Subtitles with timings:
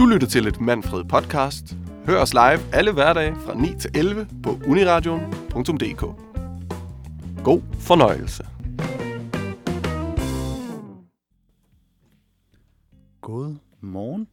[0.00, 1.76] Du lytter til et Manfred podcast.
[2.06, 6.00] Hør os live alle hverdage fra 9 til 11 på uniradion.dk.
[7.44, 8.44] God fornøjelse.
[13.20, 14.28] God morgen.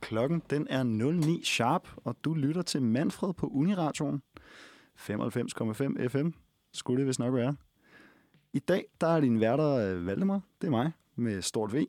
[0.00, 4.22] Klokken den er 09 sharp, og du lytter til Manfred på Uniradioen.
[5.00, 6.28] 95,5 FM
[6.72, 7.56] skulle det vist nok være.
[8.52, 11.84] I dag der er din værter øh, Valdemar, det er mig, med stort V,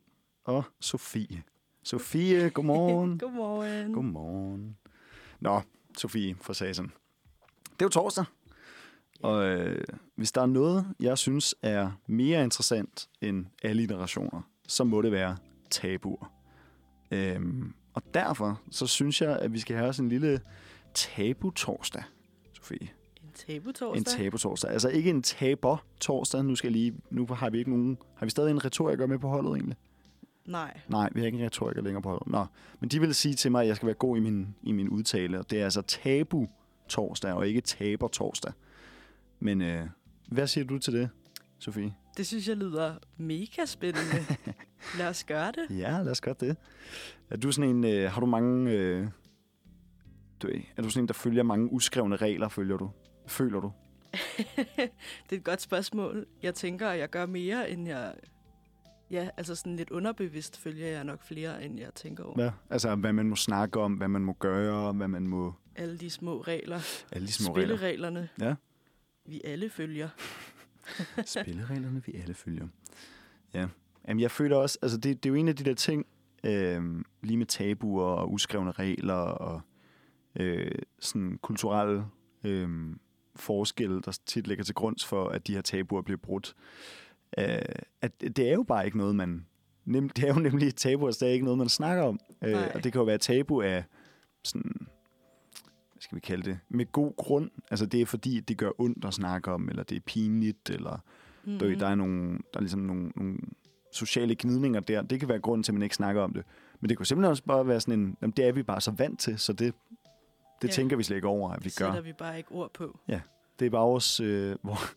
[0.45, 1.43] og Sofie.
[1.83, 3.19] Sofie, godmorgen.
[3.19, 3.93] Godmorgen.
[3.93, 4.77] godmorgen.
[5.39, 5.61] Nå,
[5.97, 6.91] Sofie fra Sasen.
[7.63, 8.25] Det er jo torsdag,
[9.23, 9.83] og øh,
[10.15, 15.37] hvis der er noget, jeg synes er mere interessant end alliterationer, så må det være
[15.69, 16.33] tabuer.
[17.11, 20.41] Øhm, og derfor så synes jeg, at vi skal have sådan en lille
[20.93, 22.03] tabu-torsdag,
[22.53, 22.89] Sofie.
[23.23, 23.97] En tabu-torsdag.
[23.97, 24.71] En tabu-torsdag.
[24.71, 26.43] Altså ikke en taber-torsdag.
[26.43, 27.97] Nu, skal jeg lige, nu har vi ikke nogen...
[28.15, 29.77] Har vi stadig en retoriker med på holdet egentlig?
[30.45, 30.79] Nej.
[30.87, 32.27] Nej, vi har ikke en retoriker længere på holdet.
[32.27, 32.45] Nå,
[32.79, 34.89] men de vil sige til mig, at jeg skal være god i min, i min
[34.89, 35.39] udtale.
[35.39, 38.53] Og det er altså tabu-torsdag, og ikke taber-torsdag.
[39.39, 39.87] Men øh,
[40.27, 41.09] hvad siger du til det,
[41.59, 41.93] Sofie?
[42.17, 44.25] Det synes jeg lyder mega spændende.
[44.97, 45.79] Lad os gøre det.
[45.79, 46.57] Ja, lad os gøre det.
[47.29, 47.83] Er du sådan en...
[47.83, 48.71] Øh, har du mange...
[48.71, 49.07] Øh,
[50.41, 52.91] du, ved, er du sådan en, der følger mange uskrevne regler, følger du?
[53.27, 53.71] Føler du?
[55.29, 56.25] det er et godt spørgsmål.
[56.43, 58.13] Jeg tænker, at jeg gør mere, end jeg...
[59.13, 62.35] Ja, altså sådan lidt underbevidst følger jeg nok flere, end jeg tænker over.
[62.35, 62.51] Hvad?
[62.69, 65.53] Altså, hvad man må snakke om, hvad man må gøre, hvad man må...
[65.75, 66.79] Alle de små regler.
[67.11, 67.75] Alle de små regler.
[67.77, 68.29] Spillereglerne.
[68.41, 68.55] Ja.
[69.25, 70.09] Vi alle følger.
[71.25, 72.67] Spillereglerne, vi alle følger.
[73.53, 73.67] Ja.
[74.07, 74.77] Jamen, jeg føler også...
[74.81, 76.05] Altså, det, det er jo en af de der ting,
[76.43, 76.83] øh,
[77.23, 79.61] lige med tabuer og uskrevne regler og
[80.39, 82.05] øh, sådan kulturelle
[82.43, 82.95] øh,
[83.35, 86.55] forskelle, der tit ligger til grund for, at de her tabuer bliver brudt.
[87.37, 87.57] Øh,
[88.01, 89.45] at det er jo bare ikke noget, man...
[89.85, 92.19] Nem, det er jo nemlig tabuer, så det er ikke noget, man snakker om.
[92.43, 93.83] Øh, og det kan jo være tabu af
[94.43, 94.71] sådan...
[95.91, 96.59] Hvad skal vi kalde det?
[96.69, 97.49] Med god grund.
[97.71, 100.99] Altså, det er fordi, det gør ondt at snakke om, eller det er pinligt, eller
[101.45, 101.59] Mm-hmm.
[101.61, 103.37] ved, der er, nogle, der er ligesom nogle, nogle
[103.91, 105.01] sociale gnidninger der.
[105.01, 106.43] Det kan være grunden til, at man ikke snakker om det.
[106.81, 108.91] Men det kunne simpelthen også bare være sådan en, jamen, det er vi bare så
[108.91, 109.73] vant til, så det,
[110.61, 110.73] det Ja.
[110.73, 111.85] tænker vi slet ikke over, at vi gør.
[111.85, 112.99] Sætter vi bare ikke ord på.
[113.59, 114.95] Det er bare vores, øh, vores,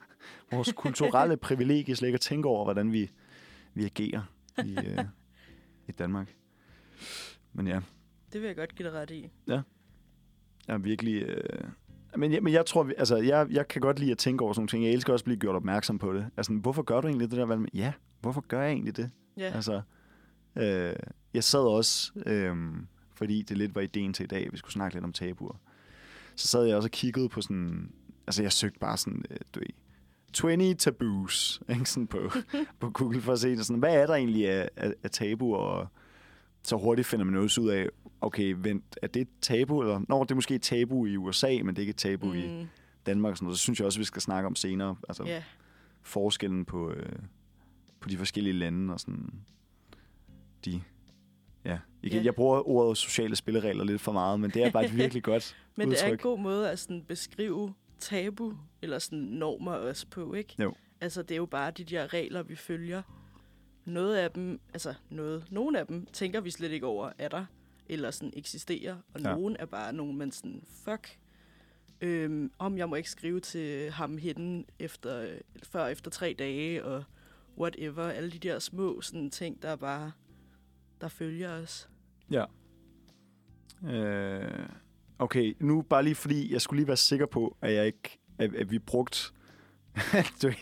[0.52, 3.10] vores kulturelle privilegie slet ikke at tænke over, hvordan vi,
[3.74, 4.22] vi agerer
[4.64, 5.04] i, øh,
[5.88, 6.34] i Danmark.
[7.52, 7.80] Men ja,
[8.32, 9.30] Det vil jeg godt give dig ret i.
[9.46, 9.62] jeg
[10.68, 11.22] er virkelig...
[11.22, 11.68] Øh,
[12.16, 14.60] men, jeg, men jeg tror, altså, jeg, jeg kan godt lide at tænke over sådan
[14.60, 14.84] nogle ting.
[14.84, 16.26] Jeg elsker også at blive gjort opmærksom på det.
[16.36, 17.66] Altså, hvorfor gør du egentlig det der?
[17.74, 19.10] Ja, hvorfor gør jeg egentlig det?
[19.36, 19.82] Ja, Altså,
[20.56, 20.92] øh,
[21.34, 22.56] jeg sad også, øh,
[23.14, 25.60] fordi det lidt var ideen til i dag, vi skulle snakke lidt om tabuer.
[26.36, 27.92] Så sad jeg også og kiggede på sådan,
[28.26, 29.66] altså jeg søgte bare sådan, øh, du ved,
[30.32, 31.90] 20 taboos, ikke?
[31.90, 32.30] Sådan på,
[32.80, 35.88] på Google for at se, sådan, hvad er der egentlig af, af, af tabuer, og
[36.62, 37.88] så hurtigt finder man noget ud af,
[38.20, 41.58] okay, vent, er det et tabu, eller, nå, det er måske et tabu i USA,
[41.64, 42.34] men det er ikke et tabu mm.
[42.34, 42.66] i
[43.06, 43.58] Danmark, og sådan noget.
[43.58, 45.42] Så synes jeg også, vi skal snakke om senere, altså ja.
[46.02, 47.12] forskellen på, øh,
[48.00, 49.32] på de forskellige lande og sådan
[50.64, 50.82] de
[51.64, 51.78] ja.
[52.02, 52.24] Igen, Ja.
[52.24, 55.56] Jeg bruger ordet sociale spilleregler lidt for meget, men det er bare et virkelig godt
[55.76, 56.22] Men det er en udtryk.
[56.22, 60.54] god måde at sådan beskrive tabu, eller sådan normer også på, ikke?
[60.62, 60.74] Jo.
[61.00, 63.02] Altså, det er jo bare de der regler, vi følger.
[63.84, 67.44] Noget af dem, altså noget, nogle af dem tænker vi slet ikke over, er der,
[67.88, 69.34] eller sådan eksisterer, og Ja.
[69.34, 71.18] nogle er bare nogle, man sådan, fuck,
[72.00, 77.04] øhm, om jeg må ikke skrive til ham hende efter, før efter tre dage, og
[77.58, 80.12] whatever, alle de der små sådan ting, der er bare,
[81.00, 81.88] der følger os.
[82.30, 82.44] Ja.
[83.84, 84.68] Øh,
[85.18, 88.54] okay, nu bare lige fordi, jeg skulle lige være sikker på, at jeg ikke, at,
[88.54, 89.32] at vi brugt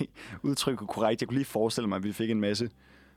[0.43, 1.23] udtrykket korrekt.
[1.23, 2.71] Jeg kunne lige forestille mig, at vi fik en masse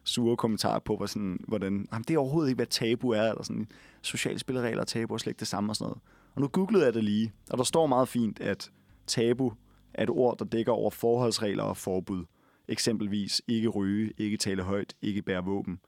[0.04, 3.44] sure kommentarer på, hvor sådan, hvordan jamen, det er overhovedet ikke, hvad tabu er, eller
[3.44, 3.68] sådan,
[4.02, 6.02] sociale spilleregler og tabu er slet ikke det samme og sådan noget.
[6.36, 8.72] Og nu googlede jeg det lige, og der står meget fint, at
[9.08, 9.54] tabu
[9.94, 12.26] er et ord, der dækker over forholdsregler og forbud.
[12.68, 15.80] Eksempelvis ikke ryge, ikke tale højt, ikke bære våben.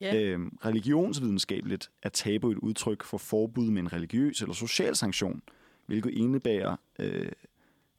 [0.00, 5.42] Ja, Øhm, religionsvidenskabeligt er tabu et udtryk for forbud med en religiøs eller social sanktion,
[5.86, 7.32] hvilket indebærer, øh,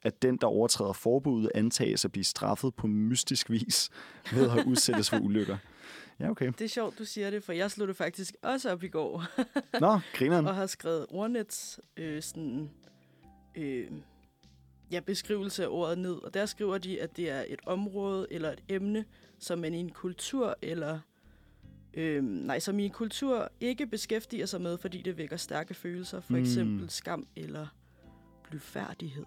[0.02, 3.90] at den, der overtræder forbuddet, antages at blive straffet på mystisk vis
[4.34, 5.58] ved at udsættes for ulykker.
[6.20, 6.52] Ja, okay.
[6.58, 9.26] det er sjovt, du siger det, for jeg slog det faktisk også op i går.
[9.80, 10.48] Nå, grineren.
[10.50, 12.70] og har skrevet ordnets øh, sådan,
[13.56, 13.88] øh,
[14.92, 16.14] ja, beskrivelse af ordet ned.
[16.14, 19.06] Og der skriver de, at det er et område eller et emne,
[19.40, 21.00] som man i en kultur eller
[21.94, 26.22] øh, nej, som i en kultur ikke beskæftiger sig med, fordi det vækker stærke følelser,
[26.22, 26.40] for Mm.
[26.40, 27.68] eksempel skam eller
[28.50, 29.26] blyfærdighed.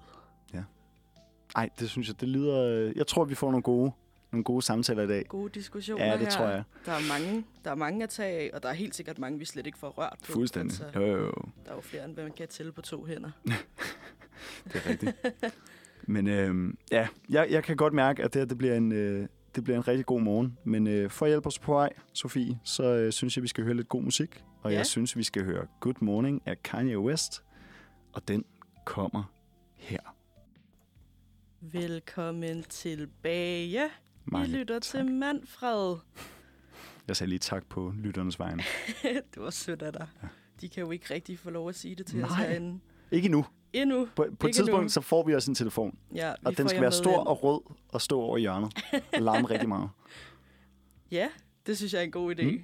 [1.57, 2.63] Ej, det synes jeg, det lyder...
[2.65, 3.93] øh, Jeg tror, vi får nogle gode,
[4.33, 5.25] nogle gode samtaler i dag.
[5.29, 6.31] Gode diskussioner Ja, det her.
[6.31, 6.63] tror jeg.
[6.87, 9.39] Der er, mange, der er mange at tage af, og der er helt sikkert mange,
[9.39, 10.33] vi slet ikke får rørt på.
[10.33, 10.81] Fuldstændig.
[10.87, 11.33] Altså, Jo, jo, jo.
[11.65, 13.31] der er jo flere, end hvad man kan tælle på to hænder.
[14.65, 15.17] Det er rigtigt.
[16.03, 19.29] Men øh, ja, jeg, jeg kan godt mærke, at det her det bliver en, øh,
[19.55, 20.59] det bliver en rigtig god morgen.
[20.65, 23.65] Men øh, for at hjælpe os på vej, Sofie, så øh, synes jeg, vi skal
[23.65, 24.45] høre lidt god musik.
[24.62, 24.77] Og Ja.
[24.77, 27.45] jeg synes, vi skal høre Good Morning af Kanye West.
[28.12, 28.45] Og den
[28.85, 29.33] kommer
[29.75, 30.01] her.
[31.61, 33.89] Velkommen tilbage.
[34.25, 34.83] Mange I lytter tak.
[34.83, 35.97] til Manfred.
[37.09, 38.62] Jeg sagde lige tak på lytternes vegne.
[39.35, 40.09] det var sødt af dig.
[40.61, 42.47] De kan jo ikke rigtig få lov at sige det til os Nej.
[42.49, 42.81] herinde.
[43.11, 43.45] Ikke nu.
[43.75, 44.09] Endnu.
[44.17, 44.88] På, på et tidspunkt, nu.
[44.88, 45.99] så får vi også en telefon.
[46.15, 47.26] Ja, Og den skal være stor ind.
[47.29, 48.73] og rød og stå over hjørnet.
[49.12, 49.91] Og larme rigtig meget.
[51.11, 51.29] Ja,
[51.67, 52.44] det synes jeg er en god idé.
[52.44, 52.62] Mm.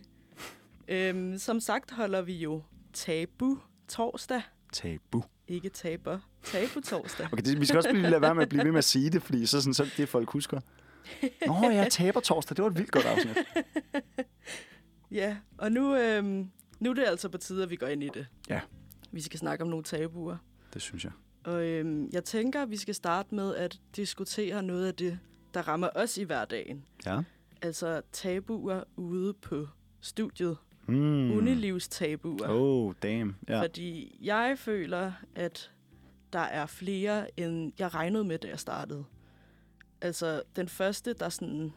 [0.89, 2.63] Øhm, som sagt holder vi jo
[2.93, 3.59] tabu
[3.89, 4.43] torsdag.
[4.73, 5.23] Tabu.
[5.49, 6.19] Ikke taber.
[6.45, 7.27] Tabu torsdag.
[7.33, 9.11] Okay, det, vi skal også blive, lade være med at blive ved med at sige
[9.11, 10.61] det, fordi så, sådan, så det det, folk husker.
[11.47, 12.57] Nå, jeg taber torsdag.
[12.57, 13.37] Det var et vildt godt afsnit.
[15.11, 18.09] Ja, og nu, øhm, nu er det altså på tide, at vi går ind i
[18.15, 18.27] det.
[18.49, 18.61] Ja.
[19.13, 20.37] Vi skal snakke om nogle tabuer.
[20.75, 21.13] Det synes jeg.
[21.45, 25.19] Og øhm, jeg tænker, at vi skal starte med at diskutere noget af det,
[25.55, 26.85] der rammer os i hverdagen.
[27.07, 27.23] Ja.
[27.63, 29.69] Altså tabuer ude på
[30.01, 30.57] studiet.
[30.87, 31.33] Mm.
[31.33, 32.49] Unilivstabuer.
[32.49, 33.37] Oh, damn.
[33.49, 33.63] Ja.
[33.63, 35.71] Fordi jeg føler, at
[36.33, 39.05] der er flere, end jeg regnede med, da jeg startede.
[40.01, 41.73] Altså, den første, der sådan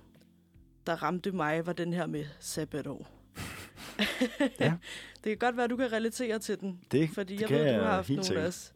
[0.88, 3.08] der ramte mig, var den her med sabbatår.
[4.60, 4.74] Ja.
[5.24, 6.80] det kan godt være, at du kan relatere til den.
[6.92, 8.73] Det, Fordi det jeg kan ved, du har haft nogle også.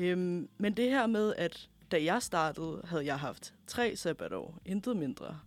[0.00, 4.58] Øhm, men det her med, at da jeg startede, havde jeg haft tre sabbatår.
[4.64, 5.40] Intet mindre.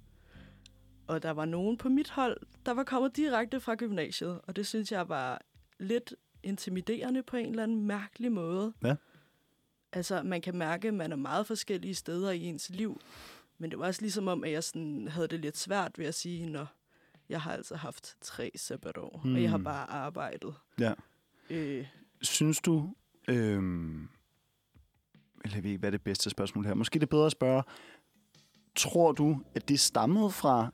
[1.07, 4.41] Og der var nogen på mit hold, der var kommet direkte fra gymnasiet.
[4.43, 5.41] Og det synes jeg var
[5.79, 8.73] lidt intimiderende på en eller anden mærkelig måde.
[8.83, 8.95] Ja.
[9.91, 13.01] Altså, man kan mærke, at man er meget forskellige steder i ens liv.
[13.57, 16.15] Men det var også ligesom om, at jeg sådan havde det lidt svært ved at
[16.15, 16.67] sige, når
[17.29, 19.33] jeg har altså haft tre sabbatår, mm.
[19.35, 19.63] og jeg har Hmm.
[19.63, 20.53] bare arbejdet.
[20.79, 20.93] Ja.
[21.49, 21.87] Øh,
[22.21, 22.93] Synes du...
[23.27, 24.09] Øhm,
[25.43, 26.73] eller jeg ved ikke, hvad er det bedste spørgsmål her.
[26.73, 27.63] Måske det er bedre at spørge,
[28.75, 30.71] tror du, at det stammede fra,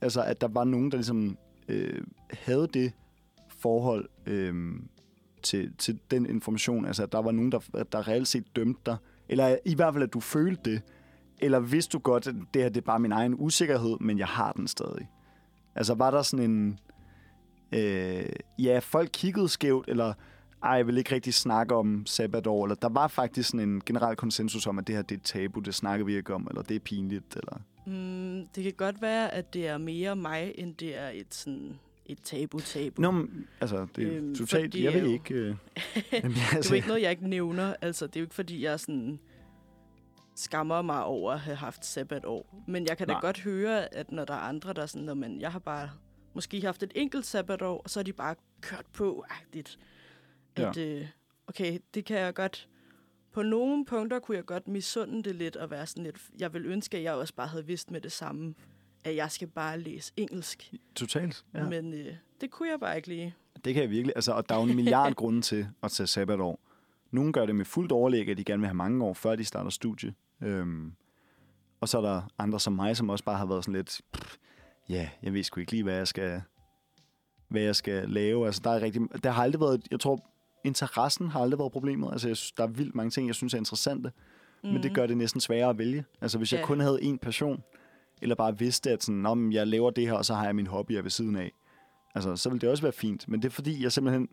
[0.00, 1.38] altså at der var nogen, der ligesom
[1.68, 2.92] øh, havde det
[3.48, 4.74] forhold øh,
[5.42, 7.58] til, til den information, altså at der var nogen, der,
[7.92, 8.96] der reelt set dømte dig,
[9.28, 10.82] eller i hvert fald, at du følte det,
[11.38, 14.26] eller vidste du godt, at det her det er bare min egen usikkerhed, men jeg
[14.26, 15.08] har den stadig?
[15.74, 16.78] Altså var der sådan en...
[17.72, 18.26] Øh,
[18.58, 20.12] ja, folk kiggede skævt, eller
[20.66, 24.16] ej, jeg vil ikke rigtig snakke om sabbatår, eller der var faktisk sådan en generel
[24.16, 26.62] konsensus om, at det her det er et tabu, det snakker vi ikke om, eller
[26.62, 27.60] det er pinligt, eller...
[27.86, 31.78] mm, det kan godt være, at det er mere mig, end det er et, sådan,
[32.06, 33.02] et tabu-tabu.
[33.02, 34.74] Nå, men, altså, det er Øhm, totalt...
[34.74, 35.34] Jeg ved jo- ikke...
[35.34, 35.54] Øh,
[36.12, 37.74] jamen, det er altså, jo ikke noget, jeg ikke nævner.
[37.82, 39.18] Altså, det er jo ikke, fordi jeg sådan
[40.34, 42.62] skammer mig over at have haft sabbatår.
[42.66, 43.20] Men jeg kan da Nej.
[43.20, 45.90] godt høre, at når der er andre, der er sådan, "Nå, men jeg har bare
[46.34, 49.24] måske haft et enkelt sabbatår, og så har de bare kørt på
[50.64, 51.06] At, øh,
[51.46, 52.68] okay, det kan jeg godt...
[53.32, 56.16] På nogle punkter kunne jeg godt misunde det lidt og være sådan lidt...
[56.38, 58.54] Jeg vil ønske, at jeg også bare havde vidst med det samme,
[59.04, 60.74] at jeg skal bare læse engelsk.
[60.94, 61.58] Totalt, ja.
[61.58, 61.68] Ja.
[61.68, 63.34] Men øh, det kunne jeg bare ikke lige.
[63.64, 64.12] Det kan jeg virkelig.
[64.16, 66.60] Altså, og der er jo en milliard grunde til at tage sabbatår.
[67.10, 69.44] Nogle gør det med fuldt overlæg, at de gerne vil have mange år, før de
[69.44, 70.14] starter studie.
[70.42, 70.92] Øhm,
[71.80, 74.36] og så er der andre som mig, som også bare har været sådan lidt, "Pff,
[74.88, 76.42] ja, jeg ved sgu ikke lige, hvad jeg skal,
[77.48, 78.46] hvad jeg skal lave.
[78.46, 80.30] Altså, der, er rigtig, der har aldrig været, jeg tror,
[80.66, 82.12] interessen har aldrig været problemet.
[82.12, 84.12] Altså, jeg synes, der er vildt mange ting, jeg synes er interessante,
[84.64, 84.70] mm.
[84.70, 86.04] men det gør det næsten sværere at vælge.
[86.20, 86.66] Altså, hvis jeg Ja.
[86.66, 87.62] kun havde en passion,
[88.22, 90.54] eller bare vidste, at sådan, "Nå, men jeg laver det her, og så har jeg
[90.56, 91.52] min hobbyer ved siden af,
[92.14, 93.28] altså, så ville det også være fint.
[93.28, 94.28] Men det er fordi, jeg simpelthen,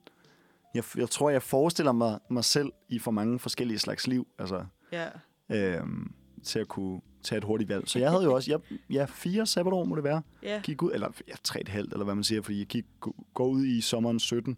[0.75, 4.65] jeg, jeg tror, jeg forestiller mig, mig selv i for mange forskellige slags liv, altså,
[4.91, 5.07] Ja.
[5.49, 6.11] øhm,
[6.43, 7.87] til at kunne tage et hurtigt valg.
[7.89, 10.61] Så jeg havde jo også, jeg, ja, fire sabbatår må det være, Ja.
[10.63, 12.85] gik ud, eller ja, tre et halvt, eller hvad man siger, fordi jeg gik,
[13.33, 14.57] går ud i sommeren 17,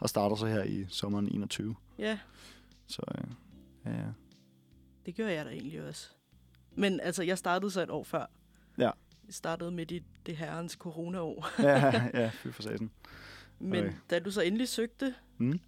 [0.00, 1.74] og starter så her i sommeren 21.
[1.98, 2.18] ja.
[2.86, 3.24] Så øh,
[3.84, 4.06] ja, ja.
[5.06, 6.08] Det gør jeg da egentlig også.
[6.74, 8.26] Men altså, jeg startede så et år før.
[8.78, 8.90] Ja.
[9.26, 11.48] Jeg startede midt i det herrens coronaår.
[11.62, 12.90] ja, ja, fy for satan.
[13.58, 13.92] Men Okay.
[14.10, 15.60] da du så endelig søgte, Mm.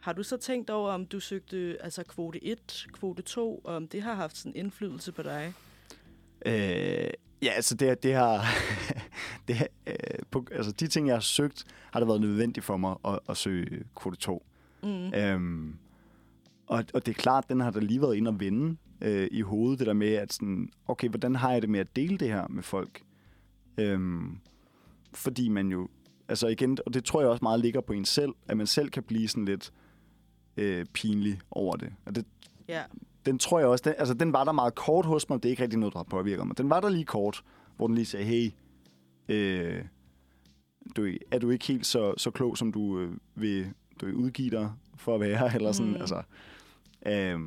[0.00, 3.88] har du så tænkt over, om du søgte altså kvote 1, kvote 2, og om
[3.88, 5.52] det har haft sådan indflydelse på dig?
[6.46, 7.10] Øh,
[7.44, 8.44] ja, altså det, det har...
[9.48, 9.94] det, øh,
[10.30, 13.36] på, altså de ting, jeg har søgt, har det været nødvendigt for mig at, at
[13.36, 14.46] søge kvote 2.
[14.82, 15.14] Mm.
[15.14, 15.76] Øhm,
[16.66, 19.40] og, og det er klart, den har der lige været inde og vende øh, i
[19.40, 22.28] hovedet, det der med, at sådan, okay, hvordan har jeg det med at dele det
[22.28, 23.02] her med folk?
[23.78, 24.38] Øhm,
[25.14, 25.88] fordi man jo,
[26.28, 28.90] altså igen, og det tror jeg også meget ligger på en selv, at man selv
[28.90, 29.72] kan blive sådan lidt
[30.56, 31.92] øh, pinlig over det.
[32.04, 32.24] Og det,
[32.68, 32.82] Ja.
[33.26, 35.50] Den tror jeg også, den, altså den var der meget kort hos mig, det er
[35.50, 36.58] ikke rigtig noget, der har påvirket mig.
[36.58, 37.42] Den var der lige kort,
[37.76, 38.50] hvor den lige sagde, hey,
[39.28, 39.84] øh,
[40.96, 44.50] du, er du ikke helt så, så klog, som du øh, vil du vil udgive
[44.50, 46.00] dig for at være, eller sådan, Mm.
[46.00, 46.22] altså.
[47.06, 47.38] Øh,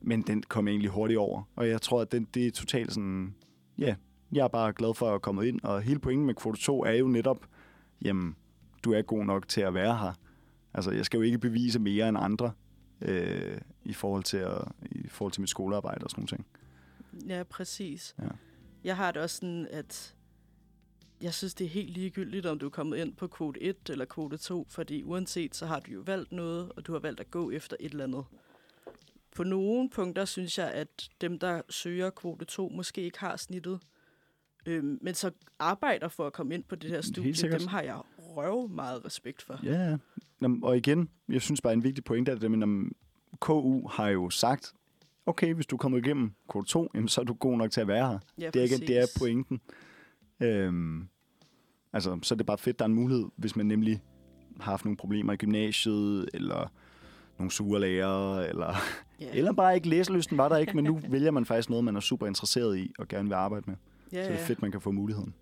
[0.00, 2.92] men den kom jeg egentlig hurtigt over, og jeg tror, at den, det er totalt
[2.92, 3.34] sådan,
[3.78, 3.94] ja,
[4.32, 6.84] jeg er bare glad for at have kommet ind, og hele pointen med kvote 2
[6.84, 7.46] er jo netop,
[8.02, 8.36] jamen,
[8.84, 10.12] du er god nok til at være her.
[10.74, 12.52] Altså, jeg skal jo ikke bevise mere end andre
[13.02, 16.46] øh, i, forhold til at, i forhold til mit skolearbejde og sådan nogle ting.
[17.28, 18.14] Ja, præcis.
[18.22, 18.28] Ja.
[18.84, 20.14] Jeg har det også sådan, at
[21.22, 24.04] jeg synes, det er helt ligegyldigt, om du er kommet ind på kvote 1 eller
[24.04, 27.30] kvote 2, fordi uanset, så har du jo valgt noget, og du har valgt at
[27.30, 28.24] gå efter et eller andet.
[29.36, 33.80] På nogle punkter synes jeg, at dem, der søger kvote 2, måske ikke har snittet,
[34.66, 38.00] øhm, men så arbejder for at komme ind på det her studie, dem har jeg
[38.18, 39.60] røv meget respekt for.
[39.62, 39.96] Ja, ja.
[40.42, 42.92] Jamen, og igen, jeg synes bare, en vigtig pointe er det, men om
[43.40, 44.72] KU har jo sagt,
[45.26, 47.80] okay, hvis du er kommet igennem kvote 2, jamen, så er du god nok til
[47.80, 48.18] at være her.
[48.38, 49.60] Ja, Det er, ikke, det er pointen.
[50.40, 51.08] Øhm,
[51.92, 54.02] altså, så er det bare fedt, der er en mulighed, hvis man nemlig
[54.60, 56.72] har haft nogle problemer i gymnasiet, eller
[57.38, 58.74] nogle sure lærere, eller,
[59.20, 59.30] Ja.
[59.32, 62.00] eller bare ikke læselysten var der ikke, men nu vælger man faktisk noget, man er
[62.00, 63.76] super interesseret i, og gerne vil arbejde med.
[64.12, 65.34] ja, Så det er fedt, man kan få muligheden.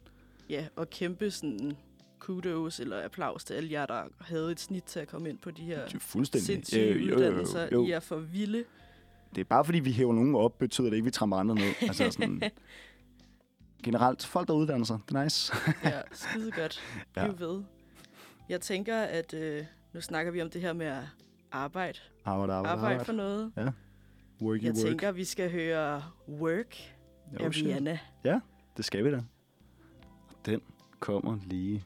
[0.50, 1.76] Ja, og kæmpe sådan
[2.18, 5.50] kudos eller applaus til alle jer, der havde et snit til at komme ind på
[5.50, 7.68] de her er sindssyge Øh, jo, jo, jo, uddannelser.
[7.72, 7.86] jo.
[7.86, 8.64] I er for vilde.
[9.34, 11.54] Det er bare fordi, vi hæver nogen op, betyder det ikke, at vi tramper andre
[11.54, 11.72] ned.
[11.82, 12.42] Altså sådan,
[13.84, 15.52] generelt, folk, der uddanner sig, det er nice.
[15.84, 16.80] Ja, skide godt.
[17.16, 17.24] Ja.
[17.32, 17.62] Bliv ved.
[18.48, 21.02] Jeg tænker, at øh, nu snakker vi om det her med at
[21.52, 21.98] arbejde.
[22.24, 23.52] Arbejde, arbejde, Arbejde for arbejde.
[23.56, 23.72] noget.
[24.42, 24.86] Worky Jeg work.
[24.86, 26.76] tænker, vi skal høre Work
[27.40, 27.66] af oh, shit.
[27.66, 27.98] Rihanna.
[28.76, 29.22] Det skal vi da.
[30.46, 30.60] Den
[31.00, 31.84] kommer lige.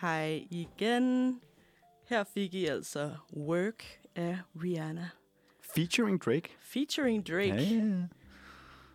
[0.00, 1.40] Hej igen.
[2.08, 3.84] Her fik I altså Work
[4.16, 5.08] af Rihanna.
[5.74, 6.48] Featuring Drake.
[6.60, 7.46] Featuring Drake.
[7.54, 8.02] Ja, ja, ja.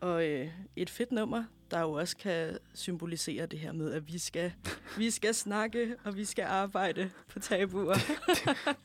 [0.02, 4.18] Og øh, et fedt nummer, der jo også kan symbolisere det her med, at vi
[4.18, 4.54] skal,
[4.98, 7.96] vi skal snakke, og vi skal arbejde på tabuer.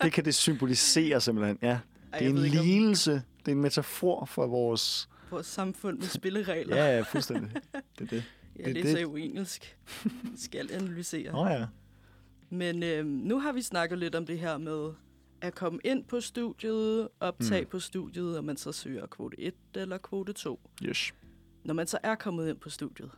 [0.03, 1.59] Det kan det symbolisere simpelthen.
[1.63, 1.79] Ja,
[2.13, 3.13] Ej, det er en om lignelse.
[3.13, 5.09] Det er en metafor for vores...
[5.31, 6.77] vores samfund med spilleregler.
[6.77, 7.51] Ja, ja, fuldstændig.
[7.73, 8.25] Det er det.
[8.57, 9.77] jeg det- læser det- jo engelsk.
[10.37, 11.33] skal analysere.
[11.35, 11.67] Åh oh, ja.
[12.51, 14.93] Men øh, nu har vi snakket lidt om det her med
[15.41, 17.69] at komme ind på studiet, optage Mm.
[17.71, 20.61] på studiet, og man så søger kvote 1 eller kvote 2.
[20.83, 21.15] Yes.
[21.65, 23.11] Når man så er kommet ind på studiet,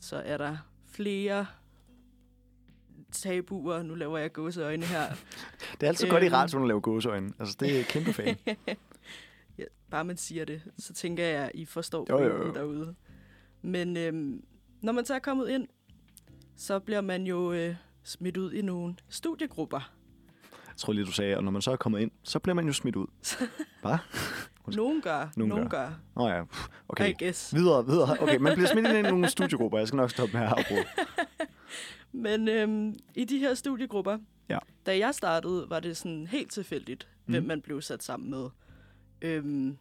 [0.00, 1.46] så er der flere
[3.12, 3.82] tabuer.
[3.82, 5.06] Nu laver jeg gåseøjne her.
[5.80, 6.34] Det er altid godt i Øhm.
[6.34, 7.32] radioen at lave gåseøjne.
[7.38, 8.36] Altså, det er kæmpe fan.
[9.58, 12.52] ja, bare man siger det, så tænker jeg, at I forstår Jo, jo, jo.
[12.54, 12.94] derude.
[13.62, 14.44] Men øhm,
[14.82, 15.68] når man så er kommet ind,
[16.56, 17.74] så bliver man jo øh,
[18.06, 19.92] smidt ud i nogle studiegrupper.
[20.68, 22.66] Jeg tror lige, du sagde, og når man så er kommet ind, så bliver man
[22.66, 23.06] jo smidt ud.
[23.82, 23.96] Hvad?
[24.76, 25.86] Nogen gør, Nogen nogen gør.
[26.16, 26.42] Åh oh, ja,
[26.88, 27.10] okay.
[27.10, 27.54] I guess.
[27.54, 28.16] Videre, videre.
[28.20, 29.78] Okay, man bliver smidt ind i nogle studiegrupper.
[29.78, 30.84] Jeg skal nok stoppe med at afbryde.
[32.26, 34.58] Men øhm, i de her studiegrupper, Ja.
[34.86, 37.32] da jeg startede, var det sådan helt tilfældigt, mm.
[37.32, 37.48] hvem Mhm.
[37.48, 38.48] man blev sat sammen med.
[39.22, 39.76] Øhm,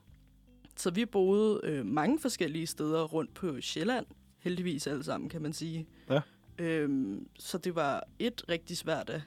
[0.78, 4.06] så vi boede øh, mange forskellige steder rundt på Sjælland.
[4.40, 5.88] Heldigvis alle sammen, kan man sige.
[6.10, 6.20] Ja.
[6.58, 9.22] Øhm, så det var et rigtig svært at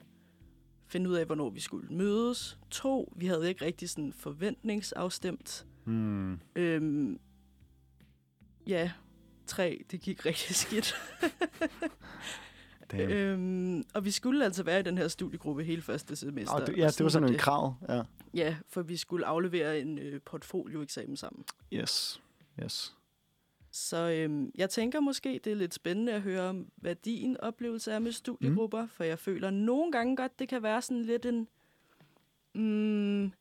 [0.87, 2.59] finde ud af, hvornår vi skulle mødes.
[2.71, 5.67] To, vi havde ikke rigtig sådan forventningsafstemt.
[5.85, 6.41] Hmm.
[6.57, 7.21] Øhm,
[8.67, 8.93] ja,
[9.47, 10.95] tre, det gik rigtig skidt.
[12.95, 16.55] Øhm, og vi skulle altså være i den her studiegruppe hele første semester.
[16.55, 17.41] Oh, det, ja, det var sådan en det.
[17.41, 17.75] krav.
[17.89, 18.03] Ja.
[18.35, 21.45] Ja, for vi skulle aflevere en øh, portfolioeksamen sammen.
[21.73, 22.23] Yes.
[22.63, 22.97] Yes.
[23.79, 27.93] Så øhm, jeg tænker måske, det er lidt spændende at høre om, hvad din oplevelse
[27.93, 28.89] er med studiegrupper, mm.
[28.89, 31.49] for jeg føler nogle gange godt, det kan være sådan lidt en...
[32.55, 33.33] Mm,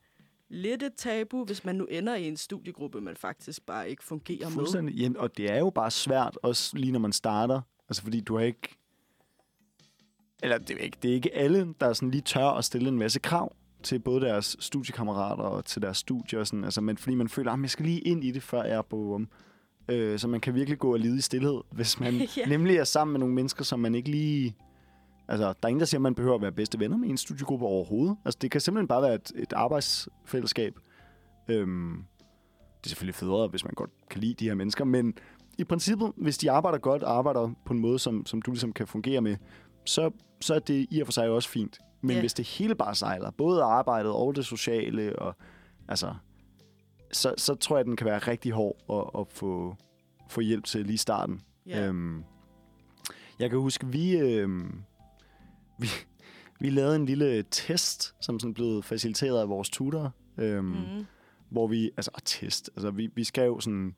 [0.49, 4.45] lidt et tabu, hvis man nu ender i en studiegruppe, man faktisk bare ikke fungerer
[4.45, 4.53] med.
[4.53, 4.95] Fuldstændig.
[4.95, 7.61] Jamen, og det er jo bare svært, også lige når man starter.
[7.89, 8.77] Altså, fordi du har ikke...
[10.43, 12.97] Eller det er ikke, det er ikke alle, der sådan lige tør at stille en
[12.97, 16.39] masse krav til både deres studiekammerater og til deres studier.
[16.39, 16.63] Og sådan.
[16.63, 18.81] Altså, men fordi man føler, at jeg skal lige ind i det, før jeg er
[18.81, 19.29] på um,
[19.89, 22.45] øh, Så man kan virkelig gå og lide i stillhed, hvis man Ja.
[22.47, 24.55] nemlig er sammen med nogle mennesker, som man ikke lige...
[25.29, 27.17] Altså, der er ingen, der siger, at man behøver at være bedste venner med en
[27.17, 28.17] studiegruppe overhovedet.
[28.25, 30.73] Altså, det kan simpelthen bare være et, et arbejdsfællesskab.
[31.47, 32.03] Øhm,
[32.79, 35.13] det er selvfølgelig federe, hvis man godt kan lide de her mennesker, men
[35.57, 38.73] i princippet, hvis de arbejder godt og arbejder på en måde, som, som du ligesom
[38.73, 39.35] kan fungere med,
[39.85, 41.79] så, så er det i og for sig også fint.
[42.01, 42.19] Men Ja.
[42.19, 45.35] hvis det hele bare sejler, både arbejdet og det sociale, og,
[45.87, 46.13] altså,
[47.11, 49.75] så, så tror jeg, den kan være rigtig hård at, at få,
[50.29, 51.41] få hjælp til lige i starten.
[51.65, 51.87] Ja.
[51.87, 52.23] Øhm,
[53.39, 54.81] jeg kan huske, vi, øhm,
[55.81, 55.87] vi,
[56.59, 61.05] vi lavede en lille test, som sådan blev faciliteret af vores tutor, Øhm, mm.
[61.49, 63.95] Hvor vi, altså test, altså vi, vi skal jo sådan,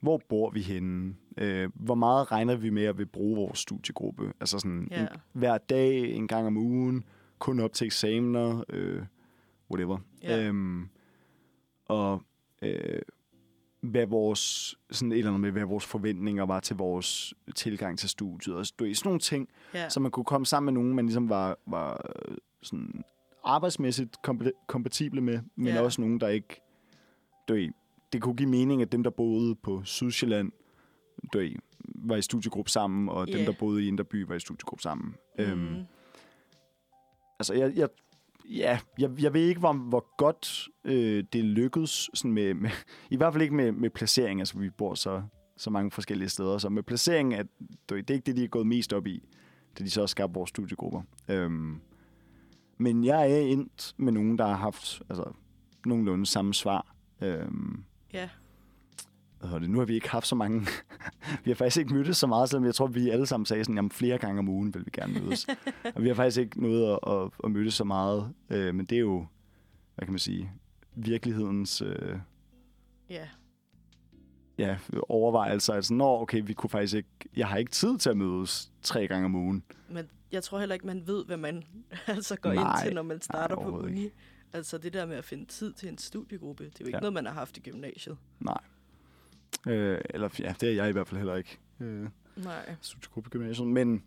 [0.00, 1.14] hvor bor vi henne?
[1.38, 4.32] Øh, hvor meget regner vi med at vi bruge vores studiegruppe?
[4.40, 5.00] Altså sådan Ja.
[5.00, 7.04] en, hver dag, en gang om ugen,
[7.38, 9.02] kun op til eksamener, øh,
[9.70, 9.98] whatever.
[10.22, 10.46] Ja.
[10.46, 10.88] Øhm,
[11.86, 12.22] og
[12.62, 13.00] øh,
[13.80, 18.08] hvad vores, sådan et eller andet med, hvad vores forventninger var til vores tilgang til
[18.08, 18.56] studiet.
[18.56, 19.88] Og ved, sådan nogle ting, Ja.
[19.88, 23.04] så man kunne komme sammen med nogen, man ligesom var, var øh, sådan
[23.44, 25.80] arbejdsmæssigt kompa- kompatible med, men Ja.
[25.82, 26.60] også nogen, der ikke...
[27.48, 27.68] Du ved,
[28.12, 30.52] det kunne give mening, at dem, der boede på Sydsjælland,
[31.32, 31.50] du ved,
[31.94, 33.44] var i studiegruppe sammen, og dem, Ja.
[33.44, 35.14] der boede i Inderby, var i studiegruppe sammen.
[35.38, 35.44] Mm.
[35.44, 35.84] Øhm,
[37.38, 37.88] altså, jeg, jeg,
[38.50, 42.70] ja, jeg, jeg ved ikke, hvor, hvor godt øh, det lykkedes, sådan med, med,
[43.10, 45.22] i hvert fald ikke med, med placering, altså vi bor så,
[45.56, 47.46] så mange forskellige steder, så med placering, at,
[47.88, 49.28] det er ikke det, de er gået mest op i,
[49.78, 51.02] da de så har skabt vores studiegrupper.
[51.28, 51.80] Øhm,
[52.78, 55.32] men jeg er endt med nogen, der har haft altså,
[55.86, 56.94] nogenlunde samme svar.
[57.20, 58.28] Øhm, Ja
[59.60, 60.60] nu har vi ikke haft så mange...
[61.44, 63.74] vi har faktisk ikke mødtes så meget, selvom jeg tror, vi alle sammen sagde sådan,
[63.76, 65.46] jamen flere gange om ugen vil vi gerne mødes.
[65.94, 68.32] og vi har faktisk ikke nået at, at, at mødes så meget.
[68.50, 69.26] Øh, men det er jo,
[69.94, 70.52] hvad kan man sige,
[70.94, 72.18] virkelighedens øh,
[73.10, 73.28] Ja.
[74.58, 74.76] ja,
[75.08, 75.74] overvejelser.
[75.74, 77.08] Altså, nå, okay, vi kunne faktisk ikke...
[77.36, 79.62] Jeg har ikke tid til at mødes tre gange om ugen.
[79.88, 81.62] Men jeg tror heller ikke, man ved, hvad man
[82.06, 82.62] altså går Nej.
[82.80, 84.08] ind til, når man starter Nej, på uni.
[84.52, 87.00] Altså det der med at finde tid til en studiegruppe, det er jo ikke Ja.
[87.00, 88.16] noget, man har haft i gymnasiet.
[88.40, 88.60] Nej.
[89.66, 91.58] Øh, eller ja, det er jeg i hvert fald heller ikke.
[91.80, 92.74] Øh, Nej.
[92.80, 93.68] studiegruppe i gymnasiet.
[93.68, 94.02] Men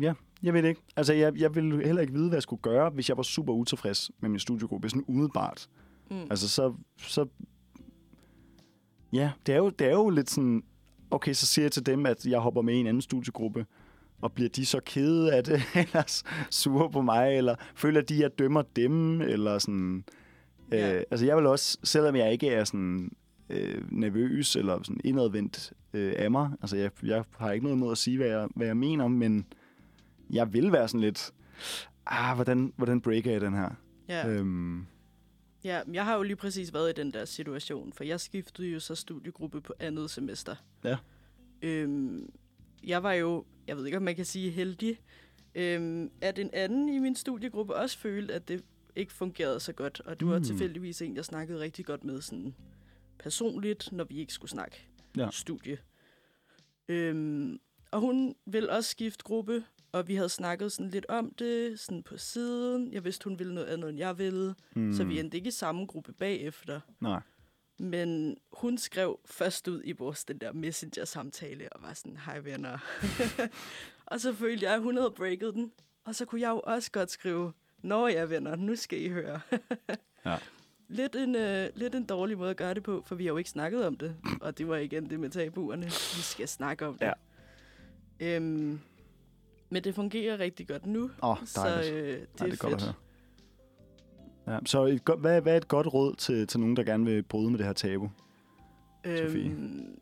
[0.00, 0.80] ja, jeg ved det ikke.
[0.96, 3.52] Altså, jeg, jeg ville heller ikke vide, hvad jeg skulle gøre, hvis jeg var super
[3.52, 4.88] utilfreds med min studiegruppe.
[4.88, 5.68] Sådan umiddelbart.
[6.10, 6.20] Mm.
[6.30, 6.74] Altså, så...
[6.96, 7.26] så
[9.12, 10.62] ja, det er, jo, det er jo lidt sådan...
[11.10, 13.66] Okay, så siger jeg til dem, at jeg hopper med i en anden studiegruppe.
[14.20, 18.20] Og bliver de så kede af det, eller sure på mig, eller føler de, at
[18.20, 20.04] jeg dømmer dem, eller sådan...
[20.72, 20.96] Ja.
[20.96, 23.10] Øh, altså, jeg vil også, selvom jeg ikke er sådan
[23.50, 26.50] øh, nervøs eller sådan indadvendt øh, af mig.
[26.60, 29.46] Altså, jeg, jeg har ikke noget imod at sige, hvad jeg, hvad jeg mener, men
[30.30, 31.32] jeg vil være sådan lidt,
[32.06, 33.70] ah, hvordan, hvordan breaker jeg den her?
[34.08, 34.28] Ja.
[34.28, 34.86] Øhm,
[35.64, 38.80] ja, jeg har jo lige præcis været i den der situation, for jeg skiftede jo
[38.80, 40.54] så studiegruppe på andet semester.
[40.84, 40.96] Ja.
[41.62, 42.30] Øhm,
[42.84, 44.98] jeg var jo, jeg ved ikke, om man kan sige heldig,
[45.54, 48.64] øhm, at en anden i min studiegruppe også følte, at det
[48.96, 50.00] ikke fungerede så godt.
[50.00, 50.44] Og du var Mm.
[50.44, 52.54] tilfældigvis en, jeg snakkede rigtig godt med sådan
[53.18, 55.28] personligt, når vi ikke skulle snakke Ja.
[55.30, 55.78] studie.
[56.88, 61.80] Øhm, og hun ville også skifte gruppe, og vi havde snakket sådan lidt om det,
[61.80, 62.92] sådan på siden.
[62.92, 65.50] Jeg vidste, hun ville noget andet, end jeg ville, hmm, så vi endte ikke i
[65.50, 66.80] samme gruppe bagefter.
[67.00, 67.20] Nej.
[67.78, 72.78] Men hun skrev først ud i vores den der messenger-samtale, og var sådan, hej venner.
[74.06, 75.72] og så følte jeg, at hun havde breaket den.
[76.04, 77.52] Og så kunne jeg jo også godt skrive,
[77.82, 79.40] Nå ja venner, nu skal I høre.
[80.24, 80.36] Ja.
[80.88, 83.36] Lidt en, øh, lidt en dårlig måde at gøre det på, for vi har jo
[83.36, 84.16] ikke snakket om det.
[84.40, 85.84] Og det var igen det med tabuerne.
[85.84, 85.90] Vi
[86.22, 87.12] skal snakke om det.
[88.20, 88.36] Ja.
[88.36, 88.80] Øhm,
[89.70, 91.02] men det fungerer rigtig godt nu.
[91.22, 92.82] Åh, oh, Så øh, det, er det er godt at fedt.
[92.82, 92.94] høre.
[94.54, 97.04] Ja, så et godt, hvad, hvad er et godt råd til, til nogen, der gerne
[97.04, 98.10] vil bryde med det her tabu?
[99.04, 99.98] Øhm,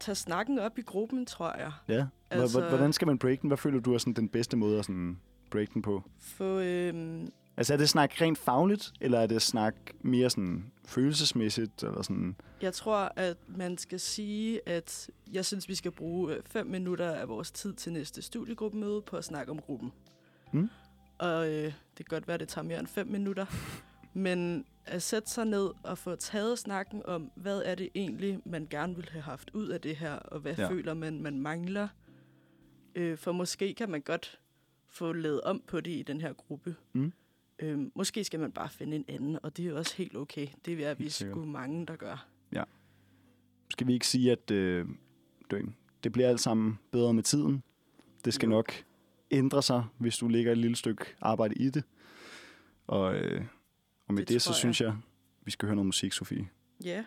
[0.00, 1.72] tag snakken op i gruppen, tror jeg.
[1.88, 2.06] Ja.
[2.30, 3.48] Altså- Hvordan skal man break den?
[3.48, 5.20] Hvad føler du er sådan den bedste måde at sådan
[5.50, 6.02] break den på?
[6.20, 11.82] Få, øhm, Altså er det snak rent fagligt, eller er det snak mere sådan følelsesmæssigt?
[11.82, 12.36] Eller sådan?
[12.64, 17.10] jeg tror, at man skal sige, at jeg synes, vi skal bruge øh, fem minutter
[17.10, 19.92] af vores tid til næste studiegruppemøde på at snakke om gruppen.
[20.52, 20.70] Mm.
[21.18, 23.46] Og øh, det kan godt være, at det tager mere end fem minutter.
[24.12, 28.66] Men at sætte sig ned og få taget snakken om, hvad er det egentlig, man
[28.70, 30.68] gerne vil have haft ud af det her, og hvad ja.
[30.68, 31.88] føler man, man mangler.
[32.94, 34.40] Øh, for måske kan man godt
[34.88, 36.76] få lavet om på det i den her gruppe.
[36.92, 37.12] Mm.
[37.64, 40.46] Øh, måske skal man bare finde en anden, og det er også helt okay.
[40.64, 42.26] Det er vi sgu mange, der gør.
[43.70, 44.86] Skal vi ikke sige, at øh,
[46.04, 47.62] det bliver alt sammen bedre med tiden?
[48.24, 48.50] Det skal Jo.
[48.50, 48.72] nok
[49.30, 51.84] ændre sig, hvis du lægger et lille stykke arbejde i det.
[52.86, 53.44] Og, øh,
[54.08, 54.54] og med det, Det så jeg.
[54.56, 54.96] synes jeg,
[55.44, 56.48] vi skal høre noget musik, Sofie.
[56.84, 57.04] Ja,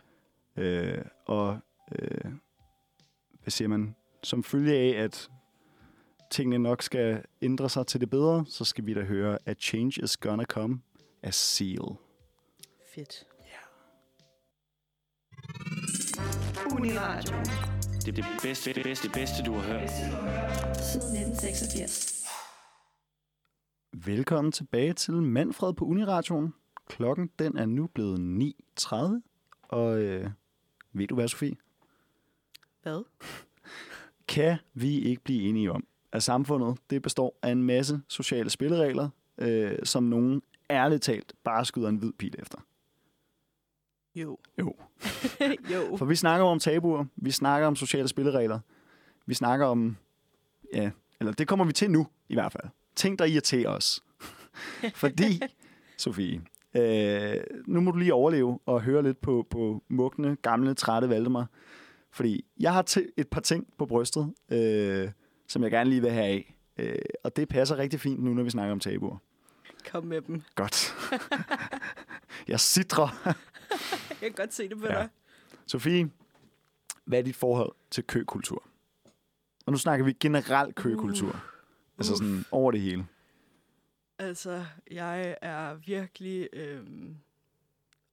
[0.56, 1.60] Øh, og
[2.00, 2.32] øh,
[3.42, 3.96] hvad siger man?
[4.24, 5.32] Som følge af, at
[6.30, 10.04] tingene nok skal ændre sig til det bedre, så skal vi da høre, at Change
[10.04, 10.82] is Gonna Come
[11.24, 11.96] af Seal.
[12.96, 13.26] fedt.
[16.72, 17.38] Uniradio.
[18.06, 19.90] Det er det bedste, det bedste, det bedste, du har hørt.
[20.78, 22.26] Siden 1986.
[23.94, 26.54] Velkommen tilbage til Manfred på Uniradioen.
[26.88, 28.44] Klokken den er nu blevet
[28.80, 28.98] 9.30,
[29.64, 30.30] og øh,
[30.94, 31.56] ved du hvad, Sofie?
[32.84, 33.04] Hvad?
[34.28, 39.10] Kan vi ikke blive enige om, at samfundet det består af en masse sociale spilleregler,
[39.38, 42.58] øh, som nogen ærligt talt bare skyder en hvid pil efter?
[44.16, 44.38] Jo.
[44.60, 44.76] Jo.
[45.74, 45.98] jo.
[45.98, 48.60] For vi snakker om tabuer, vi snakker om sociale spilleregler,
[49.26, 49.98] vi snakker om,
[50.74, 52.72] ja, eller det kommer vi til nu i hvert fald.
[52.96, 54.04] Ting, der irriterer os.
[54.96, 55.42] Fordi,
[55.98, 56.42] Sofie,
[56.76, 61.50] øh, nu må du lige overleve og høre lidt på, på mugne, gamle, trætte Valdemar.
[62.12, 65.10] Fordi jeg har et par ting på brystet, øh,
[65.48, 66.56] som jeg gerne lige vil have af.
[66.78, 69.18] Øh, og det passer rigtig fint nu, når vi snakker om tabuer.
[69.92, 70.44] Kom med dem.
[70.56, 70.96] Godt.
[72.48, 73.08] jeg sidder.
[74.10, 74.94] Jeg kan godt se det på Ja.
[74.94, 75.10] dig.
[75.68, 76.10] Sofie,
[77.06, 78.64] hvad er dit forhold til køkultur?
[79.66, 81.30] Og nu snakker vi generelt køkultur.
[81.30, 81.40] Uh.
[81.98, 83.08] Altså sådan over det hele.
[84.20, 86.50] Altså, jeg er virkelig...
[86.54, 87.18] Øhm...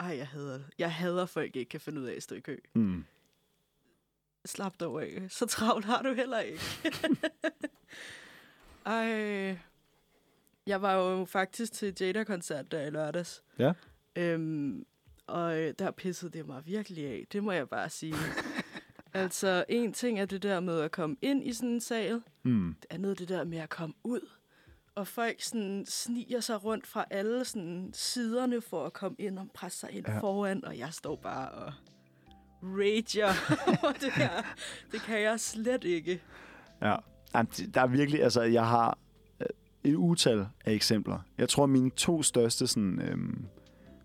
[0.00, 0.66] Ej, jeg hader det.
[0.78, 2.58] Jeg hader, folk ikke kan finde ud af at stå i kø.
[2.74, 3.04] Mm.
[4.44, 5.22] Slap dog af.
[5.28, 6.60] Så travlt har du heller ikke.
[8.86, 9.58] Ej.
[10.66, 13.42] Jeg var jo faktisk til Jada-koncert der i lørdags.
[13.58, 13.72] Ja.
[14.16, 14.86] Øhm,
[15.26, 17.26] og øh, der pissede det mig virkelig af.
[17.32, 18.14] Det må jeg bare sige.
[19.14, 22.22] altså, en ting er det der med at komme ind i sådan en sal.
[22.42, 22.76] Mm.
[22.82, 24.28] Det andet er det der med at komme ud.
[24.94, 29.46] Og folk sådan sniger sig rundt fra alle sådan siderne for at komme ind og
[29.54, 30.18] presse sig ind ja.
[30.18, 30.64] foran.
[30.64, 31.72] Og jeg står bare og
[32.64, 33.32] rager
[34.00, 34.30] det her.
[34.92, 36.20] Det kan jeg slet ikke.
[36.82, 36.96] Ja.
[37.74, 38.98] Der er virkelig, altså jeg har
[39.40, 39.46] øh,
[39.84, 41.18] et utal af eksempler.
[41.38, 43.46] Jeg tror, mine to største sådan, øhm,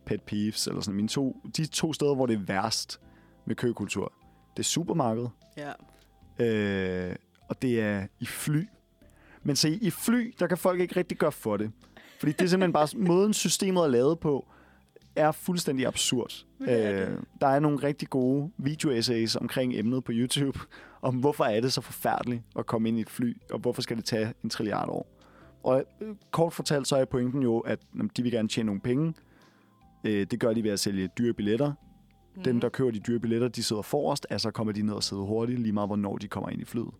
[0.05, 2.99] pet peeves, eller sådan, mine to, de to steder, hvor det er værst
[3.45, 4.13] med køkultur,
[4.57, 5.71] det er supermarkedet, Ja.
[6.45, 7.15] øh,
[7.49, 8.63] og det er i fly.
[9.43, 11.71] Men se, i fly, der kan folk ikke rigtig gøre for det.
[12.19, 14.47] Fordi det er simpelthen bare, måden systemet er lavet på,
[15.15, 16.45] er fuldstændig absurd.
[16.59, 17.07] Det.
[17.07, 20.59] Øh, der er nogle rigtig gode video-essays omkring emnet på YouTube,
[21.01, 23.97] om hvorfor er det så forfærdeligt at komme ind i et fly, og hvorfor skal
[23.97, 25.07] det tage en trilliard år.
[25.63, 28.81] Og øh, kort fortalt, så er pointen jo, at jamen, de vil gerne tjene nogle
[28.81, 29.13] penge.
[30.03, 31.73] Øh, det gør de ved at sælge dyre billetter.
[32.35, 32.43] Mm.
[32.43, 35.23] Dem, der køber de dyre billetter, de sidder forrest, altså kommer de ned og sidder
[35.23, 36.93] hurtigt, lige meget hvornår de kommer ind i flyet.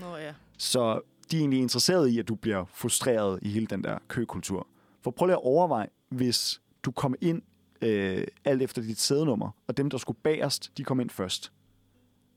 [0.00, 0.32] Nå ja.
[0.58, 4.66] Så de er egentlig interesseret i, at du bliver frustreret i hele den der køkultur.
[5.02, 7.42] For prøv lige at overveje, hvis du kom ind
[7.82, 11.52] øh, alt efter dit sædenummer, og dem, der skulle bagerst, de kom ind først.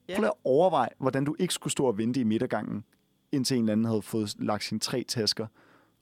[0.10, 0.16] Ja.
[0.16, 2.84] Prøv at overveje, hvordan du ikke skulle stå og vente i midtergangen,
[3.32, 5.48] indtil en eller anden havde fået lagt sine tre tasker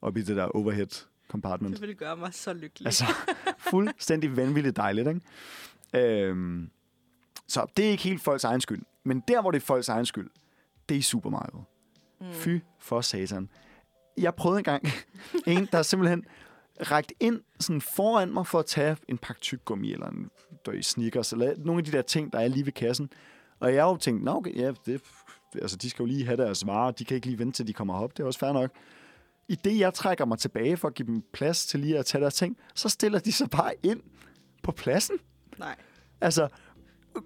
[0.02, 1.74] op i det der overhead compartment.
[1.74, 2.86] Det ville gøre mig så lykkelig.
[2.86, 3.06] Altså,
[3.72, 5.22] fuldstændig vanvittigt dejligt, ikke?
[6.28, 6.70] Øhm,
[7.48, 8.82] så det er ikke helt folks egen skyld.
[9.04, 10.30] Men der, hvor det er folks egen skyld,
[10.90, 11.64] det er i supermarkedet.
[12.22, 12.32] Mm.
[12.32, 13.50] Fy for satan.
[14.18, 14.88] Jeg prøvede engang
[15.48, 16.26] en, der simpelthen
[16.82, 20.30] rækt ind sådan foran mig for at tage en pakke tyggegummi eller en
[20.66, 23.10] døj sneakers, eller nogle af de der ting, der er lige ved kassen.
[23.60, 25.02] Og jeg har jo tænkt, nå okay, ja, det,
[25.62, 27.74] altså, de skal jo lige have deres varer, de kan ikke lige vente til de
[27.74, 28.72] kommer op, det er også fair nok.
[29.48, 32.22] I det, jeg trækker mig tilbage for at give dem plads til lige at tage
[32.22, 34.02] deres ting, så stiller de sig bare ind
[34.64, 35.16] på pladsen.
[35.60, 35.76] Nej.
[36.22, 36.48] Altså,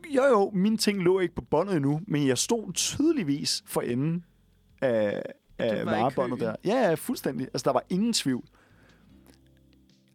[0.10, 4.26] jo jo, mine ting lå ikke på båndet endnu, men jeg stod tydeligvis for enden
[4.82, 5.24] af,
[5.58, 6.56] af varebåndet der.
[6.66, 7.48] Ja, ja, fuldstændig.
[7.48, 8.46] Altså, der var ingen tvivl.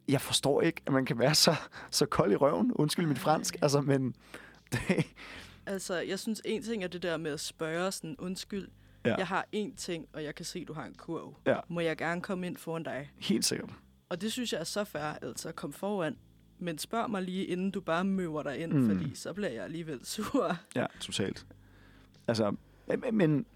[0.09, 1.55] Jeg forstår ikke, at man kan være så,
[1.91, 2.73] så kold i røven.
[2.73, 3.57] Undskyld mit fransk.
[3.62, 4.15] Altså, men...
[4.73, 5.07] Det,
[5.67, 8.69] Altså, jeg synes, en ting er det der med at spørge sådan, undskyld,
[9.05, 9.15] Ja.
[9.17, 11.35] jeg har én ting, og jeg kan se, du har en kurv.
[11.47, 11.57] Ja.
[11.69, 13.11] Må jeg gerne komme ind foran dig?
[13.21, 13.71] helt sikkert.
[14.09, 16.17] Og det synes jeg er så fair, altså kom foran.
[16.59, 18.88] Men spørg mig lige, inden du bare møver dig ind, Mm.
[18.88, 20.57] fordi så bliver jeg alligevel sur.
[20.77, 21.47] Ja, totalt.
[22.29, 22.55] Altså,
[22.87, 23.47] men- men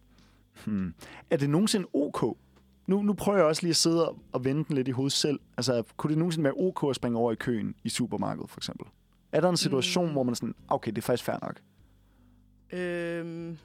[0.64, 0.94] hmm,
[1.30, 2.36] er det nogensinde ok?
[2.86, 5.40] Nu, nu prøver jeg også lige at sidde og- vende den lidt i hovedet selv.
[5.56, 8.86] Altså, kunne det nogensinde være ok at springe over i køen i supermarkedet, for eksempel?
[9.32, 10.12] Er der en situation, mm.
[10.12, 11.60] Hvor man sådan, okay, det er faktisk fair nok?
[12.72, 13.58] Øhm,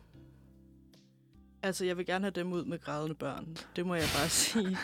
[1.63, 3.57] altså, jeg vil gerne have dem ud med grædende børn.
[3.75, 4.77] Det må jeg bare sige.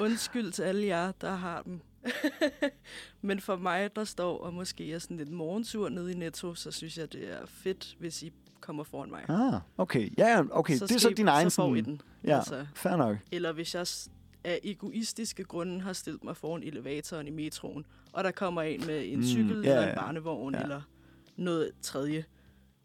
[0.00, 1.80] Undskyld til alle jer, der har dem.
[3.22, 6.70] Men for mig, der står og måske er sådan lidt morgensur nede i Netto, så
[6.70, 8.32] synes jeg, det er fedt, hvis I
[8.64, 9.24] kommer foran mig.
[9.30, 10.10] Ah, okay.
[10.18, 10.74] Ja, ja, okay.
[10.74, 11.84] det er så din egen Så får sådan...
[11.84, 12.00] den.
[12.24, 13.16] Ja, Altså, fair nok.
[13.32, 13.86] eller hvis jeg
[14.44, 19.02] af egoistiske grunde har stillet mig foran elevatoren i metroen, og der kommer en med
[19.12, 19.88] en Mm, cykel ja, eller ja.
[19.90, 20.60] en barnevogn Ja.
[20.62, 20.80] eller
[21.36, 22.24] noget tredje.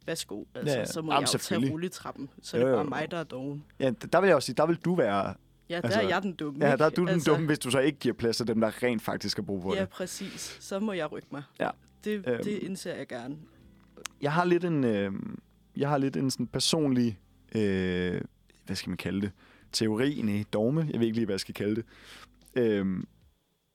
[0.06, 0.44] Værsgo.
[0.56, 0.86] Altså, Ja, ja.
[0.86, 2.30] så må Jamen, jeg jo tage rulletrappen.
[2.42, 2.90] Så Jo, er det jo, bare jo.
[2.90, 3.64] mig, der er doven.
[3.80, 5.34] Ja, der vil jeg også sige, der vil du være...
[5.70, 6.66] Ja, der Altså, er jeg den dumme.
[6.68, 8.62] Ja, der er du den altså, dumme, hvis du så ikke giver plads til dem,
[8.62, 9.90] der rent faktisk har brug for Ja, det.
[9.90, 10.58] præcis.
[10.60, 11.44] Så må jeg rykke mig.
[11.60, 11.70] Ja.
[12.04, 12.44] Det, Øhm.
[12.44, 13.38] det indser jeg gerne.
[14.22, 15.12] Jeg har lidt en, øh,
[15.80, 17.20] jeg har lidt en sådan personlig,
[17.56, 18.22] øh,
[18.66, 19.32] hvad skal man kalde det,
[19.72, 21.86] teori, nej, dogme, jeg ved ikke lige, hvad jeg skal kalde det.
[22.56, 23.04] Øh,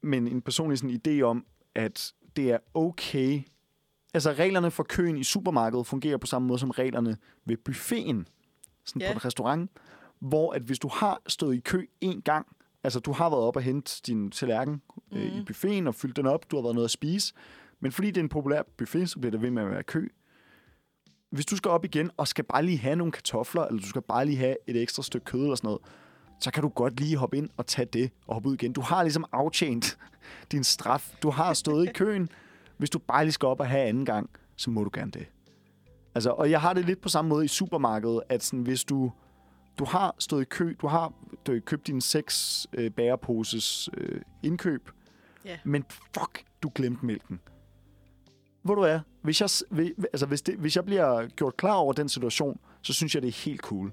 [0.03, 3.41] men en personlig sådan idé om, at det er okay.
[4.15, 8.29] Altså reglerne for køen i supermarkedet fungerer på samme måde som reglerne ved buffeten,
[8.85, 9.09] sådan Ja.
[9.09, 9.71] på en restaurant,
[10.21, 12.47] hvor at hvis du har stået i kø en gang,
[12.85, 15.45] altså du har været op og hente din tallerken øh, i Mhm.
[15.45, 17.35] buffeten og fyldt den op, du har været noget at spise,
[17.81, 20.09] Men fordi det er en populær buffet, så bliver der ved med at være kø.
[21.35, 24.03] Hvis du skal op igen og skal bare lige have nogle kartofler, eller du skal
[24.03, 25.81] bare lige have et ekstra stykke kød eller sådan noget,
[26.41, 28.73] så kan du godt lige hoppe ind og tage det og hoppe ud igen.
[28.73, 29.99] Du har ligesom aftjent
[30.53, 31.15] din straf.
[31.23, 32.29] Du har stået i køen.
[32.77, 35.27] Hvis du bare lige skal op og have anden gang, så må du gerne det.
[36.15, 39.13] Altså, og jeg har det lidt på samme måde i supermarkedet, at sådan, hvis du,
[39.79, 41.13] du har stået i kø, du har
[41.47, 44.91] du købt din seks øh, bæreposes øh, indkøb,
[45.45, 45.59] Ja.
[45.65, 45.85] men
[46.19, 47.41] fuck, du glemte mælken.
[48.65, 49.49] Hvor du er, hvis jeg,
[50.13, 53.29] altså, hvis, det, hvis jeg bliver gjort klar over den situation, så synes jeg, det
[53.29, 53.93] er helt cool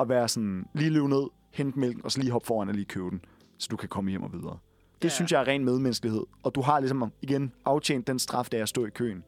[0.00, 2.84] at være sådan, lige løbe ned, hente mælken, og så lige hoppe foran og lige
[2.84, 3.24] købe den,
[3.58, 4.58] så du kan komme hjem og videre.
[5.02, 5.14] Det Ja.
[5.14, 6.22] synes jeg er ren medmenneskelighed.
[6.42, 9.24] Og du har ligesom, igen, aftjent den straf, der er at stå i køen.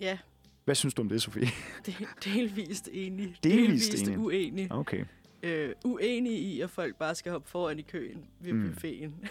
[0.00, 0.18] Ja,
[0.64, 1.46] Hvad synes du om det, Sofie?
[1.86, 3.36] det er delvist enig.
[3.44, 4.18] Delvist enig.
[4.18, 4.72] uenig.
[4.72, 5.04] Okay.
[5.42, 8.68] Øh, uenig i, at folk bare skal hoppe foran i køen ved mm.
[8.68, 9.14] buffeten.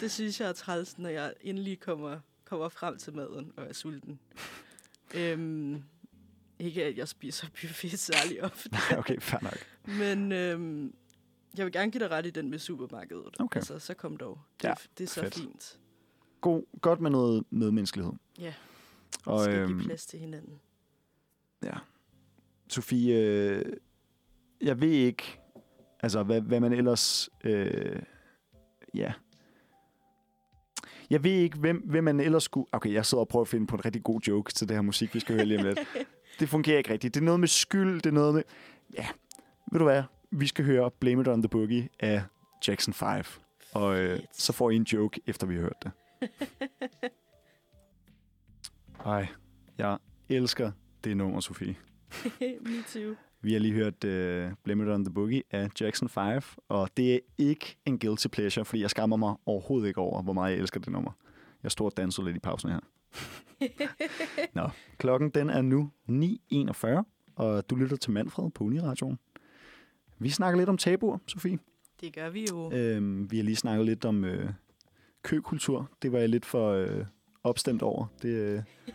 [0.00, 3.72] det synes jeg er træls, når jeg endelig kommer, kommer frem til maden og er
[3.72, 4.20] sulten.
[5.14, 5.82] øhm,
[6.58, 9.56] ikke at jeg spiser buffet særlig ofte, Nej, okay, fair nok.
[9.98, 10.94] men øhm,
[11.56, 13.36] jeg vil gerne give dig ret i den med supermarkedet.
[13.40, 13.56] Okay.
[13.58, 14.40] Altså, så kom dog.
[14.62, 15.34] Det, Ja, det er så fedt.
[15.34, 15.78] fint.
[16.40, 18.12] God, godt med noget medmenneskelighed.
[18.38, 18.54] Ja,
[19.26, 20.60] Og, vi skal øhm, give plads til hinanden.
[21.62, 21.72] Ja.
[22.68, 23.64] Sofie, øh,
[24.60, 25.40] jeg ved ikke,
[26.00, 28.02] altså hvad, hvad man ellers, øh,
[28.94, 29.12] ja.
[31.10, 32.66] Jeg ved ikke, hvem, hvem man ellers skulle...
[32.72, 34.82] Okay, jeg sidder og prøver at finde på en rigtig god joke til det her
[34.82, 35.78] musik, vi skal høre lige om lidt.
[36.40, 37.14] Det fungerer ikke rigtigt.
[37.14, 38.42] Det er noget med skyld, det er noget med...
[38.94, 39.06] Ja,
[39.72, 40.02] ved du hvad?
[40.30, 42.22] Vi skal høre Blame It On The Boogie af
[42.68, 43.24] Jackson 5.
[43.72, 45.90] Og øh, så får I en joke, efter vi har hørt det.
[49.06, 49.26] Ej,
[49.78, 50.72] jeg elsker
[51.04, 51.76] det nummer, Sofie.
[52.66, 53.14] Me too.
[53.42, 57.14] Vi har lige hørt uh, Blame It On The Boogie af Jackson 5, og det
[57.14, 60.60] er ikke en guilty pleasure, fordi jeg skammer mig overhovedet ikke over, hvor meget jeg
[60.60, 61.10] elsker det nummer.
[61.62, 62.80] Jeg står og danser lidt i pausen her.
[64.62, 67.02] Nå, klokken den er nu 9.41,
[67.36, 69.18] og du lytter til Manfred på Uniradioen.
[70.18, 71.58] Vi snakker lidt om tabuer, Sofie.
[72.00, 72.72] Det gør vi jo.
[72.72, 74.50] Øhm, vi har lige snakket lidt om øh,
[75.22, 75.90] køkultur.
[76.02, 77.04] Det var jeg lidt for øh,
[77.44, 78.06] opstemt over.
[78.22, 78.62] Det, øh,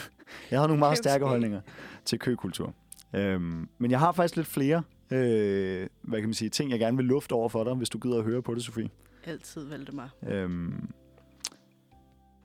[0.50, 1.60] jeg har nogle meget stærke holdninger
[2.04, 2.74] til køkultur.
[3.14, 6.96] Øhm, men jeg har faktisk lidt flere øh, hvad kan man sige, ting, jeg gerne
[6.96, 8.90] vil lufte over for dig, hvis du gider at høre på det, Sofie.
[9.24, 10.08] Altid valgte mig.
[10.26, 10.88] Øhm,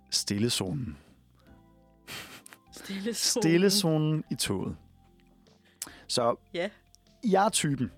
[0.09, 0.97] stillezonen.
[2.73, 4.75] Stille Stillezonen i toget.
[6.07, 6.69] Så Ja.
[7.23, 7.91] jeg er typen,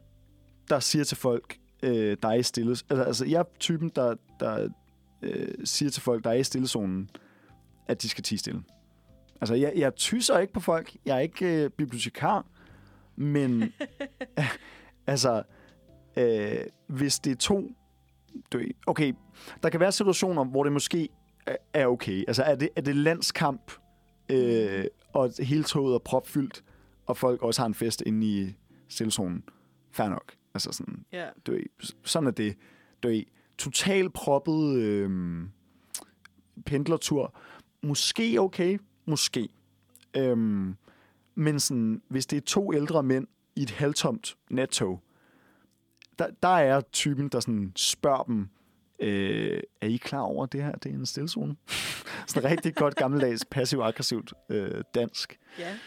[0.69, 2.71] der siger til folk, øh, der er i stille...
[2.71, 4.69] Altså, altså, jeg er typen, der, der
[5.21, 7.09] øh, siger til folk, der er i stillezonen,
[7.87, 8.63] at de skal tige stille.
[9.41, 10.95] Altså, jeg, jeg tyser ikke på folk.
[11.05, 12.45] Jeg er ikke øh, bibliotekar.
[13.15, 13.73] Men,
[15.07, 15.43] altså,
[16.17, 17.71] øh, hvis det er to...
[18.51, 19.13] Ved, okay,
[19.63, 21.09] der kan være situationer, hvor det måske
[21.45, 22.23] er- er okay.
[22.27, 23.71] Altså, er det, er det landskamp,
[24.29, 26.63] øh, og hele toget er propfyldt,
[27.05, 28.55] og folk også har en fest inde i
[28.89, 29.43] stillezonen.
[29.91, 30.33] Fair nok.
[30.53, 31.27] Altså sådan, Ja.
[31.47, 31.57] du
[32.03, 32.55] sådan er det.
[33.03, 33.23] Du ved,
[33.57, 35.41] total proppet øh,
[36.65, 37.35] pendlertur.
[37.83, 39.49] Måske okay, måske.
[40.17, 40.75] Øhm,
[41.35, 45.01] men sådan, hvis det er to ældre mænd i et halvtomt nattog,
[46.19, 48.47] der, der er typen, der sådan spørger dem,
[48.99, 51.55] øh, er I klar over, at det her det er en stillzone?
[52.27, 55.39] sådan rigtig godt gammeldags, passiv-aggressivt øh, dansk.
[55.59, 55.77] Ja.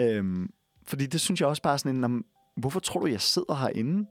[0.00, 0.50] Øhm,
[0.86, 2.24] fordi det synes jeg også bare sådan en, "Nå, men
[2.56, 4.06] hvorfor tror du, jeg sidder herinde?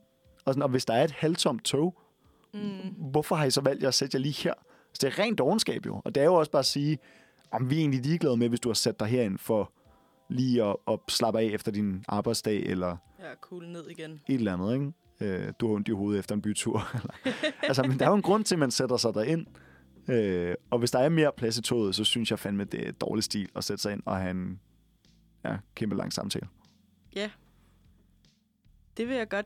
[0.46, 2.02] Og, sådan, og hvis der er et halvtomt tog,
[2.54, 3.10] Mm.
[3.12, 4.54] hvorfor har I så valgt at sætte jer lige her?
[4.94, 6.02] Så det er rent dogenskab jo.
[6.06, 6.98] Og det er jo også bare at sige,
[7.52, 9.72] om vi er egentlig ligeglade med, hvis du har sat dig herind for
[10.30, 14.12] lige at, at slappe af efter din arbejdsdag, eller Ja, cool ned igen.
[14.12, 15.36] et eller andet, ikke?
[15.48, 16.82] Øh, du har ondt i hovedet efter en bytur.
[17.64, 19.46] Altså, men der er jo en grund til, at man sætter sig derind.
[20.10, 22.92] Øh, og hvis der er mere plads i toget, så synes jeg fandme, det er
[22.92, 24.60] dårlig stil at sætte sig ind og have en
[25.46, 26.48] ja, kæmpe lang samtale.
[28.98, 29.46] Det vil jeg godt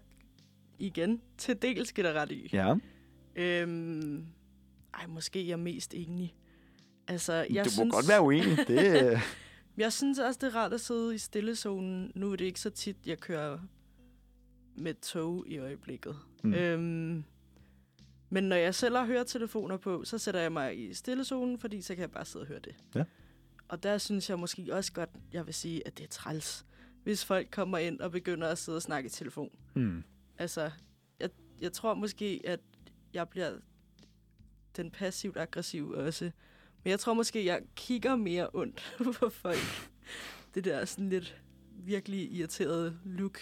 [0.80, 2.50] igen til dels give dig ret i.
[2.54, 2.76] Ja,
[3.36, 4.26] Øhm,
[4.94, 6.36] ej, måske jeg er mest enig.
[7.08, 8.58] Altså, jeg du må synes, godt være uenig.
[8.67, 9.20] Det,
[9.77, 12.12] Jeg synes også, det er rart at sidde i stillezonen.
[12.15, 13.60] Nu er det ikke så tit, jeg kører
[14.75, 16.17] med tog i øjeblikket.
[16.43, 16.49] Mm.
[16.49, 16.55] Mm.
[16.55, 17.23] Øhm,
[18.29, 21.95] men når jeg selv har høretelefoner på, så sætter jeg mig i stillezonen, fordi så
[21.95, 22.75] kan jeg bare sidde og høre det.
[22.95, 23.03] Ja.
[23.67, 26.65] Og der synes jeg måske også godt, jeg vil sige, at det er træls,
[27.03, 29.49] hvis folk kommer ind og begynder at sidde og snakke i telefon.
[29.73, 30.03] hmm.
[30.38, 30.71] Altså,
[31.19, 31.29] jeg,
[31.62, 32.60] jeg tror måske, at
[33.13, 33.57] jeg bliver
[34.77, 36.31] den passivt aggressiv også.
[36.84, 39.89] Men jeg tror måske, jeg kigger mere ondt på folk.
[40.56, 41.41] Det der sådan lidt
[41.84, 43.39] virkelig irriterede look.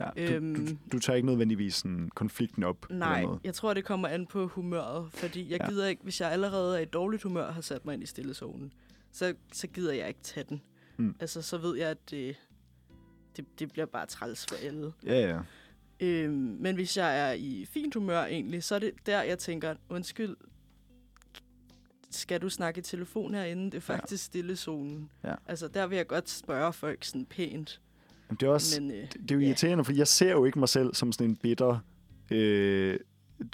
[0.00, 0.54] Ja, du, Øhm.
[0.66, 2.86] du, du tager ikke nødvendigvis sådan, konflikten op?
[2.90, 5.68] Nej, jeg tror, det kommer an på humøret, fordi jeg Ja.
[5.68, 8.06] gider ikke, hvis jeg allerede er i dårligt humør og har sat mig ind i
[8.06, 8.72] stillezonen,
[9.12, 10.62] så, så gider jeg ikke tage den.
[10.96, 11.14] Mm.
[11.20, 12.36] Altså, så ved jeg, at det,
[13.36, 14.92] det, det bliver bare træls for alle.
[15.06, 15.40] Ja, ja.
[16.00, 19.74] Øhm, men hvis jeg er i fint humør egentlig, så er det der, jeg tænker,
[19.88, 20.36] undskyld,
[22.12, 23.64] skal du snakke i telefon herinde?
[23.64, 23.94] Det er Ja.
[23.98, 25.10] faktisk stillezonen.
[25.24, 25.34] Ja.
[25.46, 27.80] Altså, der vil jeg godt spørge folk sådan pænt.
[28.28, 29.46] Men det er også Men, øh, det, det er jo ja.
[29.46, 31.78] irriterende, fordi jeg ser jo ikke mig selv som sådan en bitter...
[32.30, 32.98] Øh,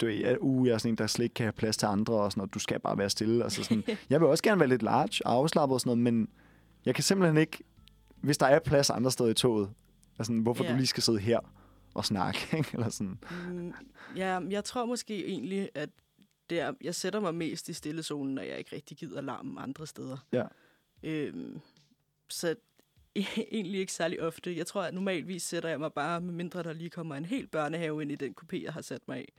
[0.01, 2.13] du ja, uh, jeg er sådan en, der slet ikke kan have plads til andre,
[2.13, 2.53] og sådan noget.
[2.53, 3.43] Du skal bare være stille.
[3.43, 6.27] Altså sådan, jeg vil også gerne være lidt large og afslappet og sådan noget, men
[6.85, 7.57] jeg kan simpelthen ikke...
[8.21, 9.69] Hvis der er plads andre steder i toget,
[10.19, 10.71] altså, hvorfor Ja.
[10.71, 11.39] du lige skal sidde her
[11.93, 12.69] og snakke, ikke?
[12.73, 13.19] Eller sådan.
[13.49, 13.73] Mm,
[14.15, 15.89] ja, jeg tror måske egentlig, at
[16.49, 19.87] det er, jeg sætter mig mest i stillezonen, når jeg ikke rigtig gider larmen andre
[19.87, 20.17] steder.
[20.31, 20.45] Ja.
[21.03, 21.59] Øhm,
[22.29, 22.55] så
[23.51, 24.57] egentlig ikke særlig ofte.
[24.57, 27.47] Jeg tror, at normalvis sætter jeg mig bare, med mindre der lige kommer en hel
[27.47, 29.33] børnehave ind i den kopé, jeg har sat mig i.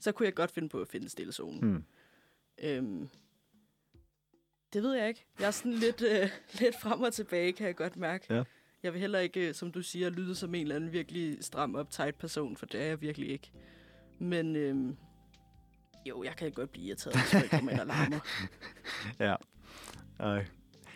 [0.00, 1.60] Så kunne jeg godt finde på at finde stillezonen.
[1.60, 1.84] Hmm.
[2.58, 3.08] Øhm,
[4.72, 5.24] det ved jeg ikke.
[5.40, 8.34] Jeg er sådan lidt, øh, lidt frem og tilbage, kan jeg godt mærke.
[8.34, 8.44] Ja.
[8.82, 11.74] Jeg vil heller ikke, øh, som du siger, lyde som en eller anden virkelig stram
[11.74, 13.50] uptight person, for det er jeg virkelig ikke.
[14.18, 14.96] Men øhm,
[16.08, 18.18] jo, jeg kan godt blive irriteret, hvis folk kommer ind og larmer.
[19.26, 19.34] Ja.
[20.20, 20.46] Ej.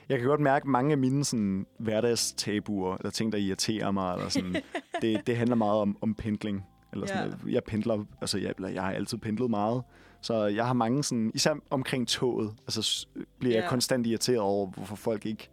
[0.09, 4.14] Jeg kan godt mærke, at mange af mine sådan, hverdagstabuer, eller ting, der irriterer mig,
[4.14, 4.57] eller sådan,
[5.03, 6.66] det, det handler meget om, om pendling.
[6.92, 7.53] Eller sådan, Ja.
[7.53, 9.83] Jeg pendler, altså jeg, eller jeg har altid pendlet meget,
[10.20, 13.07] så jeg har mange sådan, især omkring toget, altså
[13.38, 13.68] bliver jeg Ja.
[13.68, 15.49] konstant irriteret over, hvorfor folk ikke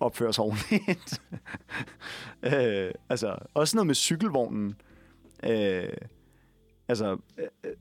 [0.00, 1.22] opfører sig ordentligt.
[2.54, 4.74] øh, altså, også noget med cykelvognen.
[5.44, 5.88] Øh,
[6.88, 7.72] altså, øh, øh,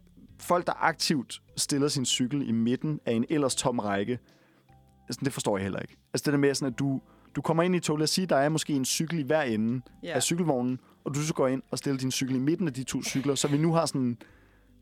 [0.42, 4.20] folk, der aktivt stiller sin cykel i midten af en ellers tom række,
[5.08, 5.98] altså, det forstår jeg heller ikke.
[6.14, 7.02] Altså det der med, sådan, at du,
[7.36, 9.42] du kommer ind i toget, lad os sige, der er måske en cykel i hver
[9.42, 9.82] ende.
[10.04, 10.14] Ja.
[10.14, 12.84] af cykelvognen, og du så går ind og stiller din cykel i midten af de
[12.84, 14.18] to cykler, så vi nu har sådan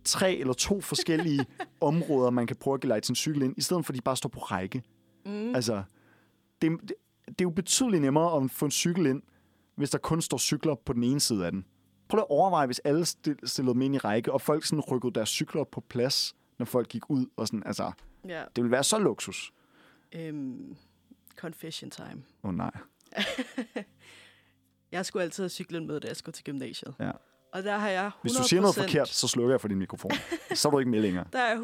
[0.04, 1.46] tre eller to forskellige
[1.82, 4.18] områder, man kan prøve at gelejte sin cykel ind, i stedet for at de bare
[4.18, 4.84] står på række.
[5.26, 5.56] Mm.
[5.56, 5.84] Altså,
[6.62, 6.94] det, det,
[7.26, 9.22] det er jo betydeligt nemmere at få en cykel ind,
[9.76, 11.66] hvis der kun står cykler på den ene side af den.
[12.10, 15.14] Prøv at overveje, hvis alle stil- stillede dem ind i række, og folk sådan rykkede
[15.14, 17.26] deres cykler på plads, når folk gik ud.
[17.38, 17.92] Og sådan, altså,
[18.28, 19.52] Ja, det ville være så luksus.
[20.12, 20.76] øhm,
[21.36, 22.24] confession time.
[22.44, 22.72] Åh oh, nej.
[24.92, 26.96] Jeg skulle altid have cyklen med, da jeg skulle til gymnasiet.
[27.00, 27.12] Ja.
[27.54, 29.78] Og der har jeg 100%, Hvis du siger noget forkert, så slukker jeg for din
[29.78, 30.12] mikrofon.
[30.54, 31.26] så er du ikke med længere.
[31.34, 31.58] Der er jeg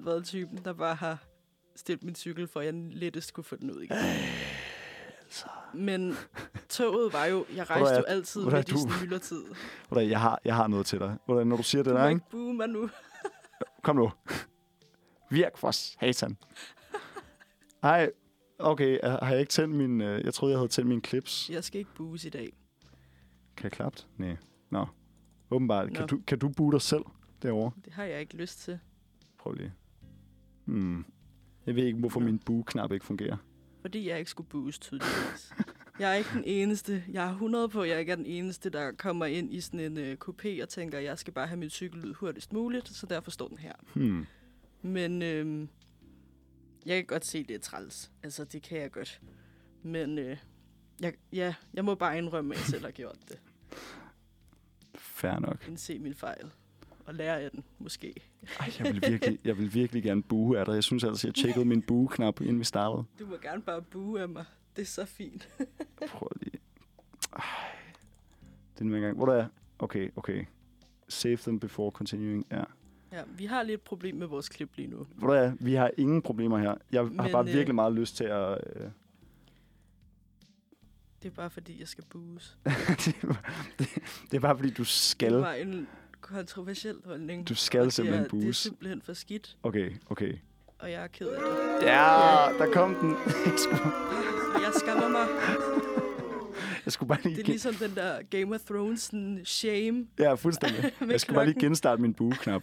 [0.00, 1.18] 100% været typen, der bare har
[1.76, 3.96] stillet min cykel, for at jeg lettest kunne få den ud igen.
[5.24, 5.46] altså.
[5.74, 6.14] Men
[6.68, 7.46] toget var jo...
[7.56, 8.78] Jeg rejste jo altid er midt i du?
[8.78, 9.44] sådan myldretid.
[9.88, 11.16] Hvordan, jeg, har, jeg har noget til dig.
[11.26, 12.36] Hvordan, når du siger det Du der, ikke?
[12.36, 12.90] mig nu.
[13.82, 14.10] Kom nu.
[15.30, 16.36] Virk for satan.
[17.82, 18.10] Ej,
[18.58, 18.98] okay.
[19.04, 20.00] Har jeg ikke tændt min...
[20.00, 21.50] øh, Jeg troede, jeg havde tændt mine clips.
[21.50, 22.52] Jeg skal ikke booes i dag.
[23.56, 23.98] Kan jeg klappe?
[24.16, 24.36] Nej.
[24.70, 24.86] Nå.
[25.50, 25.88] Åbenbart.
[25.92, 26.06] Kan Nå.
[26.06, 27.02] du, kan du boote dig selv
[27.42, 27.72] derovre?
[27.84, 28.78] Det har jeg ikke lyst til.
[29.38, 29.72] Prøv lige.
[30.64, 31.04] Hmm.
[31.66, 32.26] Jeg ved ikke, hvorfor Nå.
[32.26, 33.36] min bue-knap ikke fungerer.
[33.84, 35.52] Fordi jeg ikke skulle booes tydeligvis.
[35.98, 37.04] Jeg er ikke den eneste.
[37.08, 39.80] Jeg er 100 på, at jeg ikke er den eneste, der kommer ind i sådan
[39.80, 42.88] en uh, coupé og tænker, at jeg skal bare have min cykel ud hurtigst muligt,
[42.88, 43.72] så derfor står den her.
[43.94, 44.26] Hmm.
[44.82, 45.68] Men øhm,
[46.86, 48.10] jeg kan godt se, at det er træls.
[48.22, 49.20] Altså, det kan jeg godt.
[49.82, 50.36] Men øh,
[51.00, 53.40] jeg, ja, jeg må bare indrømme, at jeg selv har gjort det.
[54.94, 55.68] Fair nok.
[55.68, 56.50] Indse min fejl.
[57.06, 58.14] Og lære af den, måske.
[58.60, 60.72] Ej, jeg vil virkelig, jeg vil virkelig gerne bue af dig.
[60.74, 63.04] Jeg synes altså, jeg tjekkede min bue-knap, inden vi startede.
[63.18, 64.44] Du må gerne bare bue af mig.
[64.76, 65.48] Det er så fint.
[66.08, 66.58] Prøv lige.
[67.32, 67.42] Ej.
[68.74, 69.16] Det er nu engang.
[69.16, 69.46] Hvor der er?
[69.78, 70.44] Okay, okay.
[71.08, 72.46] Save them before continuing.
[72.50, 72.62] Ja.
[73.12, 75.06] Ja, vi har lidt problem med vores klip lige nu.
[75.14, 75.52] Hvor er?
[75.60, 76.74] Vi har ingen problemer her.
[76.92, 78.58] Jeg har Men, bare øh, virkelig meget lyst til at...
[78.76, 78.90] Øh,
[81.22, 82.58] Det er bare fordi, jeg skal bues.
[83.04, 83.42] det, er bare-
[83.78, 83.88] det,
[84.30, 85.32] det er bare fordi, du skal.
[85.32, 85.88] Det var en
[86.24, 87.48] kontroversiel holdning.
[87.48, 90.34] Du skal simpelthen er, Det er simpelthen for skidt, Okay, okay.
[90.78, 91.40] og jeg er ked af
[91.80, 91.86] det.
[91.86, 93.10] Ja, der kom den.
[93.46, 93.82] Jeg skulle,
[94.84, 95.26] skammer mig.
[96.84, 97.36] jeg skulle bare lige...
[97.36, 100.06] Det er ligesom den der Game of Thrones sådan shame.
[100.18, 100.92] Ja, fuldstændig.
[101.10, 102.62] Jeg skal bare lige genstarte min bue-knap.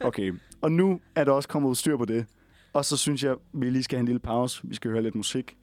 [0.00, 2.26] Okay, og nu er der også kommet styr på det.
[2.72, 4.60] Og så synes jeg, vi lige skal have en lille pause.
[4.64, 5.56] Vi skal høre lidt musik.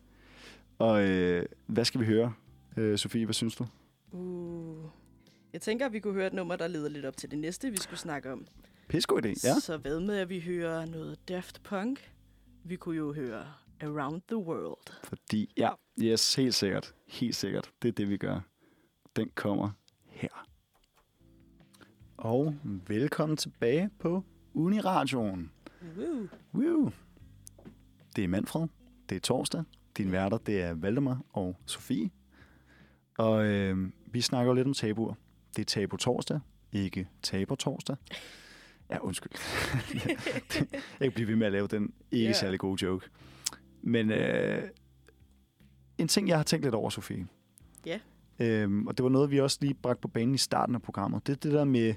[0.80, 2.34] Og øh, hvad skal vi høre?
[2.78, 3.66] Øh, Sofie, hvad synes du?
[4.12, 4.99] Uh.
[5.54, 7.72] Jeg tænker, at vi kunne høre et nummer, der leder lidt op til det næste,
[7.72, 8.48] vi skulle snakke om.
[8.88, 9.60] Pissegod idé, ja.
[9.60, 12.14] Så hvad med, at vi hører noget Daft Punk?
[12.64, 13.46] Vi kunne jo høre
[13.82, 14.94] Around the World.
[15.04, 15.70] Fordi, ja,
[16.02, 16.96] yes, helt sikkert.
[17.08, 17.72] Helt sikkert.
[17.82, 18.40] Det er det, vi gør.
[19.16, 19.70] Den kommer
[20.06, 20.48] her.
[22.18, 22.56] Og
[22.88, 24.24] velkommen tilbage på
[24.54, 25.52] Uniradioen.
[25.98, 26.28] Woo.
[26.54, 26.92] Woo.
[28.16, 28.68] Det er Manfred.
[29.10, 29.64] Det er torsdag.
[29.98, 32.10] Din værter, det er Valdemar og Sofie.
[33.18, 35.14] Og øh, vi snakker jo lidt om tabuer.
[35.56, 36.40] Det er tabu torsdag,
[36.72, 37.96] ikke tabu torsdag.
[38.90, 39.32] Ja, undskyld.
[41.00, 42.36] jeg kan blive ved med at lave den ikke yeah.
[42.36, 43.10] særlig gode joke.
[43.82, 44.64] Men øh,
[45.98, 47.28] en ting, jeg har tænkt lidt over, Sofie.
[47.86, 48.00] Ja.
[48.40, 51.28] Øhm, og det var noget, vi også lige bragte på banen i starten af programmet.
[51.28, 51.94] Det er det der med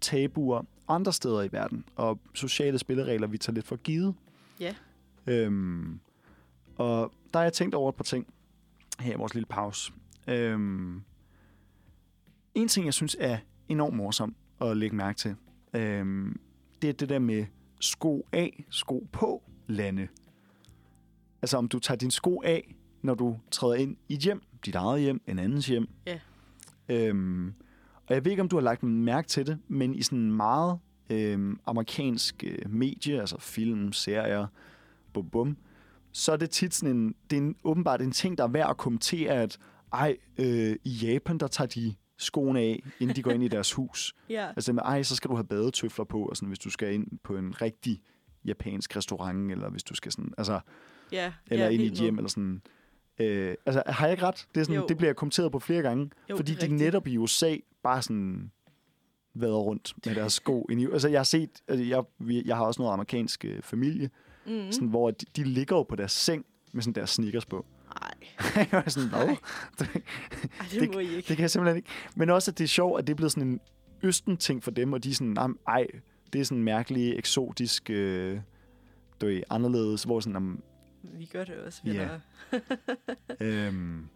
[0.00, 4.14] tabuer andre steder i verden, og sociale spilleregler, vi tager lidt for givet.
[4.60, 4.74] Ja.
[5.26, 6.00] Øhm,
[6.76, 8.26] og der har jeg tænkt over et par ting
[9.00, 9.92] her i vores lille pause.
[10.26, 11.02] Øhm,
[12.56, 13.38] en ting, jeg synes er
[13.68, 15.34] enormt morsom at lægge mærke til,
[15.74, 16.40] øhm,
[16.82, 17.46] det er det der med
[17.80, 20.08] sko af, sko på lande.
[21.42, 24.74] Altså om du tager din sko af, når du træder ind i et hjem, dit
[24.74, 25.88] eget hjem, en andens hjem.
[26.06, 26.18] Ja.
[26.88, 27.54] Øhm,
[28.06, 30.78] og jeg ved ikke, om du har lagt mærke til det, men i sådan meget
[31.10, 34.46] øhm, amerikansk øh, medie, altså film, serier,
[35.12, 35.56] bum bum,
[36.12, 38.70] så er det tit sådan en, det er en, åbenbart en ting, der er værd
[38.70, 39.58] at kommentere, at
[39.92, 43.72] ej, øh, i Japan, der tager de skoene af, inden de går ind i deres
[43.72, 44.14] hus.
[44.30, 46.94] Ja, Altså med, ej, så skal du have badetøfler på, og sådan, hvis du skal
[46.94, 48.02] ind på en rigtig
[48.44, 50.60] japansk restaurant, eller hvis du skal sådan, altså,
[51.12, 51.32] ja.
[51.50, 52.62] eller ja, ind i et hjem, eller sådan.
[53.18, 54.46] Øh, altså, har jeg ikke ret?
[54.54, 54.86] Det, er sådan, Jo.
[54.88, 56.80] det bliver jeg kommenteret på flere gange, Jo, fordi det de rigtigt.
[56.80, 58.50] netop i USA bare sådan
[59.34, 60.66] vader rundt med deres sko.
[60.70, 62.04] ind i, altså, jeg har set, altså, jeg,
[62.46, 64.10] jeg har også noget amerikansk øh, familie,
[64.46, 64.72] mm.
[64.72, 67.66] sådan, hvor de, de ligger jo på deres seng med sådan deres sneakers på.
[68.02, 68.14] Ej,
[68.56, 69.28] jeg var sådan, hvad?
[70.60, 71.28] ej, det må I ikke.
[71.28, 71.88] Det kan jeg simpelthen ikke.
[72.16, 73.60] Men også, at det er sjovt, at det er blevet sådan en
[74.02, 75.86] østen-ting for dem, og de er sådan, "Jamen, ej,
[76.32, 78.40] det er sådan en mærkelig, eksotisk, øh,
[79.20, 80.62] du ved, anderledes, hvor sådan, om,
[81.02, 81.90] Vi gør det også, Ja.
[81.90, 82.20] venner.
[83.68, 84.06] øhm,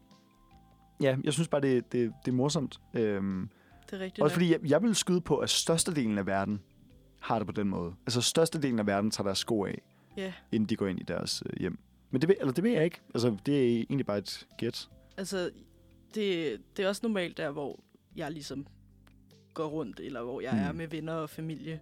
[1.01, 2.81] ja, jeg synes bare, det, det, det er morsomt.
[2.95, 3.49] Øhm,
[3.91, 6.61] Det er rigtigt også fordi, jeg, jeg vil skyde på, at størstedelen af verden
[7.21, 7.95] har det på den måde.
[8.07, 9.83] Altså, størstedelen af verden tager deres sko af,
[10.17, 11.79] Ja, inden de går ind i deres øh, hjem.
[12.11, 13.01] Men det ved, eller det ved jeg ikke.
[13.15, 14.89] Altså, det er egentlig bare et gæt.
[15.17, 15.51] altså,
[16.15, 17.81] det, det er også normalt der, hvor
[18.17, 18.67] jeg ligesom
[19.55, 20.59] går rundt, eller hvor jeg mm.
[20.59, 20.79] er Mm.
[20.79, 21.81] med venner og familie.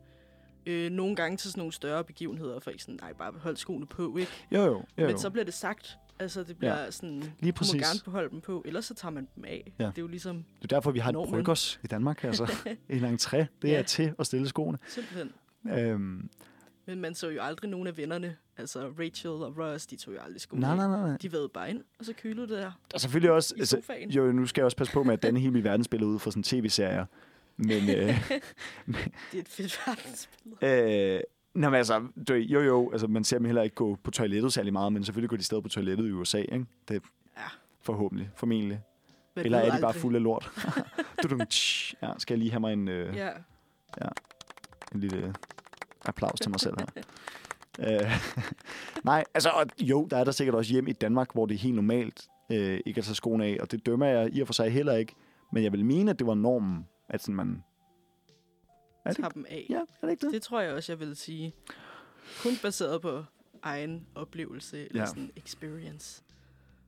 [0.67, 3.87] Øh, nogle gange til sådan nogle større begivenheder, for ikke sådan, nej, bare hold skoene
[3.87, 4.31] på, ikke?
[4.53, 4.85] Jo, jo.
[4.99, 5.07] jo.
[5.07, 5.99] Men så bliver det sagt.
[6.21, 6.91] Altså, det bliver ja.
[6.91, 9.73] sådan, Lige du må gerne beholde dem på, ellers så tager man dem af.
[9.79, 9.85] Ja.
[9.87, 11.33] Det er jo ligesom, Det er derfor, vi har et Normen.
[11.35, 12.25] bryggers i Danmark.
[12.25, 12.53] Altså,
[12.89, 13.79] en entré, det Ja.
[13.79, 14.79] er til at stille skoene.
[14.89, 15.33] simpelthen.
[15.71, 16.31] Øhm,
[16.89, 18.37] Men man så jo aldrig nogen af vennerne.
[18.57, 21.17] Altså, Rachel og Ross, de tog jo aldrig skoene nej, nej, nej.
[21.17, 23.55] De ved bare ind, og så kylede det der er selvfølgelig også...
[23.57, 23.81] i Altså,
[24.11, 26.19] jo, nu skal jeg også passe på med, at denne hele min verden spiller ud
[26.19, 27.07] for sådan tv-serier.
[27.57, 28.31] Men, øh,
[29.33, 31.15] Det er et fedt verdensbillede.
[31.17, 31.21] øh,
[31.55, 34.53] Nå, men altså, du, jo jo, altså, man ser dem heller ikke gå på toilettet
[34.53, 36.67] særlig meget, men selvfølgelig går de stadig på toilettet i USA, ikke?
[36.89, 37.03] Det
[37.37, 37.43] Ja.
[37.83, 38.81] forhåbentlig, formentlig.
[39.37, 40.51] Man Eller er de bare fulde af lort?
[41.23, 43.29] du, du, tsh, ja, skal jeg lige have mig en, øh, Ja,
[44.95, 45.35] en lille
[46.05, 47.03] applaus til mig selv her.
[48.03, 48.11] øh,
[49.05, 51.59] nej, altså, og, jo, der er der sikkert også hjem i Danmark, hvor det er
[51.59, 54.55] helt normalt øh, ikke at tage skoene af, og det dømmer jeg i og for
[54.55, 55.15] sig heller ikke.
[55.53, 57.63] Men jeg vil mene, at det var normen, at sådan man...
[59.05, 59.67] Er det, tager dem af.
[59.71, 60.33] ja, er det ikke det?
[60.35, 61.53] Det tror jeg også, jeg vil sige.
[62.43, 63.25] Kun baseret på
[63.63, 65.07] egen oplevelse eller Ja.
[65.07, 66.23] sådan experience.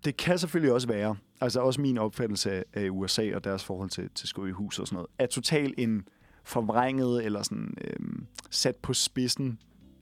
[0.04, 4.10] Det kan selvfølgelig også være, altså også min opfattelse af- USA og deres forhold til,
[4.14, 6.08] til sko i hus og sådan noget, er totalt en
[6.50, 9.58] forvrænget eller sådan øhm, sat på spidsen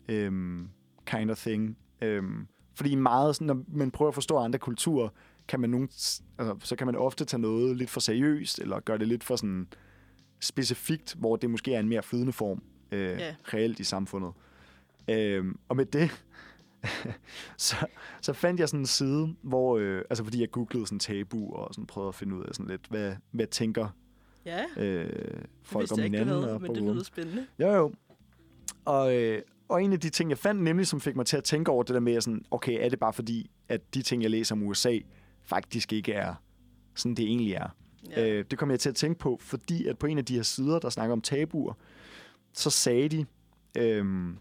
[0.09, 0.69] øhm,
[1.07, 1.79] kind of thing.
[2.03, 5.09] Øhm, fordi meget, sådan, når man prøver at forstå andre kulturer,
[5.49, 5.89] kan man nogen,
[6.39, 9.37] altså, så kan man ofte tage noget lidt for seriøst, eller gøre det lidt for
[9.37, 9.67] sådan
[10.41, 13.35] specifikt, hvor det måske er en mere flydende form øh, Ja.
[13.55, 14.33] reelt i samfundet.
[15.11, 16.25] Øhm, og med det,
[17.57, 17.77] så,
[18.21, 21.75] så fandt jeg sådan en side, hvor, øh, altså fordi jeg googlede sådan tabu, og
[21.75, 23.89] sådan prøvede at finde ud af sådan lidt, hvad, hvad tænker
[24.49, 26.45] Ja, øh, folk om jeg ikke, hinanden.
[26.45, 27.47] havde, men det lyder spændende.
[27.59, 27.93] Jo, jo.
[28.85, 31.45] Og, øh, og en af de ting, jeg fandt nemlig, som fik mig til at
[31.45, 34.23] tænke over det der med, at sådan, okay, er det bare fordi, at de ting,
[34.23, 34.99] jeg læser om USA,
[35.43, 36.35] faktisk ikke er
[36.95, 37.69] sådan, det egentlig er.
[38.11, 38.29] Ja.
[38.29, 40.43] Øh, det kom jeg til at tænke på, fordi at på en af de her
[40.43, 41.75] sider, der snakker om tabuer,
[42.53, 43.27] så sagde de,
[43.79, 44.35] øh,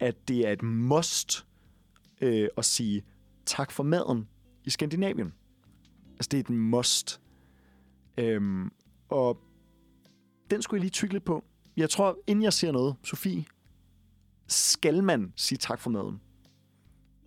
[0.00, 1.46] at det er et must
[2.20, 3.04] øh, at sige
[3.46, 4.28] tak for maden
[4.64, 5.32] i Skandinavien.
[6.12, 7.20] Altså, det er et must.
[8.18, 8.70] Øhm,
[9.14, 9.40] og
[10.50, 11.44] den skulle jeg lige tykke lidt på.
[11.76, 13.44] Jeg tror, inden jeg siger noget, Sofie,
[14.46, 16.20] skal man sige tak for maden?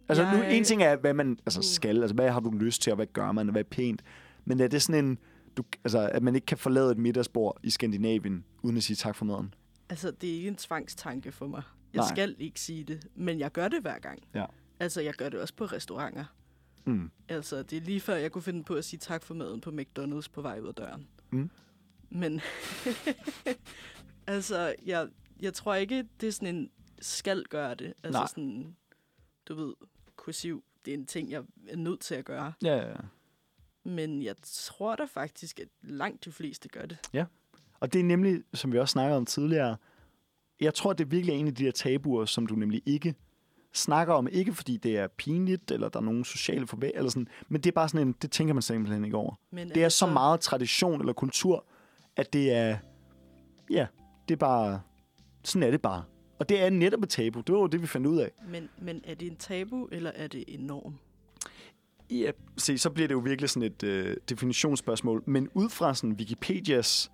[0.10, 1.64] Altså, nu, Jeg- en ting er, hvad man altså, Uh.
[1.64, 2.02] skal.
[2.02, 4.04] Altså, hvad har du lyst til, og hvad gør man, og hvad er pænt.
[4.46, 5.18] Men er det sådan en,
[5.58, 9.16] du, altså, at man ikke kan forlade et middagsbord i Skandinavien, uden at sige tak
[9.16, 9.54] for maden?
[9.90, 11.64] Altså, det er ikke en tvangstanke for mig.
[11.94, 12.08] Jeg Nej.
[12.16, 14.20] skal ikke sige det, men jeg gør det hver gang.
[14.36, 14.46] Ja.
[14.80, 16.26] Altså, jeg gør det også på restauranter.
[16.86, 17.12] Mm.
[17.30, 19.70] Altså, det er lige før, jeg kunne finde på at sige tak for maden på
[19.70, 21.08] McDonald's på vej ud af døren.
[21.32, 21.50] Mm.
[22.10, 22.42] Men,
[24.28, 25.08] altså, jeg,
[25.40, 27.94] jeg tror ikke, det er sådan en skal gøre det.
[28.04, 28.28] Altså Nej.
[28.28, 28.76] sådan,
[29.48, 29.74] du ved,
[30.16, 32.54] kursiv, det er en ting, jeg er nødt til at gøre.
[32.64, 32.96] Ja, ja, ja.
[33.84, 36.98] Men jeg tror da faktisk, at langt de fleste gør det.
[37.80, 39.78] Og det er nemlig, som vi også snakkede om tidligere,
[40.60, 43.16] jeg tror, det virkelig er en af de der tabuer, som du nemlig ikke
[43.74, 44.28] snakker om.
[44.28, 47.70] Ikke fordi det er pinligt, eller der er nogen sociale forvæg, eller sådan, men det
[47.70, 49.34] er bare sådan en, det tænker man simpelthen ikke over.
[49.52, 51.66] Men Det er så meget tradition eller kultur,
[52.18, 52.78] at det er,
[53.70, 53.88] ja,
[54.28, 54.82] det er bare,
[55.44, 56.04] sådan er det bare.
[56.40, 57.42] Og det er netop et tabu.
[57.42, 58.32] Det var jo det, vi fandt ud af.
[58.48, 61.00] Men, men er det en tabu, eller er det en norm?
[62.12, 65.24] Ja, se, så bliver det jo virkelig sådan et øh, definitionsspørgsmål.
[65.26, 67.12] Men ud fra sådan Wikipedias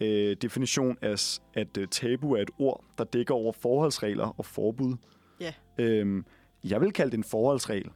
[0.00, 4.96] øh, definition af, at øh, tabu er et ord, der dækker over forholdsregler og forbud.
[5.40, 5.52] Ja.
[5.78, 6.24] Øhm,
[6.64, 7.90] jeg vil kalde det en forholdsregel.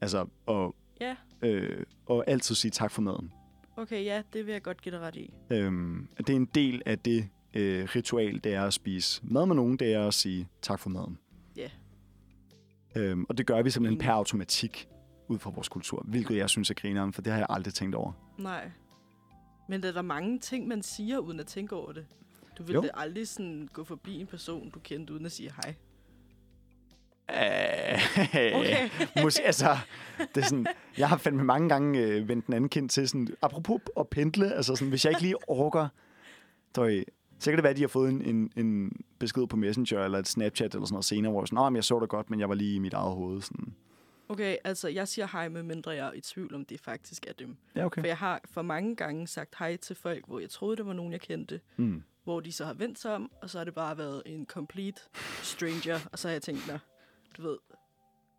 [0.00, 3.32] Altså, og, Ja, øh, og altid sige tak for maden.
[3.76, 5.30] Okay, ja, det vil jeg godt give dig ret i.
[5.50, 9.56] Øhm, det er en del af det øh, ritual, det er at spise mad med
[9.56, 11.18] nogen, det er at sige tak for maden.
[11.56, 11.70] Ja.
[12.96, 14.04] Øhm, og det gør vi simpelthen Enig.
[14.04, 14.88] per automatik
[15.28, 17.94] ud fra vores kultur, hvilket jeg synes er grineren, for det har jeg aldrig tænkt
[17.94, 18.12] over.
[18.38, 18.70] Nej.
[19.68, 22.06] Men der er der mange ting, man siger, uden at tænke over det.
[22.58, 22.82] Du vil Jo.
[22.82, 25.74] da aldrig sådan gå forbi en person, du kendte, uden at sige hej.
[28.54, 28.88] Okay.
[29.22, 29.76] Måske, altså,
[30.34, 30.66] det er sådan,
[30.98, 34.54] jeg har fandme mange gange øh, vendt den anden kind til, sådan, apropos at pendle,
[34.54, 35.88] altså sådan, hvis jeg ikke lige orker,
[36.74, 37.04] så,
[37.38, 40.18] så kan det være, at de har fået en, en, en besked på Messenger eller
[40.18, 42.30] et Snapchat eller sådan noget senere, hvor jeg sådan, "Nå, men jeg så det godt,
[42.30, 43.42] men jeg var lige i mit eget hoved.
[43.42, 43.74] Sådan.
[44.28, 47.32] Okay, altså jeg siger hej, med mindre jeg er i tvivl om, det faktisk er
[47.32, 47.56] dem.
[47.76, 48.00] Ja, okay.
[48.02, 50.92] For jeg har for mange gange sagt hej til folk, hvor jeg troede, det var
[50.92, 51.60] nogen, jeg kendte.
[51.76, 52.02] Mm.
[52.24, 55.00] Hvor de så har vendt sig om, og så har det bare været en complete
[55.42, 55.98] stranger.
[56.12, 56.78] Og så har jeg tænkt, nå,
[57.36, 57.58] du ved,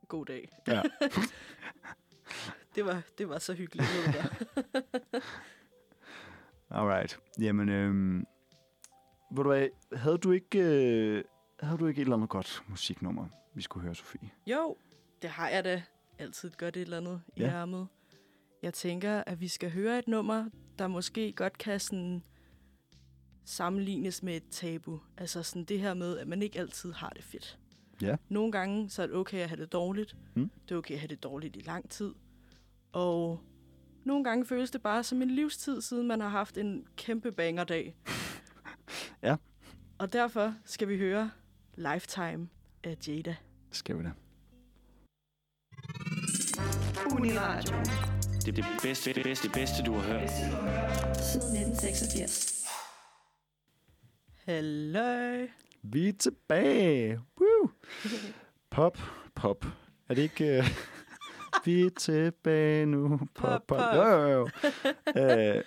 [0.08, 0.50] god dag.
[0.68, 0.82] Ja.
[2.76, 3.90] Det var, det var så hyggeligt.
[3.90, 4.30] Ved jeg.
[6.70, 7.20] Alright.
[7.40, 8.18] Jamen, øhm,
[9.32, 11.24] ved du hvad, havde du ikke, øh,
[11.60, 14.30] havde du ikke et eller andet godt musiknummer, vi skulle høre, Sofie?
[14.48, 14.78] Jo,
[15.22, 15.84] det har jeg da
[16.20, 17.48] altid godt et eller andet i Ja.
[17.50, 17.88] ærmet.
[18.62, 22.24] Jeg tænker, at vi skal høre et nummer, der måske godt kan sådan
[23.46, 25.00] sammenlignes med et tabu.
[25.18, 27.60] Altså sådan det her med, at man ikke altid har det fedt.
[28.02, 28.16] Ja.
[28.30, 30.16] Nogle gange så er det okay at have det dårligt.
[30.36, 30.52] Mm.
[30.70, 32.14] Det er okay at have det dårligt i lang tid.
[32.92, 33.40] Og
[34.04, 37.96] nogle gange føles det bare som en livstid, siden man har haft en kæmpe bangerdag.
[39.24, 39.36] Ja.
[39.98, 41.32] Og derfor skal vi høre
[41.76, 42.50] Lifetime
[42.84, 43.36] af Jada.
[43.72, 44.12] Skal vi da.
[47.12, 47.76] Uniradio.
[48.46, 50.30] Det er det bedste, det bedste, det bedste, du har hørt.
[51.22, 52.66] Siden 1986.
[54.46, 55.48] Hallo.
[55.84, 57.20] Vi er tilbage.
[57.40, 57.51] Woo!
[58.70, 58.98] Pop,
[59.36, 59.66] pop.
[60.10, 60.58] Er det ikke...
[60.58, 60.64] Øh,
[61.66, 63.18] vi er tilbage nu.
[63.18, 63.96] Pop, Pop, pop.
[63.96, 64.50] Jo, jo, jo.
[65.22, 65.64] øh,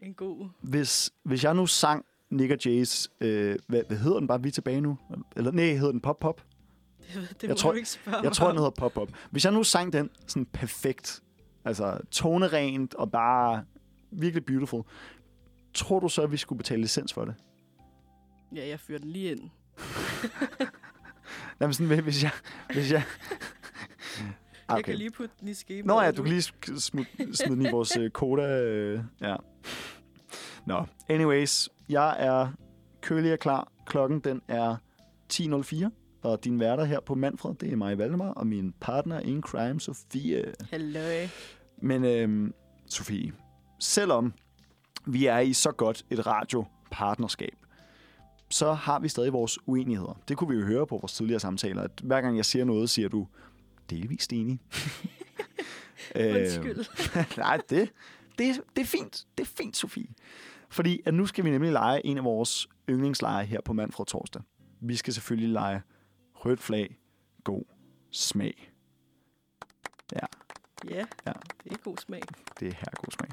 [0.00, 0.48] En god.
[0.60, 3.08] hvis, hvis jeg nu sang Nick og Jays...
[3.20, 4.42] Øh, hvad, hvad hedder den bare?
[4.42, 4.98] Vi er tilbage nu?
[5.36, 6.42] Eller nej, hedder den Pop Pop?
[7.14, 9.08] Det, det Jeg tror- ikke spørge Jeg tror, den hedder Pop Pop.
[9.30, 11.22] Hvis jeg nu sang den sådan perfekt,
[11.64, 13.64] altså tonerent og bare
[14.10, 14.82] virkelig beautiful,
[15.74, 17.34] tror du så, at vi skulle betale licens for det?
[18.54, 19.40] Ja, jeg fyrer den lige ind.
[21.62, 22.30] Jamen sådan, hvis jeg...
[22.72, 23.02] Hvis jeg
[24.68, 24.76] Okay.
[24.76, 25.86] Jeg kan lige putte den i skibet.
[25.86, 26.42] Nå ja, du kan lige
[26.80, 27.06] smide
[27.48, 28.60] den i vores øh, koda.
[28.60, 29.36] Øh, ja.
[30.66, 31.68] Nå, anyways.
[31.88, 32.48] Jeg er
[33.00, 33.72] kølig og klar.
[33.86, 34.76] Klokken den er
[35.32, 35.88] 10.04.
[36.22, 39.80] Og din værter her på Manfred, det er mig, Valdemar, og min partner in crime,
[39.80, 40.52] Sofie.
[40.70, 41.28] Hallo.
[41.82, 42.54] Men øhm,
[42.86, 43.32] Sofie,
[43.80, 44.32] selvom
[45.06, 47.56] vi er i så godt et radiopartnerskab,
[48.52, 50.20] så har vi stadig vores uenigheder.
[50.28, 52.90] Det kunne vi jo høre på vores tidligere samtaler, at hver gang jeg siger noget,
[52.90, 53.26] siger du
[53.90, 54.60] delvist enig.
[56.16, 56.84] Undskyld.
[57.36, 57.92] Nej, det,
[58.38, 59.26] det, det er fint.
[59.38, 60.06] Det er fint, Sofie.
[60.68, 64.42] Fordi at nu skal vi nemlig lege en af vores yndlingsleje her på Manfred Torsdag.
[64.80, 65.82] Vi skal selvfølgelig lege
[66.34, 66.98] rødt flag,
[67.44, 67.64] god
[68.10, 68.72] smag.
[70.12, 70.26] Ja,
[70.90, 71.32] Ja, Ja.
[71.64, 72.22] det er god smag.
[72.60, 73.30] det er her god smag.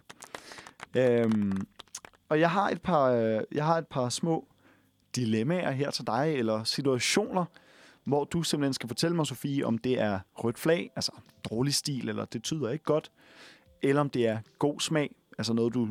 [0.96, 1.68] Øhm,
[2.30, 4.48] og jeg har et par, øh, jeg har et par små
[5.16, 7.46] dilemmaer her til dig, eller situationer,
[8.04, 11.12] hvor du simpelthen skal fortælle mig, Sofie, om det er rødt flag, altså
[11.50, 13.12] dårlig stil, eller det tyder ikke godt,
[13.82, 15.88] eller om det er god smag, altså noget, du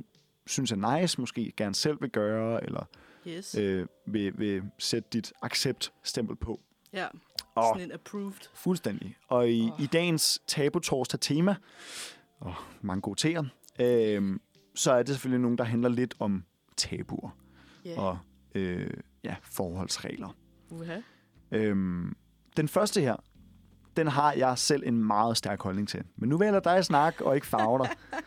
[0.47, 2.85] synes er nice, måske gerne selv vil gøre, eller
[3.27, 3.55] Yes.
[3.55, 6.61] øh, vil, vil sætte dit accept-stempel på.
[6.93, 7.07] ja,
[7.55, 8.49] Og sådan en approved.
[8.55, 9.16] Fuldstændig.
[9.29, 9.81] Og i, Åh.
[9.81, 11.57] i dagens tabu-torsdag tema,
[12.41, 13.45] og mange gode teer,
[13.81, 14.39] øh,
[14.75, 16.45] så er det selvfølgelig nogen, der handler lidt om
[16.77, 17.31] tabuer
[17.85, 18.01] Ja.
[18.01, 18.19] og
[18.55, 18.91] øh,
[19.25, 20.37] ja, forholdsregler.
[20.71, 21.01] Uha.
[21.51, 22.16] Øhm,
[22.57, 23.16] den første her,
[23.97, 26.05] den har jeg selv en meget stærk holdning til.
[26.16, 27.91] Men nu vil jeg dig snakke og ikke farve dig.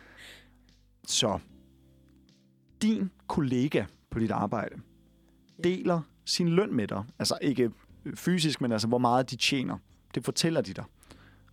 [1.04, 1.38] Så,
[2.82, 4.74] din kollega på dit arbejde
[5.64, 7.04] deler sin løn med dig.
[7.18, 7.70] Altså ikke
[8.14, 9.78] fysisk, men altså hvor meget de tjener.
[10.14, 10.84] Det fortæller de dig.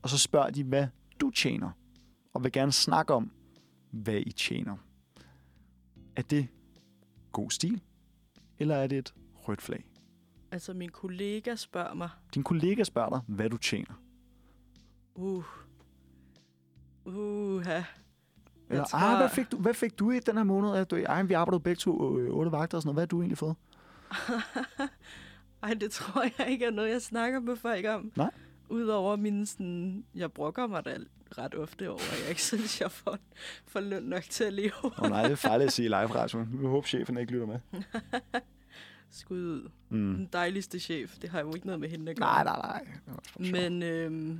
[0.02, 0.88] Og så spørger de, hvad
[1.22, 1.72] du tjener.
[2.34, 3.32] Og vil gerne snakke om,
[3.92, 4.78] hvad I tjener.
[6.16, 6.48] Er det
[7.32, 7.82] god stil,
[8.60, 9.14] eller er det et
[9.50, 9.86] rødt flag?
[10.52, 13.94] Altså, min kollega spørger mig, Din kollega spørger dig, hvad du tjener.
[15.16, 15.44] uh,
[17.06, 17.84] uh, ja.
[18.70, 20.74] Eller, tror- ah, hvad fik, du, hvad fik du i den her måned?
[20.74, 22.96] Ja, Du, ej, vi arbejdede begge to øh, otte vagter og sådan noget.
[22.96, 23.56] Hvad har du egentlig fået?
[25.64, 28.12] Ej, det tror jeg ikke er noget, jeg snakker med folk om.
[28.16, 28.32] Nej.
[28.70, 30.98] Udover min sådan, jeg brokker mig da
[31.38, 33.18] ret ofte over, at jeg ikke synes, jeg får,
[33.68, 34.72] får løn nok til at leve.
[35.04, 36.46] Oh, nej, det er farligt at sige live radio.
[36.52, 37.60] Vi håber, chefen ikke lytter med.
[39.12, 39.70] Skud ud.
[39.90, 40.16] Mm.
[40.16, 42.44] Den dejligste chef, det har jo ikke noget med hende at gøre.
[42.44, 42.86] Nej, nej,
[43.38, 43.52] nej.
[43.52, 44.40] Men, øhm,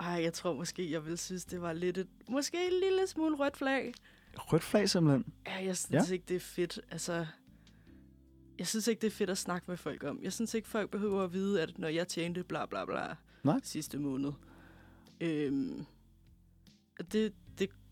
[0.00, 3.36] ej, jeg tror måske, jeg vil synes, det var lidt et, måske en lille smule
[3.36, 3.94] rødt flag.
[4.38, 5.32] Rødt flag simpelthen.
[5.46, 6.12] Ja, jeg synes Ja.
[6.12, 6.80] ikke, det er fedt.
[6.90, 7.26] Altså,
[8.58, 10.18] jeg synes ikke, det er fedt at snakke med folk om.
[10.22, 13.60] Jeg synes ikke, folk behøver at vide, at når jeg tjente bla bla bla Nej.
[13.62, 14.32] sidste måned.
[15.20, 15.84] Øhm,
[17.12, 17.32] det,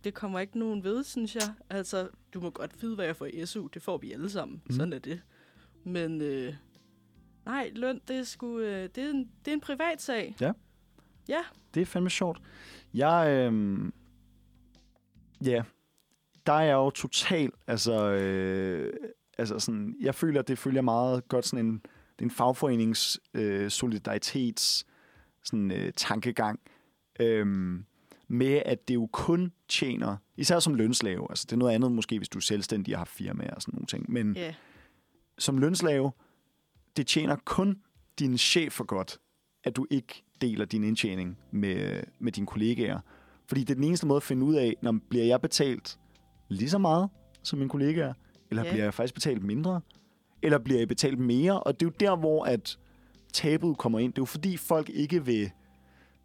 [0.08, 1.54] det, kommer ikke nogen ved, synes jeg.
[1.70, 3.66] Altså, du må godt vide, hvad jeg får i SU.
[3.66, 4.62] Det får vi alle sammen.
[4.66, 4.72] Mm.
[4.72, 5.20] Sådan er det.
[5.84, 6.54] Men øh,
[7.44, 10.36] nej, løn, det er, sgu, øh, det, er en, det er en privat sag.
[10.40, 10.52] Ja.
[11.28, 11.40] Ja,
[11.74, 12.40] Det er fandme sjovt.
[12.94, 13.92] Jeg, øhm,
[15.44, 15.62] ja,
[16.46, 18.92] der er jeg jo total, altså, øh,
[19.38, 21.72] altså sådan, jeg føler, at det følger meget godt sådan en,
[22.18, 24.86] det er en fagforenings øh, solidaritets
[25.44, 26.60] sådan, øh, tankegang,
[27.20, 27.84] øhm,
[28.28, 32.18] med at det jo kun tjener, især som lønslave, altså det er noget andet måske,
[32.18, 34.54] hvis du er selvstændig og har firma og sådan nogle ting, men ja,
[35.38, 36.10] som lønslave,
[36.96, 37.78] det tjener kun
[38.18, 39.18] din chef for godt,
[39.64, 43.00] at du ikke deler din indtjening med, med dine kollegaer.
[43.46, 45.98] Fordi det er den eneste måde at finde ud af, når bliver jeg betalt
[46.48, 47.08] lige så meget
[47.42, 48.12] som mine kollegaer,
[48.50, 48.70] eller Ja.
[48.70, 49.80] bliver jeg faktisk betalt mindre,
[50.42, 51.60] eller bliver jeg betalt mere?
[51.60, 52.78] Og det er jo der, hvor at
[53.32, 54.12] tabet kommer ind.
[54.12, 55.50] Det er jo fordi folk ikke vil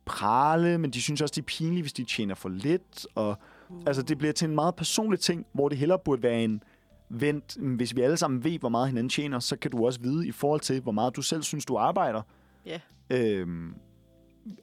[0.05, 3.07] prale, men de synes også, det er pinligt, hvis de tjener for lidt.
[3.15, 3.37] Og,
[3.73, 3.83] Uh.
[3.85, 6.63] Altså, det bliver til en meget personlig ting, hvor det hellere burde være en
[7.09, 9.99] vent, mm, hvis vi alle sammen ved, hvor meget hinanden tjener, så kan du også
[9.99, 12.21] vide i forhold til, hvor meget du selv synes, du arbejder.
[12.65, 12.79] Ja.
[13.09, 13.75] Øhm,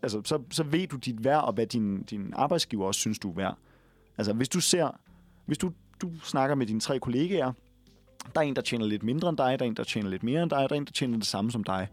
[0.02, 3.30] altså, så, så ved du dit værd, og hvad din, din arbejdsgiver også synes, du
[3.30, 3.56] er værd.
[4.18, 5.00] Altså, hvis du ser,
[5.46, 5.72] hvis du,
[6.02, 7.52] du snakker med dine tre kollegaer,
[8.34, 10.22] der er en, der tjener lidt mindre end dig, der er en, der tjener lidt
[10.22, 11.88] mere end dig, der er en, der tjener det samme som dig.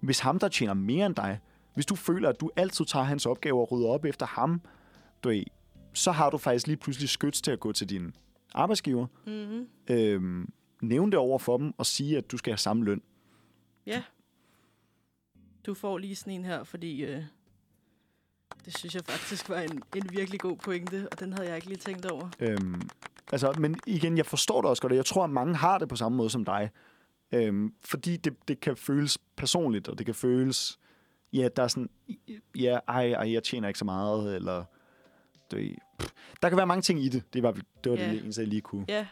[0.00, 1.40] Hvis ham, der tjener mere end dig,
[1.78, 4.60] hvis du føler, at du altid tager hans opgave og rydder op efter ham,
[5.24, 5.44] du ved,
[5.94, 8.14] så har du faktisk lige pludselig skyts til at gå til din
[8.54, 9.68] arbejdsgiver, Mm-hmm.
[9.90, 10.52] øhm,
[10.82, 13.02] nævne det over for dem og sige, at du skal have samme løn.
[13.86, 14.02] Ja.
[15.66, 17.22] Du får lige sådan en her, fordi øh,
[18.64, 21.68] det synes jeg faktisk var en, en virkelig god pointe, og den havde jeg ikke
[21.68, 22.30] lige tænkt over.
[22.40, 22.80] Øhm,
[23.32, 25.88] altså, men igen, jeg forstår det også godt, og jeg tror, at mange har det
[25.88, 26.70] på samme måde som dig.
[27.32, 30.78] Øhm, fordi det, det kan føles personligt, og det kan føles,
[31.32, 31.90] ja, der er sådan,
[32.58, 34.64] ja, ej, ej, jeg tjener ikke så meget, eller
[35.50, 36.12] det, pff.
[36.42, 37.22] der kan være mange ting i det.
[37.32, 37.52] Det var,
[37.84, 38.10] det, var Ja.
[38.10, 38.84] det eneste, jeg lige kunne.
[38.88, 39.06] Ja,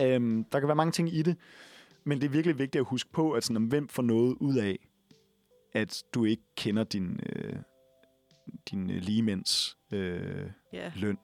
[0.00, 1.36] Øhm, der kan være mange ting i det,
[2.04, 4.56] men det er virkelig vigtigt at huske på, at sådan, om hvem får noget ud
[4.56, 4.88] af,
[5.72, 7.56] at du ikke kender din, øh,
[8.70, 10.92] din øh, ligemænds øh, ja.
[10.96, 11.18] løn.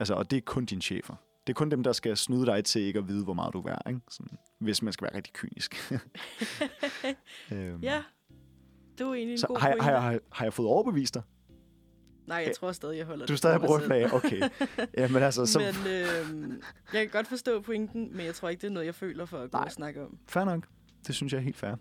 [0.00, 1.14] Altså, og det er kun dine chefer.
[1.46, 3.58] Det er kun dem, der skal snyde dig til ikke at vide, hvor meget du
[3.58, 4.00] er værd, ikke?
[4.10, 5.92] Sådan, hvis man skal være rigtig kynisk.
[7.52, 8.02] øhm, ja,
[8.98, 11.14] det var egentlig en Så god har, jeg- har, jeg, har, har jeg fået overbevist
[11.14, 11.22] dig?
[12.26, 14.42] Nej, jeg tror stadig, jeg holder Du er stadig på rødt flag, okay.
[14.98, 16.58] Jamen altså, så Men øh,
[16.92, 19.38] jeg kan godt forstå pointen, men jeg tror ikke, det er noget, jeg føler for
[19.38, 19.64] at gå Nej.
[19.64, 20.18] og snakke om.
[20.28, 20.66] fair nok.
[21.06, 21.74] Det synes jeg er helt fair.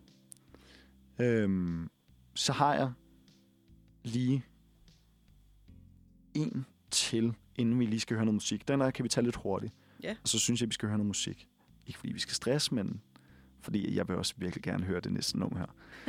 [1.20, 1.89] Øhm,
[2.36, 2.91] så har jeg
[4.03, 4.45] lige
[6.34, 8.68] en til, inden vi lige skal høre noget musik.
[8.68, 9.74] Den der kan vi tage lidt hurtigt.
[10.03, 10.16] Ja.
[10.24, 11.47] Og så synes jeg, vi skal høre noget musik.
[11.88, 13.01] Ikke fordi vi skal stresse, men
[13.62, 15.66] fordi jeg vil også virkelig gerne høre det næste nummer her.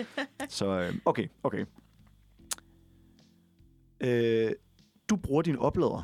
[0.49, 1.65] så øh, okay, okay.
[4.01, 4.53] Øh,
[5.11, 6.03] du bruger din oplader.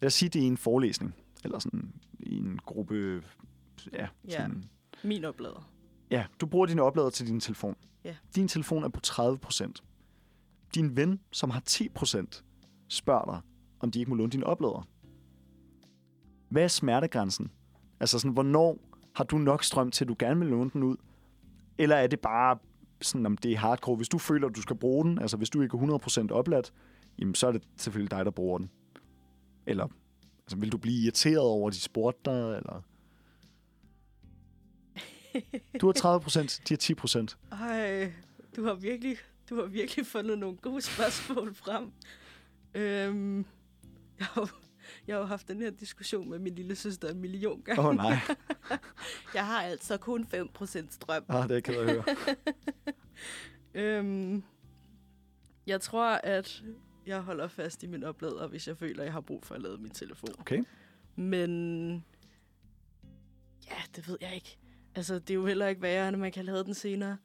[0.00, 1.14] Lad os sige, det er i en forelæsning.
[1.44, 3.22] Eller sådan i en gruppe...
[3.92, 4.30] Ja, Ja.
[4.30, 4.64] sådan,
[5.04, 5.70] Min oplader.
[6.10, 7.76] Ja, du bruger din oplader til din telefon.
[8.04, 8.16] Ja.
[8.34, 9.72] Din telefon er på 30%.
[10.74, 12.42] Din ven, som har 10%,
[12.88, 13.40] spørger dig,
[13.80, 14.88] om de ikke må låne din oplader.
[16.48, 17.50] Hvad er smertegrænsen?
[18.00, 18.78] Altså sådan, hvornår
[19.16, 20.96] har du nok strøm til, at du gerne vil låne den ud?
[21.78, 22.58] Eller er det bare
[23.02, 23.96] sådan, om det er hardcore?
[23.96, 26.72] Hvis du føler, at du skal bruge den, altså hvis du ikke er 100% opladt,
[27.18, 28.70] jamen så er det selvfølgelig dig, der bruger den.
[29.66, 29.88] Eller
[30.42, 32.82] altså, vil du blive irriteret over, at de spurgte dig, eller...
[35.80, 37.62] Du har 30%, de har 10%.
[37.62, 38.12] Ej,
[38.56, 39.16] du har virkelig,
[39.50, 41.92] du har virkelig fundet nogle gode spørgsmål frem.
[42.74, 43.38] Øhm,
[44.18, 44.50] jeg, har,
[45.06, 47.80] jeg har jo haft den her diskussion med min lille søster en million gange.
[47.80, 48.18] Åh oh, nej,
[49.34, 51.24] Jeg har altså kun 5% strøm.
[51.28, 52.04] ah, det er jeg høre.
[53.74, 54.42] Øhm,
[55.66, 56.64] jeg tror, at
[57.06, 59.62] jeg holder fast i min oplader, hvis jeg føler, at jeg har brug for at
[59.62, 60.30] lade min telefon.
[60.38, 60.62] Okay.
[61.16, 62.04] Men
[63.70, 64.58] Ja, det ved jeg ikke.
[64.94, 67.16] Altså, det er jo heller ikke værre, end man kan have den senere.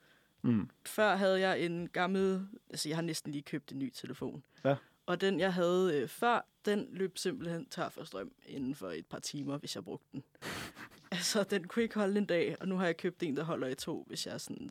[0.41, 0.69] Mm.
[0.85, 2.47] Før havde jeg en gammel...
[2.69, 4.43] Altså, jeg har næsten lige købt en ny telefon.
[4.65, 4.75] Ja.
[5.11, 9.05] Og den, jeg havde øh, før, den løb simpelthen tør for strøm inden for et
[9.05, 10.23] par timer, hvis jeg brugte den.
[11.11, 13.67] altså, den kunne ikke holde en dag, og nu har jeg købt en, der holder
[13.67, 14.69] i to, hvis jeg sådan...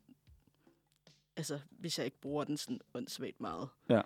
[1.37, 3.69] Altså, hvis jeg ikke bruger den sådan åndssvagt meget.
[3.89, 4.01] Ja.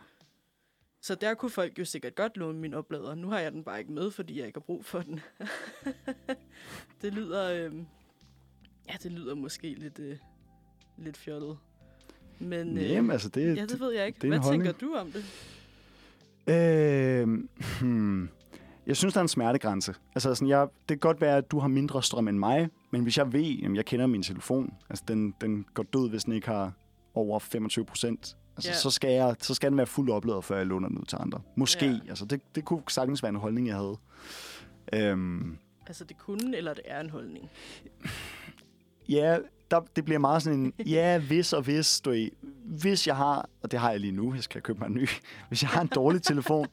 [1.00, 3.14] Så der kunne folk jo sikkert godt låne min oplader.
[3.14, 5.20] Nu har jeg den bare ikke med, fordi jeg ikke har brug for den.
[7.02, 7.50] det lyder...
[7.50, 7.74] Øh,
[8.88, 10.18] ja, det lyder måske lidt, øh,
[10.98, 11.58] lidt fjollet.
[12.38, 14.18] Men øh, Jamen, altså, det, ja, det ved jeg ikke.
[14.20, 15.24] det Hvad tænker du om det?
[16.46, 17.28] Øh,
[17.80, 18.28] hmm.
[18.86, 19.94] Jeg synes, der er en smertegrænse.
[20.14, 23.02] Altså, sådan, jeg, det kan godt være, at du har mindre strøm end mig, men
[23.02, 26.32] hvis jeg ved, at jeg kender min telefon, altså den, den går død, hvis den
[26.32, 26.72] ikke har
[27.14, 28.74] over 25 procent, altså, Ja.
[28.76, 31.18] så, skal jeg, så skal den være fuldt opladet, før jeg låner den ud til
[31.20, 31.40] andre.
[31.56, 31.86] Måske.
[31.86, 31.98] Ja.
[32.08, 33.96] Altså, det, det kunne sagtens være en holdning, jeg havde.
[34.92, 37.50] Øhm, Altså, det kunne, eller det er en holdning?
[39.08, 39.38] Ja,
[39.74, 42.30] der, det bliver meget sådan en, ja, hvis og hvis, du ved,
[42.64, 45.08] hvis jeg har, og det har jeg lige nu, jeg skal købe mig en ny,
[45.48, 46.66] hvis jeg har en dårlig telefon,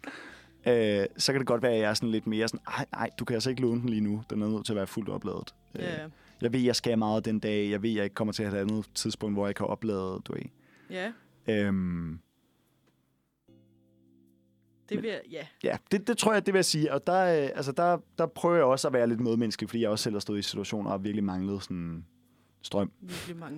[0.68, 3.10] øh, så kan det godt være, at jeg er sådan lidt mere sådan, nej, nej,
[3.20, 5.10] du kan altså ikke låne den lige nu, den er nødt til at være fuldt
[5.10, 5.56] opladet.
[5.76, 6.08] Øh, Ja,
[6.41, 8.62] Jeg ved, jeg skal meget den dag, jeg ved, jeg ikke kommer til at have
[8.64, 10.41] et andet tidspunkt, hvor jeg kan oplade, du ved.
[10.89, 11.12] ja
[11.47, 12.20] Øhm,
[14.89, 15.45] det vil jeg, ja.
[15.64, 16.93] ja, det, det tror jeg, det vil jeg sige.
[16.93, 19.89] Og der, øh, altså der, der prøver jeg også at være lidt medmenneskelig, fordi jeg
[19.89, 22.06] også selv har stået i situationer og virkelig manglet sådan
[22.62, 22.91] strøm.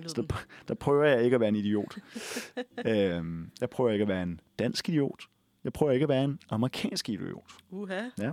[0.06, 0.36] Så der,
[0.68, 1.96] der prøver jeg ikke at være en idiot.
[2.86, 5.22] øhm, jeg prøver ikke at være en dansk idiot.
[5.64, 7.50] Jeg prøver ikke at være en amerikansk idiot.
[7.70, 8.02] Uha.
[8.18, 8.30] Ja.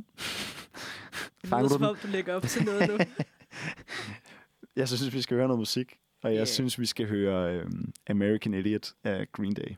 [1.45, 1.95] Fanger du den?
[2.03, 2.97] du lægger op til noget nu.
[4.75, 6.45] Jeg synes, vi skal høre noget musik, og jeg Ja.
[6.45, 9.75] synes, vi skal høre øhm, American Idiot af Green Day.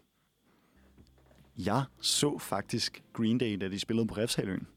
[1.58, 4.68] Jeg så faktisk Green Day, da de spillede på Refshaløen.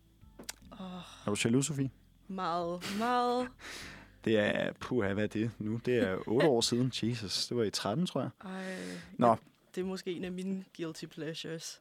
[0.72, 0.86] Åh,
[1.26, 1.90] Er du jaloux, Sofie?
[2.28, 3.48] meget, meget.
[4.26, 5.80] Det er, puha, hvad er det nu?
[5.86, 6.92] Det er otte år siden.
[7.02, 8.30] Jesus, det var i 13, tror jeg.
[8.44, 8.76] Ej,
[9.18, 9.26] Nå.
[9.28, 9.34] Ja,
[9.74, 11.80] det er måske en af mine guilty pleasures.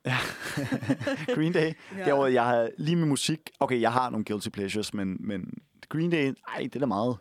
[1.35, 1.73] Green Day.
[1.97, 2.05] Ja.
[2.05, 3.39] Derudover, jeg har lige med musik...
[3.59, 5.53] Okay, jeg har nogle guilty pleasures, men, men
[5.89, 7.17] Green Day, ej, det er da meget,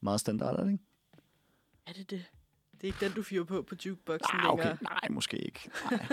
[0.00, 0.84] meget standard, er det ikke?
[1.86, 2.24] Er det det?
[2.72, 4.64] Det er ikke den, du fyrer på på jukeboxen Ah, okay.
[4.64, 4.78] længere.
[4.82, 5.70] Nej, måske ikke.
[5.90, 6.06] Nej,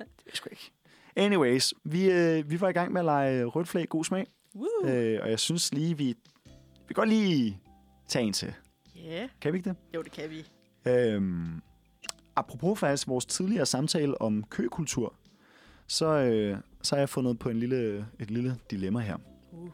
[0.00, 0.70] det er sgu ikke.
[1.16, 4.88] Anyways, vi, øh, vi var i gang med at lege rødt flag god smag, Woo!
[4.90, 6.14] øh, og jeg synes lige, vi, vi
[6.88, 7.60] kan godt lige
[8.10, 8.54] til.
[8.96, 9.76] Ja, Kan vi ikke det?
[9.94, 10.46] jo, det kan vi.
[10.90, 11.62] Øhm,
[12.36, 15.14] apropos faktisk vores tidligere samtale om køkultur,
[15.86, 19.16] så, øh, så har jeg fundet på en lille, et lille dilemma her.
[19.52, 19.70] Uh.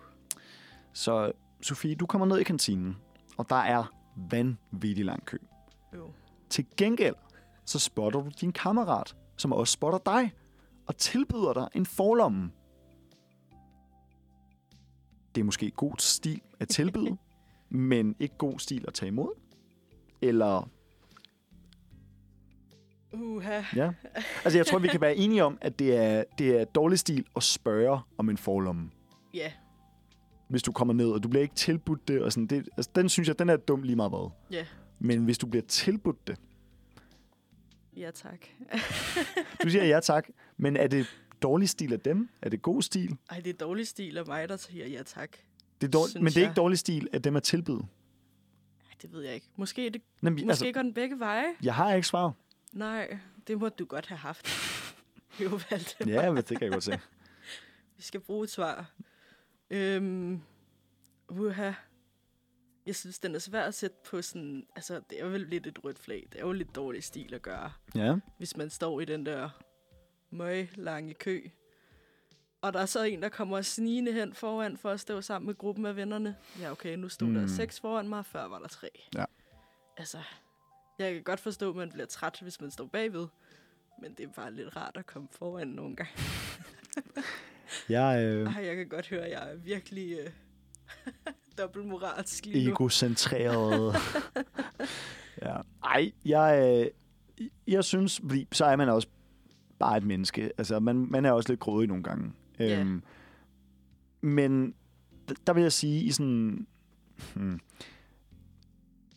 [0.93, 1.32] Så
[1.62, 2.97] Sofie, du kommer ned i kantinen,
[3.37, 3.93] og der er
[4.30, 5.37] vanvittig lang kø.
[5.95, 6.11] Jo.
[6.51, 7.14] Til gengæld,
[7.64, 10.32] så spotter du din kammerat, som også spotter dig,
[10.87, 12.51] og tilbyder dig en forlomme.
[15.34, 17.16] Det er måske god stil at tilbyde,
[17.76, 19.30] men ikke god stil at tage imod.
[20.22, 20.68] Eller,
[23.12, 23.62] Uha.
[23.76, 23.92] ja.
[24.44, 27.24] Altså, jeg tror, vi kan være enige om, at det er, det er dårlig stil
[27.36, 28.90] at spørge om en forlomme.
[29.34, 29.52] Ja,
[30.48, 33.08] Hvis du kommer ned, og du bliver ikke tilbudt det, og sådan, det, altså, den
[33.08, 34.30] synes jeg, den er dum lige meget hvad.
[34.50, 34.66] ja,
[34.98, 36.36] Men hvis du bliver tilbudt det,
[37.96, 38.38] ja tak.
[39.62, 41.06] du siger ja tak, men er det
[41.42, 42.28] dårlig stil af dem?
[42.42, 43.16] Er det god stil?
[43.30, 45.30] Ej, det er dårlig stil af mig, der siger ja tak.
[45.80, 46.50] Det er dårlig, men det er jeg.
[46.50, 47.86] ikke dårlig stil af dem at tilbyde.
[48.88, 49.46] Ej, det ved jeg ikke.
[49.56, 51.46] Måske, er det, Jamen, måske altså, går den begge veje.
[51.62, 52.32] jeg har ikke svar.
[52.72, 54.46] Nej, det må du godt have haft.
[55.42, 57.00] jo, valgte Ja, men det kan jeg godt se.
[57.96, 58.90] Vi skal bruge et svar.
[59.70, 60.40] Øhm,
[61.28, 61.72] uha.
[62.86, 64.66] Jeg synes, den er svær at sætte på sådan...
[64.76, 66.26] Altså, det er vel lidt et rødt flag.
[66.32, 68.16] Det er jo lidt dårlig stil at gøre, Ja.
[68.38, 69.48] hvis man står i den der
[70.30, 71.48] møg lange kø.
[72.66, 75.54] Og der er så en, der kommer snigende hen foran for at stå sammen med
[75.58, 76.36] gruppen af vennerne.
[76.60, 77.34] Ja, okay, nu stod mm.
[77.34, 77.48] der Mm.
[77.48, 78.88] seks foran mig, før var der tre.
[79.14, 79.24] Ja.
[79.96, 80.18] Altså,
[80.98, 83.26] jeg kan godt forstå, at man bliver træt, hvis man står bagved.
[84.02, 86.12] Men det er bare lidt rart at komme foran nogle gange.
[87.88, 90.30] Jeg er Ej, jeg kan godt høre, at jeg er virkelig øh,
[91.58, 92.70] dobbeltmoralsk lige nu.
[92.72, 93.96] egocentreret.
[95.42, 95.56] ja.
[95.84, 98.20] Ej, jeg, øh, jeg synes,
[98.52, 99.08] så er man også
[99.78, 100.52] bare et menneske.
[100.58, 102.32] Altså, man, man er også lidt grådig nogle gange.
[102.59, 102.80] Ja.
[102.80, 103.02] Øhm,
[104.20, 104.74] men
[105.46, 106.66] der vil jeg sige, i sådan...
[107.34, 107.61] Hmm,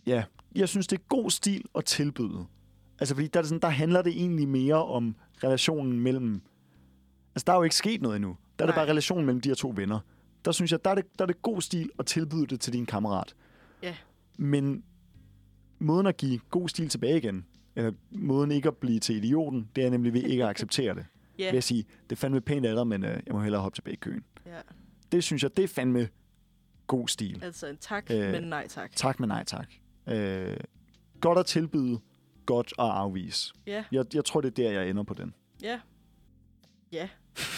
[0.08, 0.24] ja,
[0.56, 2.46] jeg synes, det er god stil at tilbyde.
[3.00, 6.42] Altså, fordi der, er det sådan, der handler det egentlig mere om relationen mellem...
[7.36, 8.38] Altså, der er jo ikke sket noget endnu.
[8.60, 8.84] Der er det Nej.
[8.86, 10.00] bare relationen mellem de her to venner.
[10.46, 12.74] Der synes jeg, der er, det, der er det god stil at tilbyde det til
[12.74, 13.36] din kammerat.
[13.84, 13.96] Ja.
[14.38, 14.84] Men
[15.80, 19.86] måden at give god stil tilbage igen, eller måden ikke at blive til idioten, det
[19.86, 21.06] er nemlig ved ikke at acceptere det.
[21.40, 23.62] Ja, Ved at sige, det er fandme pænt af dig, men øh, jeg må hellere
[23.62, 24.24] hoppe tilbage i køen.
[24.46, 24.60] ja.
[25.12, 26.10] Det synes jeg, det er fandme
[26.88, 27.44] god stil.
[27.44, 28.92] Altså en tak, Øh, men nej tak.
[28.96, 29.68] Tak, men nej tak.
[30.08, 30.58] Øh,
[31.22, 32.00] godt at tilbyde,
[32.46, 33.54] godt at afvise.
[33.68, 35.34] Ja, Jeg, jeg tror, det er der, jeg ender på den.
[35.62, 35.80] ja,
[36.92, 37.10] ja,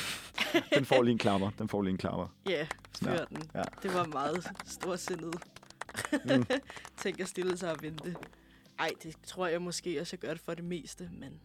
[0.76, 1.50] Den får lige en klapper.
[1.50, 2.36] Den får lige en klapper.
[2.50, 2.68] ja, Ja,
[3.18, 3.44] før den.
[3.56, 3.62] ja.
[3.84, 5.36] Det var meget storsindet.
[6.26, 6.46] Mm.
[7.02, 8.16] Tænk at stille sig og vente.
[8.80, 11.40] Ej, det tror jeg måske også, jeg gør det for det meste, men...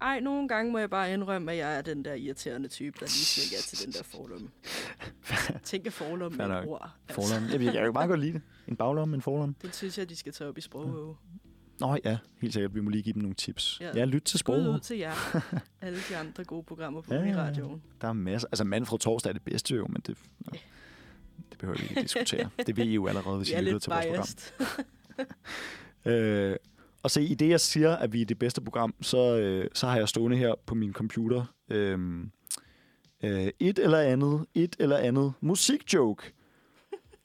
[0.00, 3.06] Ej, nogle gange må jeg bare indrømme, at jeg er den der irriterende type, der
[3.06, 4.48] lige siger ja til den der forlomme.
[5.64, 6.90] Tænk at forlomme med et ord.
[7.10, 7.48] Forlomme.
[7.52, 8.42] Jeg, jeg kan jo meget godt lide det.
[8.68, 9.54] En baglomme, en forlomme.
[9.62, 11.16] Det synes jeg, de skal tage op i sproget.
[11.80, 12.74] Nå ja, helt sikkert.
[12.74, 13.78] Vi må lige give dem nogle tips.
[13.80, 13.86] Ja.
[13.86, 15.42] Ja, ja lyt til Skud ud til jer.
[15.80, 17.42] Alle de andre gode programmer på Ja, ja, ja, ja.
[17.42, 17.82] radioen.
[18.00, 18.48] Der er masser.
[18.52, 20.52] Altså, Manfred Torsdag er det bedste jo, men det, nå,
[21.50, 22.50] det behøver vi ikke diskutere.
[22.66, 24.86] Det ved I jo allerede, hvis Vi I er lytter til vores program.
[26.04, 26.56] Øh,
[27.02, 29.86] og se, i det jeg siger, at vi er det bedste program, så, øh, så
[29.86, 31.98] har jeg stående her på min computer øh,
[33.22, 36.32] øh, et eller andet, et eller andet musikjoke.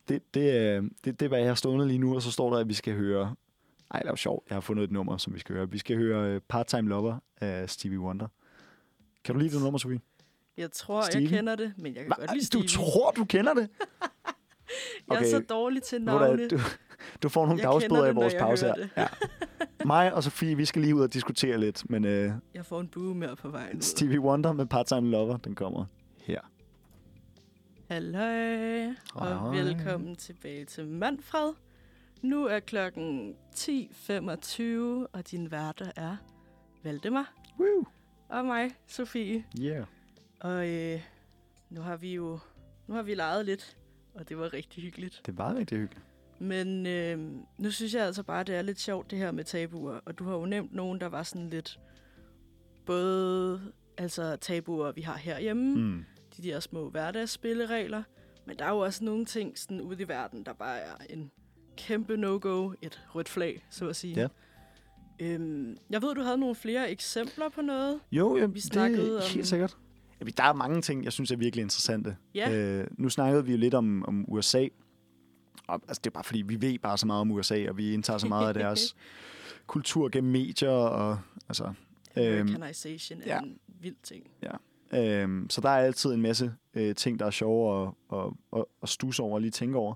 [0.07, 2.53] Det, det, øh, det, det er, hvad jeg har stående lige nu, og så står
[2.53, 3.35] der, at vi skal høre...
[3.91, 4.45] Ej, det er jo sjovt.
[4.49, 5.71] Jeg har fundet et nummer, som vi skal høre.
[5.71, 8.27] Vi skal høre øh, Part-Time Lover af Stevie Wonder.
[9.23, 9.99] Kan du lide det nummer, Sofie?
[10.57, 11.29] Jeg tror, Stevie?
[11.29, 12.67] jeg kender det, men jeg kan godt lide du Stevie.
[12.67, 13.69] tror, du kender det?
[15.09, 15.29] Jeg er Okay.
[15.29, 16.47] så dårlig til du navne.
[16.49, 16.59] Du,
[17.23, 18.87] du får nogle dagsbøder i vores pause her.
[18.97, 19.07] Ja.
[19.85, 22.87] Mig og Sofie, vi skal lige ud og diskutere lidt, men øh, Jeg får en
[22.87, 23.81] bue mere på vejen.
[23.81, 25.85] Stevie Wonder med Part-Time Lover, den kommer
[26.21, 26.39] her.
[27.89, 31.53] Halløj, og velkommen tilbage til Manfred.
[32.21, 34.63] Nu er klokken 10.25,
[35.13, 36.15] og din værter er
[36.83, 37.85] Valdemar Woo!
[38.29, 39.43] og mig, Sofie.
[39.61, 39.85] Yeah.
[40.39, 41.01] Og øh,
[41.69, 42.39] nu har vi jo
[42.87, 43.77] nu har vi leget lidt,
[44.13, 45.21] og det var rigtig hyggeligt.
[45.25, 46.05] Det var rigtig hyggeligt.
[46.39, 47.19] Men øh,
[47.57, 49.99] nu synes jeg altså bare, det er lidt sjovt det her med tabuer.
[50.05, 51.79] Og du har jo nævnt nogen, der var sådan lidt...
[52.85, 53.61] Både
[53.97, 56.05] altså tabuer, vi har herhjemme, mm.
[56.37, 58.03] De der små hverdagsspilleregler.
[58.45, 61.31] Men der er jo også nogle ting sådan ude i verden, der bare er en
[61.77, 64.15] kæmpe no-go, et rødt flag, så at sige.
[64.21, 64.27] Ja.
[65.19, 67.99] Øhm, jeg ved, du havde nogle flere eksempler på noget.
[68.11, 69.77] Jo, ja, Vi snakkede det er om- helt sikkert.
[70.19, 72.17] Ja, der er mange ting, jeg synes er virkelig interessante.
[72.35, 72.53] Ja.
[72.57, 74.67] Øh, nu snakkede vi jo lidt om, om USA.
[75.67, 77.93] Og, altså, det er bare fordi, vi ved bare så meget om USA, og vi
[77.93, 78.95] indtager så meget af deres
[79.67, 80.69] kultur gennem medier.
[80.69, 81.73] Og, altså,
[82.17, 83.39] øhm, Americanization er ja.
[83.39, 84.27] en vild ting.
[84.93, 88.65] Øhm, så der er altid en masse øh, ting, der er sjove at, at, at,
[88.83, 89.95] at stusse over og lige tænke over.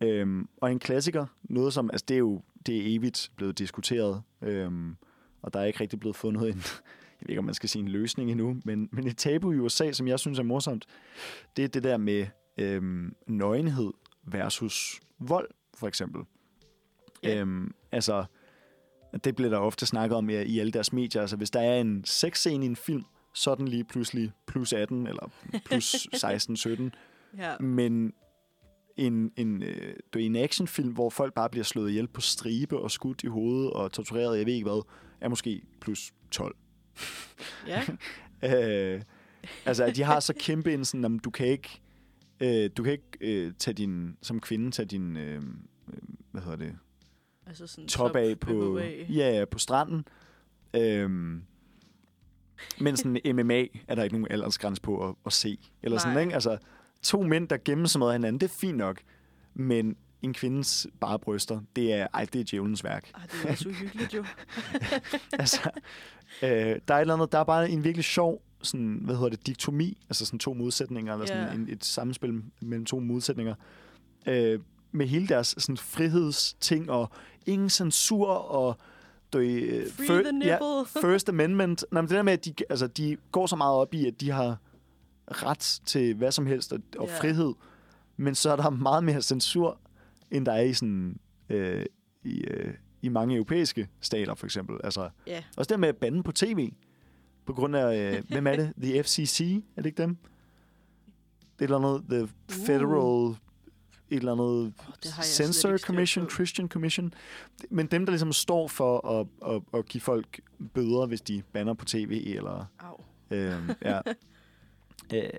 [0.00, 4.22] Øhm, og en klassiker, noget som, altså det er jo det er evigt blevet diskuteret,
[4.42, 4.96] øhm,
[5.42, 6.48] og der er ikke rigtig blevet fundet en,
[7.20, 9.58] jeg ved ikke, om man skal sige en løsning endnu, men, men et tabu i
[9.58, 10.86] USA, som jeg synes er morsomt,
[11.56, 12.26] det er det der med
[12.58, 13.92] øhm, nøgenhed
[14.32, 16.22] versus vold, for eksempel.
[17.22, 17.40] Ja.
[17.40, 18.24] Øhm, altså,
[19.24, 21.20] det bliver der ofte snakket om i, i alle deres medier.
[21.20, 23.04] Altså, hvis der er en sexscene i en film,
[23.34, 25.30] så er den lige pludselig plus 18 eller
[25.64, 26.90] plus 16-17.
[27.38, 27.58] Ja.
[27.58, 28.12] Men
[28.96, 32.78] en, en, øh, du ved, en actionfilm, hvor folk bare bliver slået ihjel på stribe
[32.78, 34.86] og skudt i hovedet og tortureret, jeg ved ikke hvad,
[35.20, 36.56] er måske plus 12.
[37.66, 37.82] ja.
[38.42, 39.02] Øh,
[39.64, 41.80] altså, de har så kæmpe en sådan, at du kan ikke,
[42.40, 45.42] øh, du kan ikke øh, tage din, som kvinde tage din, øh,
[45.88, 45.98] øh,
[46.30, 46.76] hvad hedder det,
[47.46, 50.04] Altså sådan top af på, ja, ja, på stranden.
[50.76, 51.42] Øhm,
[52.80, 55.58] men sådan MMA er der ikke nogen aldersgrænse på at, at se.
[55.82, 56.22] Eller sådan, Nej.
[56.22, 56.34] ikke?
[56.34, 56.58] Altså,
[57.02, 59.00] to mænd, der gemmer sig med hinanden, det er fint nok.
[59.54, 63.10] Men en kvindes bare bryster, det er, ej, det er djævelens værk.
[63.14, 64.24] Ej, det er også uhyggeligt jo.
[65.32, 65.70] altså,
[66.42, 69.28] øh, der er et eller andet, der er bare en virkelig sjov, sådan, hvad hedder
[69.28, 71.52] det, diktomi, altså sådan to modsætninger, eller sådan Ja.
[71.54, 73.54] en, et samspil mellem to modsætninger,
[74.26, 74.60] øh,
[74.92, 77.10] med hele deres sådan, frihedsting, og
[77.46, 78.76] ingen censur, og
[79.32, 80.86] du, ved, Free fir- the nipple.
[81.10, 81.84] First Amendment.
[81.92, 84.20] Nå, men det der med, at de, altså, de går så meget op i, at
[84.20, 84.56] de har
[85.28, 87.18] ret til hvad som helst, og, og Ja.
[87.20, 87.52] frihed,
[88.16, 89.78] men så er der meget mere censur,
[90.30, 91.18] end der er i sådan...
[91.48, 91.86] Øh,
[92.24, 94.76] i, øh, i mange europæiske stater, for eksempel.
[94.84, 95.42] Altså, Ja.
[95.56, 96.70] også det med at bande på tv.
[97.50, 98.72] På grund af, øh, hvem er det?
[98.82, 99.62] The FCC?
[99.76, 100.16] Er det ikke dem?
[101.58, 102.28] Det er et eller andet, The
[102.66, 103.36] Federal...
[104.10, 104.94] Et eller andet Uh.
[105.00, 106.30] slet Censor Commission, på.
[106.30, 107.14] Christian Commission.
[107.70, 110.40] Men dem, der ligesom står for at, at, at give folk
[110.74, 112.64] bøder, hvis de banner på tv, eller...
[112.78, 113.00] Au.
[113.30, 114.00] Øh, ja.
[115.14, 115.30] øh,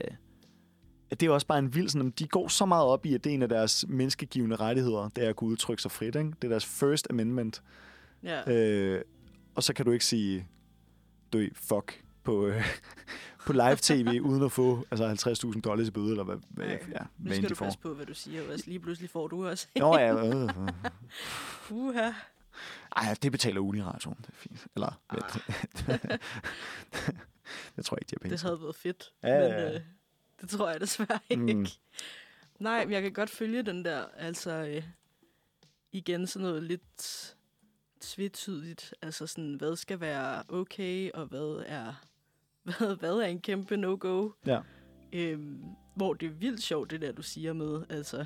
[1.09, 3.30] det er også bare en vild sådan, de går så meget op i, at det
[3.30, 6.16] er en af deres menneskegivende rettigheder, det er at kunne udtrykke sig frit.
[6.16, 6.32] Ikke?
[6.41, 7.62] Det er deres First Amendment.
[8.24, 8.51] Ja.
[8.51, 9.01] Øh,
[9.55, 10.47] og så kan du ikke sige,
[11.34, 12.66] du ved, fuck på, øh,
[13.46, 16.88] på live-tv, uden at få altså 50.000 dollars i bøde, eller hvad, hvad, ja, Nu
[17.18, 19.68] hvad skal end du passe på, hvad du siger, og lige pludselig får du også.
[19.76, 20.50] Nå ja, øh, øh.
[21.70, 22.12] Uha.
[22.96, 24.68] Ej, det betaler Uniradioen, det er fint.
[24.76, 25.18] Eller, ah.
[27.78, 29.82] jeg tror ikke, de har penge Det havde været fedt, Ja, men ja, øh,
[30.42, 31.48] det tror jeg desværre Mm.
[31.48, 31.70] ikke.
[32.60, 34.84] Nej, men jeg kan godt følge den der, altså øh,
[35.92, 37.36] igen sådan noget lidt
[38.02, 41.93] tvetydigt, altså sådan, hvad skal være okay, og hvad er,
[42.64, 44.30] hvad, hvad er en kæmpe no-go?
[44.45, 44.60] Ja.
[45.14, 45.64] Øhm,
[45.95, 48.26] hvor det er vildt sjovt, det der, du siger med, altså,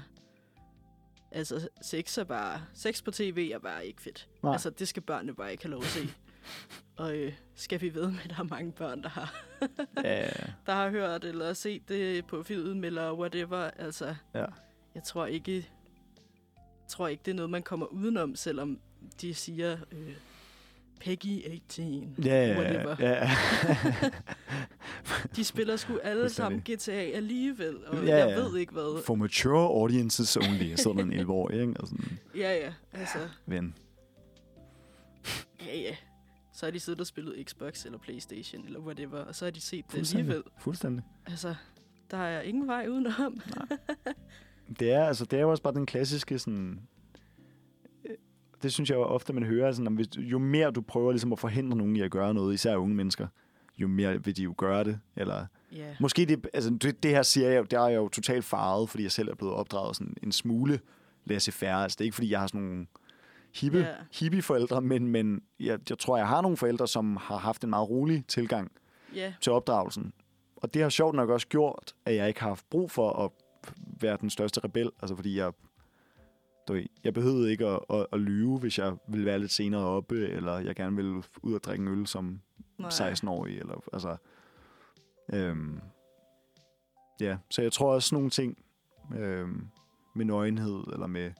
[1.31, 4.29] altså sex er bare, sex på tv er bare ikke fedt.
[4.43, 4.51] Nej.
[4.53, 5.99] Altså, det skal børnene bare ikke have lov at se.
[6.97, 9.45] og øh, skal vi ved med, at der er mange børn, der har
[10.03, 10.29] Ja,
[10.65, 13.57] der har hørt eller set det på film eller whatever.
[13.57, 14.45] Altså, Ja.
[14.95, 18.79] jeg tror ikke, jeg tror ikke, det er noget, man kommer udenom, selvom
[19.21, 20.13] de siger øh,
[20.99, 22.15] Peggy 18.
[22.25, 22.95] ja, ja, Whatever.
[22.99, 23.29] ja, ja.
[25.35, 26.61] De spiller sgu alle sammen.
[26.61, 28.35] GTA alligevel, og Ja, jeg ja.
[28.35, 29.03] ved ikke hvad.
[29.03, 31.73] For mature audiences only, sådan en 11 år, ikke?
[31.79, 33.75] Og sådan, Ja, ja, altså, ven.
[35.65, 35.95] ja, ja.
[36.53, 39.61] Så har de siddet og spillet Xbox eller Playstation eller whatever, og så har de
[39.61, 40.19] set det Fuldstændig.
[40.25, 40.43] alligevel.
[40.59, 41.03] Fuldstændig.
[41.27, 41.55] Altså,
[42.11, 43.41] der er ingen vej udenom.
[44.79, 46.79] Det er, altså, det er jo også bare den klassiske sådan...
[48.63, 51.31] Det synes jeg jo ofte, man hører, sådan, at hvis, jo mere du prøver ligesom
[51.33, 53.27] at forhindre nogen i at gøre noget, især unge mennesker,
[53.77, 54.99] jo mere vil de jo gøre det.
[55.15, 58.45] Eller, Ja, måske det, altså, det, det her siger jeg der er jeg jo totalt
[58.45, 60.79] farvet, fordi jeg selv er blevet opdraget sådan en smule
[61.25, 61.75] laissez-faire.
[61.83, 62.85] Altså, det er ikke, fordi jeg har sådan nogle
[63.55, 63.87] hippe, Ja.
[64.19, 67.69] hippie forældre, men, men jeg, jeg tror, jeg har nogle forældre, som har haft en
[67.69, 68.71] meget rolig tilgang
[69.15, 70.13] ja, til opdragelsen.
[70.55, 73.31] Og det har sjovt nok også gjort, at jeg ikke har haft brug for at
[74.01, 74.91] være den største rebel.
[75.01, 75.51] Altså fordi jeg,
[76.67, 79.81] du ved, jeg behøvede ikke at, at, at lyve, hvis jeg ville være lidt senere
[79.81, 82.39] oppe, eller jeg gerne ville ud og drikke en øl som
[82.77, 82.89] nej.
[82.89, 83.57] 16-årig.
[83.57, 84.15] Eller, altså,
[85.33, 85.79] øhm,
[87.21, 88.57] ja, så jeg tror også sådan nogle ting
[89.17, 89.67] øhm,
[90.15, 91.31] med nøgenhed, eller med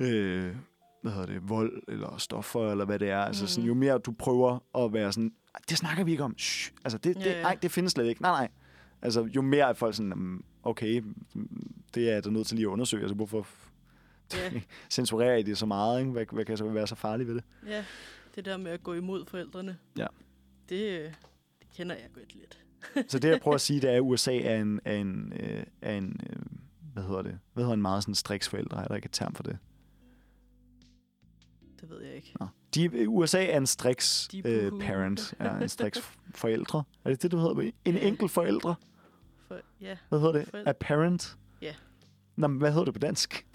[0.00, 0.56] øh,
[1.02, 3.20] hvad hedder det, vold, eller stoffer, eller hvad det er.
[3.20, 3.68] Altså sådan, Mhm.
[3.68, 6.38] jo mere du prøver at være sådan, "Ej, det snakker vi ikke om.
[6.38, 6.72] Shh.
[6.84, 7.42] Altså, det, det, Ja, ja.
[7.42, 8.22] nej, det findes slet ikke.
[8.22, 8.48] Nej, nej.
[9.02, 11.02] Altså, jo mere er folk sådan, "Jamen, okay,
[11.94, 13.02] det er jeg da nødt til lige at undersøge.
[13.02, 13.46] Altså, hvorfor
[14.52, 14.60] Ja.
[14.90, 16.00] censurerer I det så meget?
[16.00, 16.12] Ikke?
[16.12, 17.44] Hvad, hvad kan så være så farligt ved det?
[17.66, 17.84] Ja,
[18.34, 19.76] det der med at gå imod forældrene.
[19.98, 20.06] Ja.
[20.68, 21.04] Det, øh,
[21.58, 22.58] det kender jeg godt lidt.
[23.10, 25.62] Så det, jeg prøver at sige, det er, at USA er en, er en, øh,
[25.82, 26.36] er en øh,
[26.92, 27.38] hvad hedder det?
[27.52, 28.82] Hvad hedder en meget sådan striks forældre?
[28.84, 29.58] Er der ikke et term for det?
[31.80, 32.32] Det ved jeg ikke.
[32.40, 32.46] Nå.
[32.74, 35.34] De, USA er en striks øh, parent.
[35.40, 35.98] Ja, en striks
[36.34, 36.84] forældre.
[37.04, 37.70] Er det det, du hedder?
[37.84, 38.06] En Ja.
[38.06, 38.74] enkelt forældre?
[39.48, 40.48] For, ja, Hvad hedder det?
[40.48, 40.70] Forældre.
[40.70, 41.36] A parent?
[41.62, 41.74] Ja.
[42.36, 43.46] Nå, men hvad hedder det på dansk?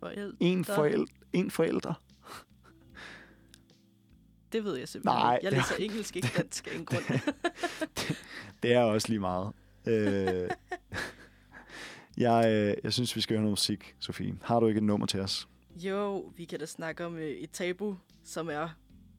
[0.00, 0.36] Forældre.
[0.40, 1.06] En, forældre.
[1.32, 1.94] en forældre.
[4.52, 5.44] Det ved jeg simpelthen Nej, ikke.
[5.44, 7.04] Jeg det- læser engelsk, ikke dansk af en grund.
[8.62, 9.52] Det er også lige meget.
[9.86, 10.50] Øh,
[12.16, 14.34] jeg, øh, jeg synes, vi skal høre noget musik, Sofie.
[14.42, 15.48] Har du ikke et nummer til os?
[15.76, 18.68] jo, vi kan da snakke om øh, et tabu, som er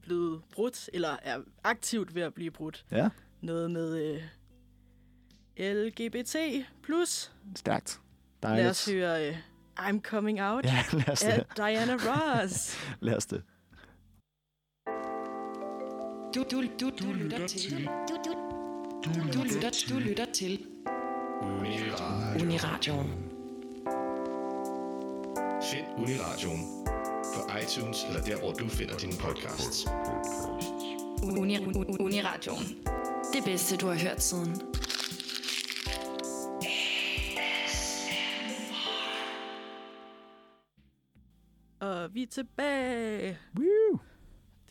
[0.02, 2.86] blevet brudt, eller er aktivt ved at blive brudt.
[2.92, 3.10] Ja.
[3.42, 3.98] Noget med
[5.58, 6.36] øh, LGBT+.
[7.56, 8.00] Stærkt.
[8.44, 8.70] Lad Dejligt.
[8.70, 9.38] os høre øh,
[9.80, 11.46] I'm Coming Out Ja, lad os det.
[11.56, 12.78] Diana Ross.
[13.02, 13.42] Lad os det.
[16.36, 17.90] Du, du, du, du lytter til.
[18.08, 18.34] Du, du,
[19.04, 20.66] du, du, lytter, du lytter til.
[22.42, 23.10] Uniradioen.
[25.72, 26.62] Find Uniradioen
[27.36, 29.88] på iTunes eller der, hvor du finder dine podcasts.
[31.24, 32.78] Uni, uni, Uniradioen.
[33.34, 34.62] Det bedste, du har hørt siden.
[42.20, 43.38] Vi er tilbage.
[43.58, 44.00] Woo!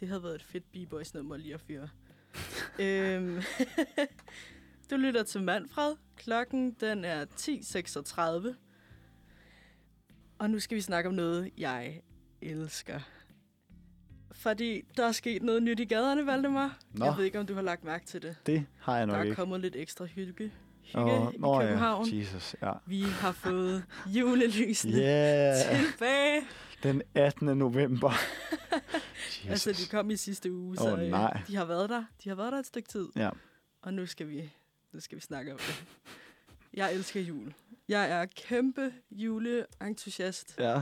[0.01, 1.89] Det havde været et fedt B-Boys nummer lige at fyre.
[2.85, 3.41] øhm,
[4.91, 5.95] du lytter til Manfred.
[6.17, 8.55] Klokken den er 10.36.
[10.39, 12.03] Og nu skal vi snakke om noget, jeg
[12.43, 13.01] elsker.
[14.33, 16.79] Fordi der er sket noget nyt i gaderne, Valdemar.
[16.93, 17.05] Nå.
[17.05, 18.37] Jeg ved ikke, om du har lagt mærke til det.
[18.47, 19.37] Det har jeg Der nok er ikke.
[19.37, 22.19] kommet lidt ekstra hygge, hygge Åh, i ja, København.
[22.19, 22.73] Jesus, ja.
[22.87, 26.43] Vi har fået julelysene Yeah, tilbage.
[26.83, 27.59] Den 18.
[27.59, 28.11] november.
[28.11, 29.49] Jesus.
[29.51, 31.43] Altså, de kom i sidste uge, så øh, nej.
[31.47, 32.05] de har været der.
[32.25, 33.09] De har været der et stykke tid.
[33.17, 33.31] Ja.
[33.83, 34.53] Og nu skal vi,
[34.93, 35.85] nu skal vi snakke om det.
[36.75, 37.55] Jeg elsker jul.
[37.89, 40.55] Jeg er kæmpe juleentusiast.
[40.59, 40.73] Ja.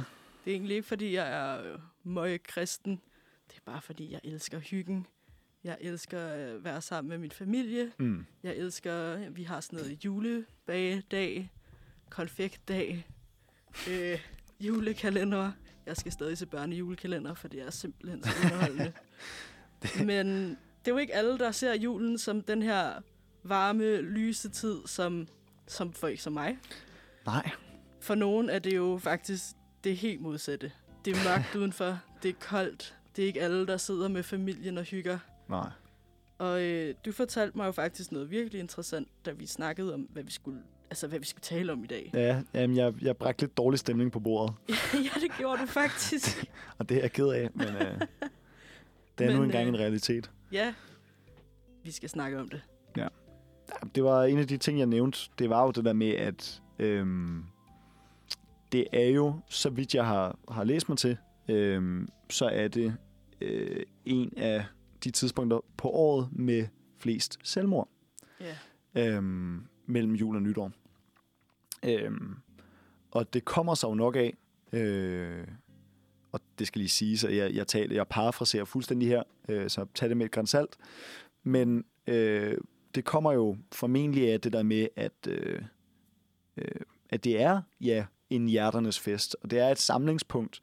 [0.45, 3.01] Det er egentlig ikke, fordi jeg er øh, møg kristen.
[3.49, 5.07] Det er bare, fordi jeg elsker hyggen.
[5.65, 7.93] Jeg elsker at være sammen med min familie.
[7.99, 8.27] Mm.
[8.43, 11.53] Jeg elsker, vi har sådan noget julebagedag,
[12.11, 13.07] konfektdag,
[13.91, 14.21] øh,
[14.61, 15.53] julekalender.
[15.87, 18.93] Jeg skal stadig se børnejulekalender, for det er simpelthen så underholdende.
[20.11, 23.01] Men det er jo ikke alle, der ser julen som den her
[23.43, 25.29] varme, lyse tid, som,
[25.67, 26.59] som folk som mig.
[27.27, 27.51] Nej.
[28.01, 29.45] For nogen er det jo faktisk
[29.85, 30.73] det helt modsatte.
[31.05, 34.79] Det er mørkt udenfor, det er koldt, det er ikke alle, der sidder med familien
[34.79, 35.19] og hygger.
[35.49, 35.71] Nej.
[36.39, 40.23] Og øh, du fortalte mig jo faktisk noget virkelig interessant, da vi snakkede om, hvad
[40.23, 42.11] vi skulle altså, hvad vi skal tale om i dag.
[42.15, 44.55] Ja, jamen, jeg, jeg bragte lidt dårlig stemning på bordet,
[44.95, 46.45] ja, det gjorde du faktisk.
[46.79, 48.01] og det er jeg ked af, men øh,
[49.19, 50.31] det er nu Men, engang øh, en realitet.
[50.53, 50.75] ja,
[51.85, 52.63] vi skal snakke om det.
[52.97, 53.09] Ja,
[53.95, 55.19] Det var en af de ting, jeg nævnte.
[55.39, 57.45] Det var jo det der med, at øhm,
[58.73, 61.17] det er jo, så vidt jeg har, har læst mig til,
[61.49, 62.97] øhm, så er det
[63.41, 64.65] øh, en af
[65.05, 66.67] de tidspunkter på året med
[66.99, 67.89] flest selvmord
[68.41, 68.57] Ja.
[69.17, 70.73] øhm, mellem jul og nytår.
[71.85, 72.35] Øhm,
[73.11, 74.37] og det kommer sig jo nok af,
[74.73, 75.47] øh,
[76.33, 79.87] og det skal lige siges, at jeg, jeg, taler, jeg parafraserer fuldstændig her, øh, så
[79.95, 80.77] tag det med et grænsalt.
[81.43, 82.59] Men øh,
[82.95, 85.63] det kommer jo formentlig af det der med, at, øh,
[86.57, 86.81] øh,
[87.11, 90.63] at det er ja, en hjerternes fest, og det er et samlingspunkt,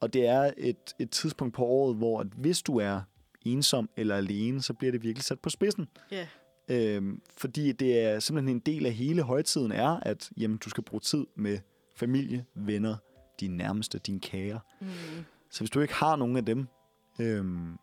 [0.00, 3.00] og det er et, et tidspunkt på året, hvor at hvis du er
[3.44, 5.88] ensom eller alene, så bliver det virkelig sat på spidsen.
[6.10, 6.26] Ja,
[6.68, 10.84] Øhm, fordi det er simpelthen en del af hele højtiden er, at jamen, du skal
[10.84, 11.58] bruge tid med
[11.96, 12.96] familie, venner,
[13.40, 14.60] dine nærmeste, dine kære.
[14.80, 14.86] mm,
[15.50, 16.66] Så hvis du ikke har nogen af dem,
[17.20, 17.76] øhm,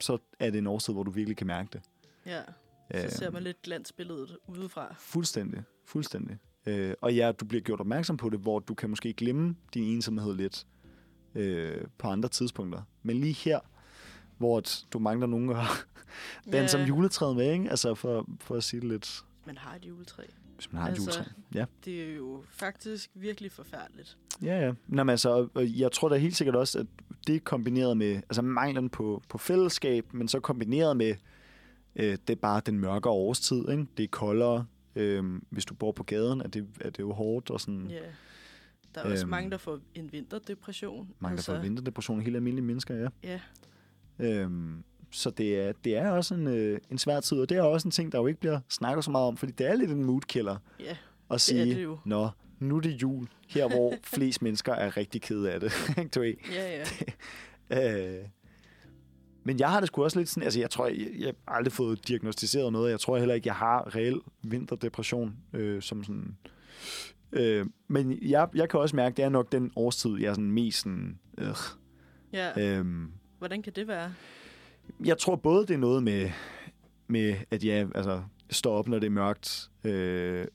[0.00, 1.80] så er det en årstid, hvor du virkelig kan mærke det.
[2.26, 2.42] ja.
[2.90, 4.94] Så Øhm, ser man lidt glansbilledet udefra.
[4.98, 6.38] Fuldstændig, fuldstændig.
[6.66, 9.84] Øh, og ja, du bliver gjort opmærksom på det, hvor du kan måske glemme din
[9.84, 10.66] ensomhed lidt
[11.34, 12.82] øh, på andre tidspunkter.
[13.02, 13.60] Men lige her,
[14.42, 14.62] hvor
[14.92, 15.56] du mangler nogen at
[16.52, 16.82] danse Ja.
[16.82, 17.70] om juletræet med, ikke?
[17.70, 20.22] Altså for, for at sige det lidt, Man har et juletræ.
[20.54, 21.30] hvis man har Altså, et juletræ.
[21.54, 21.64] Ja.
[21.84, 24.16] Det er jo faktisk virkelig forfærdeligt.
[24.42, 24.72] Ja, ja.
[24.86, 26.86] Nå, men altså, jeg tror da helt sikkert også, at
[27.26, 31.14] det er kombineret med altså manglen på, på fællesskab, men så kombineret med,
[31.96, 33.86] øh, det er bare den mørkere årstid, ikke?
[33.96, 34.66] Det er koldere.
[34.96, 37.98] Øh, hvis du bor på gaden, er det, er det jo hårdt, og sådan Ja.
[38.94, 39.30] Der er også Øhm.
[39.30, 41.08] mange, der får en vinterdepression.
[41.18, 43.08] mange, der får vinterdepression, helt almindelige mennesker, ja.
[43.22, 43.40] Ja,
[44.18, 47.62] Øhm, så det er, det er også en, øh, en svær tid, og det er
[47.62, 49.90] også en ting, der jo ikke bliver snakket så meget om, fordi det er lidt
[49.90, 50.96] en moodkiller ja, at
[51.30, 51.98] det sige, det jo.
[52.04, 55.72] nå, nu er det jul, her hvor flest mennesker er rigtig kede af det.
[56.14, 56.34] du ved?
[56.52, 56.84] Ja,
[57.70, 58.18] ja.
[58.18, 58.24] Øh,
[59.44, 61.72] men jeg har det sgu også lidt sådan, altså jeg tror, jeg, jeg har aldrig
[61.72, 62.90] fået diagnostiseret noget.
[62.90, 66.36] Jeg tror heller ikke, jeg har reel vinterdepression øh, som sådan...
[67.32, 70.50] Øh, men jeg, jeg kan også mærke, det er nok den årstid, jeg er sådan
[70.50, 71.18] mest sådan...
[71.38, 71.54] Øh,
[72.32, 72.78] ja.
[72.78, 73.08] øh,
[73.42, 74.14] Hvordan kan det være?
[75.04, 76.30] jeg tror både, det er noget med,
[77.06, 79.70] med at ja, altså, står op, når det er mørkt.
[79.84, 80.46] Øh,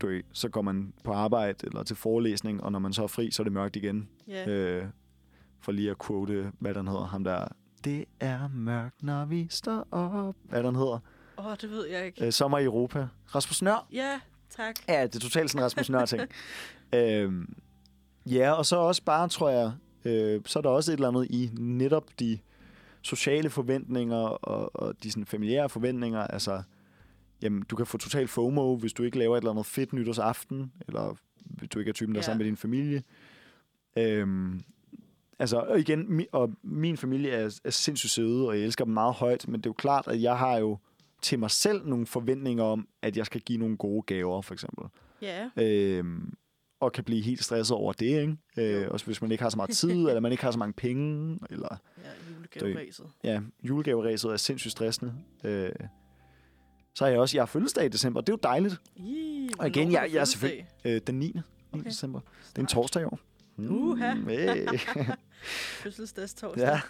[0.00, 3.30] du så går man på arbejde eller til forelæsning, og når man så er fri,
[3.30, 4.08] så er det mørkt igen.
[4.28, 4.84] Ja, Øh,
[5.60, 7.48] for lige at quote, hvad den hedder, ham der.
[7.84, 10.36] Det er mørkt, når vi står op.
[10.42, 10.98] Hvad den hedder.
[11.38, 12.26] åh, oh, det ved jeg ikke.
[12.26, 13.08] Øh, Sommer i Europa.
[13.34, 13.86] Rasmus Nør.
[13.92, 14.20] Ja,
[14.50, 14.74] tak.
[14.88, 16.22] Ja, det er totalt sådan en Rasmus Nør-ting.
[16.94, 17.54] øhm,
[18.26, 19.72] ja, og så også bare, tror jeg,
[20.04, 22.38] øh, så er der også et eller andet i netop de
[23.02, 26.20] sociale forventninger og, og de sådan familiære forventninger.
[26.20, 26.62] Altså,
[27.42, 30.72] jamen, du kan få total FOMO, hvis du ikke laver et eller andet fedt nytårsaften,
[30.88, 32.26] eller hvis du ikke er typen, der er Ja.
[32.26, 33.02] sammen med din familie.
[33.96, 34.60] Øhm,
[35.38, 38.94] altså, og igen, mi, og min familie er, er sindssygt søde, og jeg elsker dem
[38.94, 40.78] meget højt, men det er jo klart, at jeg har jo
[41.22, 44.84] til mig selv nogle forventninger om, at jeg skal give nogle gode gaver, for eksempel.
[45.22, 46.34] Ja, Øhm,
[46.80, 48.36] og kan blive helt stresset over det, ikke?
[48.58, 48.90] Øh, Jo.
[48.90, 51.38] også hvis man ikke har så meget tid, eller man ikke har så mange penge,
[51.50, 52.10] eller ja
[52.62, 53.06] julegaveræset.
[53.24, 55.14] ja, julegaveræset er sindssygt stressende.
[55.44, 55.70] Øh,
[56.94, 58.80] så har jeg også, jeg har fødselsdag i december, det er jo dejligt.
[58.96, 61.26] Ih, Og igen, jeg, jeg er selvfølgelig øh, den 9.
[61.26, 61.40] 9.
[61.72, 61.84] Okay.
[61.84, 62.20] december.
[62.48, 63.18] Det er en torsdag i år.
[63.58, 64.14] Uha.
[64.14, 64.68] hey.
[65.82, 66.80] Fødselsdagstorsdag.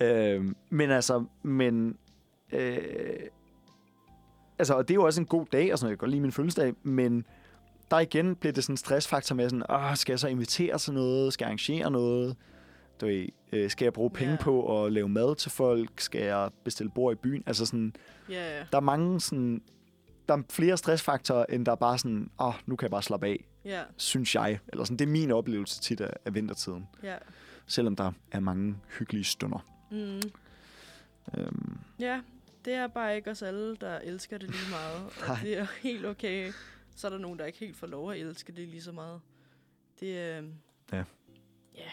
[0.00, 0.06] Ja.
[0.34, 1.96] Øhm, men altså, men...
[2.52, 2.78] Øh,
[4.58, 5.90] altså, og det er jo også en god dag, og sådan.
[5.90, 7.24] Jeg kan godt lide min fødselsdag, men
[7.90, 10.92] der igen blev det sådan en stressfaktor med sådan, Åh, skal jeg så invitere til
[10.92, 11.32] noget?
[11.32, 12.36] Skal jeg arrangere noget?
[13.00, 14.38] Du ved, øh, skal jeg bruge penge Ja.
[14.42, 16.00] på at lave mad til folk?
[16.00, 17.42] Skal jeg bestille bord i byen?
[17.46, 17.92] Altså sådan,
[18.28, 18.58] ja.
[18.72, 19.62] der er mange sådan...
[20.28, 23.02] Der er flere stressfaktorer, end der er bare sådan, åh, oh, nu kan jeg bare
[23.02, 24.58] slappe af, Ja, synes jeg.
[24.68, 26.88] Eller sådan, det er min oplevelse tit af, af vintertiden.
[27.02, 27.14] ja.
[27.66, 29.58] Selvom der er mange hyggelige stunder.
[29.90, 30.20] Mm.
[31.38, 32.20] Øhm, Ja,
[32.64, 35.04] det er bare ikke os alle, der elsker det lige meget.
[35.30, 36.52] Og det er helt okay.
[36.96, 39.20] Så er der nogen, der ikke helt får lov at elske det lige så meget.
[40.00, 40.38] Det er...
[40.40, 40.48] Øh,
[40.92, 41.04] Ja.
[41.76, 41.90] Ja.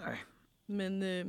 [0.00, 0.16] Ej.
[0.66, 1.26] Men øh,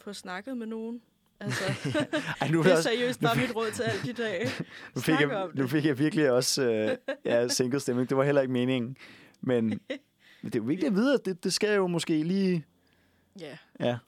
[0.00, 1.02] få snakket med nogen.
[1.40, 1.64] Altså,
[2.40, 4.48] Ej, nu, det er seriøst bare mit råd til alt i dag.
[4.94, 8.08] nu, fik jeg, om nu fik jeg virkelig også øh, ja, sænket stemning.
[8.08, 8.96] Det var heller ikke meningen.
[9.40, 9.80] Men, men
[10.42, 12.64] det er jo vigtigt at vide, at det, det skal jo måske lige...
[13.40, 13.98] Ja, Ja,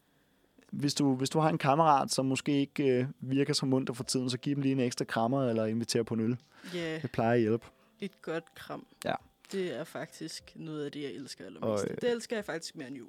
[0.73, 4.05] hvis du, hvis du har en kammerat, som måske ikke øh, virker så munter for
[4.05, 6.37] tiden, så giv dem lige en ekstra krammer eller inviter på en øl.
[6.75, 7.67] ja, Det plejer at hjælpe.
[8.01, 8.87] et godt kram.
[9.05, 9.15] Ja.
[9.53, 11.85] Det er faktisk noget af det, jeg elsker allermest.
[11.85, 13.09] Og, øh, det elsker jeg faktisk mere end jul.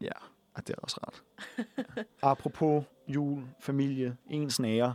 [0.00, 0.10] Ja,
[0.54, 1.22] og det er også rart.
[2.22, 4.94] Apropos jul, familie, ens nære.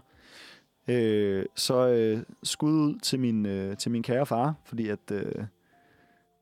[0.87, 5.45] Øh, så øh, skud ud til min, øh, til min kære far, fordi at øh,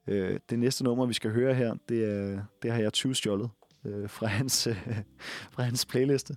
[0.07, 3.49] øh, det næste nummer, vi skal høre her, det, er, det har jeg 20 stjålet
[3.85, 4.97] øh, fra, hans, øh,
[5.53, 6.35] fra hans playliste.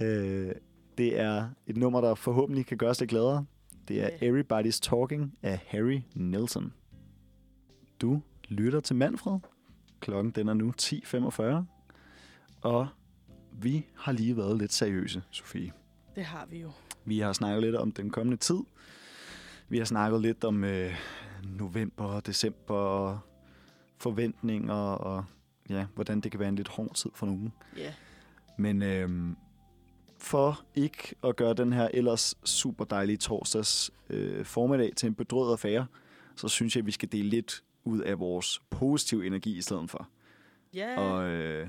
[0.00, 0.52] Øh,
[0.98, 3.44] det er et nummer, der forhåbentlig kan gøre os lidt gladere.
[3.88, 4.08] Det er.
[4.08, 6.72] Everybody's Talking af Harry Nilsson.
[8.00, 9.38] Du lytter til Manfred.
[10.00, 11.42] Klokken den er nu 10.45.
[12.62, 12.88] Og
[13.52, 15.72] vi har lige været lidt seriøse, Sofie.
[16.14, 16.70] Det har vi jo.
[17.04, 18.60] Vi har snakket lidt om den kommende tid.
[19.68, 20.94] Vi har snakket lidt om øh,
[21.44, 23.18] november, december,
[23.98, 25.24] forventninger og
[25.70, 27.52] ja, hvordan det kan være en lidt hård tid for nogen.
[27.76, 27.94] Ja.
[28.56, 29.36] Men øh,
[30.18, 35.52] for ikke at gøre den her ellers super dejlige torsdags øh, formiddag til en bedrøvet
[35.52, 35.86] affære,
[36.36, 39.90] så synes jeg, at vi skal dele lidt ud af vores positive energi i stedet
[39.90, 40.08] for.
[40.74, 41.00] Ja.
[41.00, 41.68] Og øh,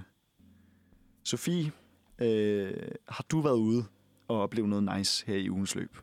[1.24, 1.72] Sofie,
[2.20, 2.74] øh,
[3.08, 3.86] har du været ude
[4.28, 5.98] og oplevet noget nice her i ugens løb?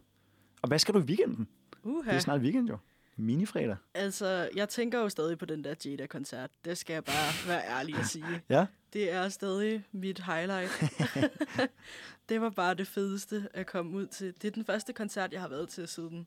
[0.62, 1.49] Og hvad skal du i weekenden?
[1.85, 2.11] Uha.
[2.11, 2.79] Det er snart weekend jo.
[3.19, 3.77] Minifredag.
[3.95, 6.51] Altså, jeg tænker jo stadig på den der Jada-koncert.
[6.65, 8.43] Det skal jeg bare være ærlig at sige.
[8.49, 8.66] Ja.
[8.93, 10.70] Det er stadig mit highlight.
[12.28, 14.35] det var bare det fedeste at komme ud til.
[14.43, 16.27] Det er den første koncert, jeg har været til siden,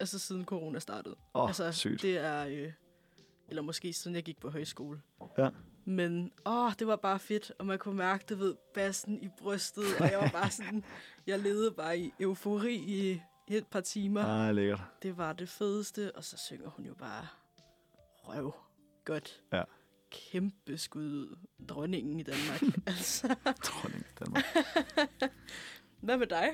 [0.00, 1.16] altså siden corona startede.
[1.34, 2.02] Åh, oh, altså, sygt.
[2.02, 2.72] det er, øh,
[3.48, 5.00] eller måske siden jeg gik på højskole.
[5.38, 5.48] Ja.
[5.84, 9.84] Men åh, det var bare fedt, og man kunne mærke, du ved, bassen i brystet,
[10.00, 10.84] og jeg var bare sådan,
[11.26, 13.22] jeg levede bare i eufori i
[13.56, 14.24] et par timer.
[14.24, 14.80] Ah, lækkert.
[15.02, 17.26] Det var det fedeste, og så synger hun jo bare
[18.22, 18.54] røv
[19.04, 19.42] godt.
[19.52, 19.62] Ja.
[20.10, 21.36] Kæmpe skud ud.
[21.68, 22.62] Dronningen i Danmark.
[22.86, 23.36] altså.
[23.64, 24.44] Dronning af Danmark.
[26.00, 26.48] Hvad med dig?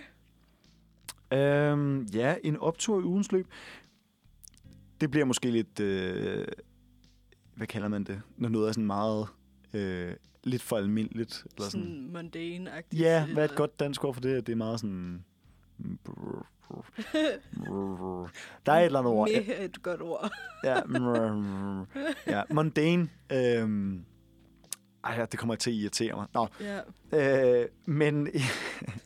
[1.32, 3.48] Øhm, ja, en optur i ugens løb.
[5.00, 5.80] Det bliver måske lidt...
[5.80, 6.46] Øh,
[7.54, 8.22] hvad kalder man det?
[8.36, 9.28] Når noget er sådan meget...
[9.72, 10.14] Øh,
[10.44, 11.46] lidt for almindeligt.
[11.56, 11.86] Eller sådan.
[11.86, 13.00] Sådan mundane-agtigt.
[13.00, 14.46] Ja, hvad er et godt dansk ord for det?
[14.46, 15.24] Det er meget sådan...
[18.66, 19.28] Der er et eller andet ord.
[19.28, 20.30] Med et godt ord.
[20.64, 20.80] Ja,
[22.26, 23.08] ja mundane.
[23.32, 24.04] Øhm,
[25.04, 26.26] ej, det kommer til at irritere mig.
[26.34, 26.48] Nå,
[27.12, 27.60] Ja.
[27.62, 28.26] øh, men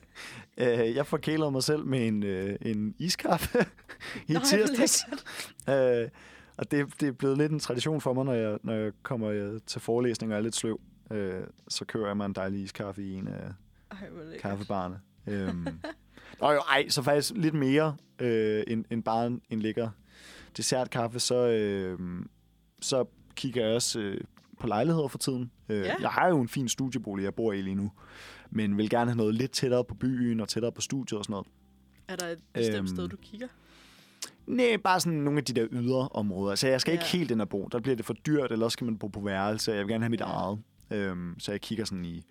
[0.58, 3.58] øh, jeg forkælede mig selv med en, øh, en iskaffe
[4.28, 5.04] i Nej, tirsdags.
[5.70, 6.08] Øh,
[6.56, 9.28] og det, det er blevet lidt en tradition for mig, når jeg, når jeg kommer
[9.28, 10.80] øh, til forelæsning og er lidt sløv.
[11.10, 13.52] Øh, så kører jeg mig en dejlig iskaffe i en af
[14.00, 14.40] lækkert.
[14.40, 15.00] kaffebarne.
[15.26, 15.66] Øhm.
[16.40, 19.90] Nå jo, ej, så faktisk lidt mere øh, end, end bare en, en lækker
[20.56, 21.98] dessertkaffe, så, øh,
[22.80, 23.04] så
[23.34, 24.20] kigger jeg også øh,
[24.60, 25.50] på lejligheder for tiden.
[25.68, 25.94] Øh, Ja.
[26.00, 27.92] Jeg har jo en fin studiebolig, jeg bor i lige nu,
[28.50, 31.32] men vil gerne have noget lidt tættere på byen og tættere på studiet og sådan
[31.32, 31.46] noget.
[32.08, 33.48] Er der et bestemt Øhm, sted, du kigger?
[34.46, 36.54] Nej, bare sådan nogle af de der ydre områder.
[36.54, 37.18] Så jeg skal ikke Ja.
[37.18, 37.68] helt ind og bo.
[37.72, 39.72] Der bliver det for dyrt, eller også skal man bo på værelse.
[39.72, 40.24] Jeg vil gerne have mit Ja.
[40.26, 40.58] eget.
[40.90, 42.22] Øhm, så jeg kigger sådan i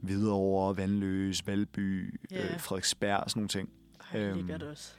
[0.00, 2.52] Hvidovre, Vandløs, Valby, Ja.
[2.54, 3.68] øh, Frederiksberg og sådan nogle ting.
[4.12, 4.92] Ej, øhm, lækkert også.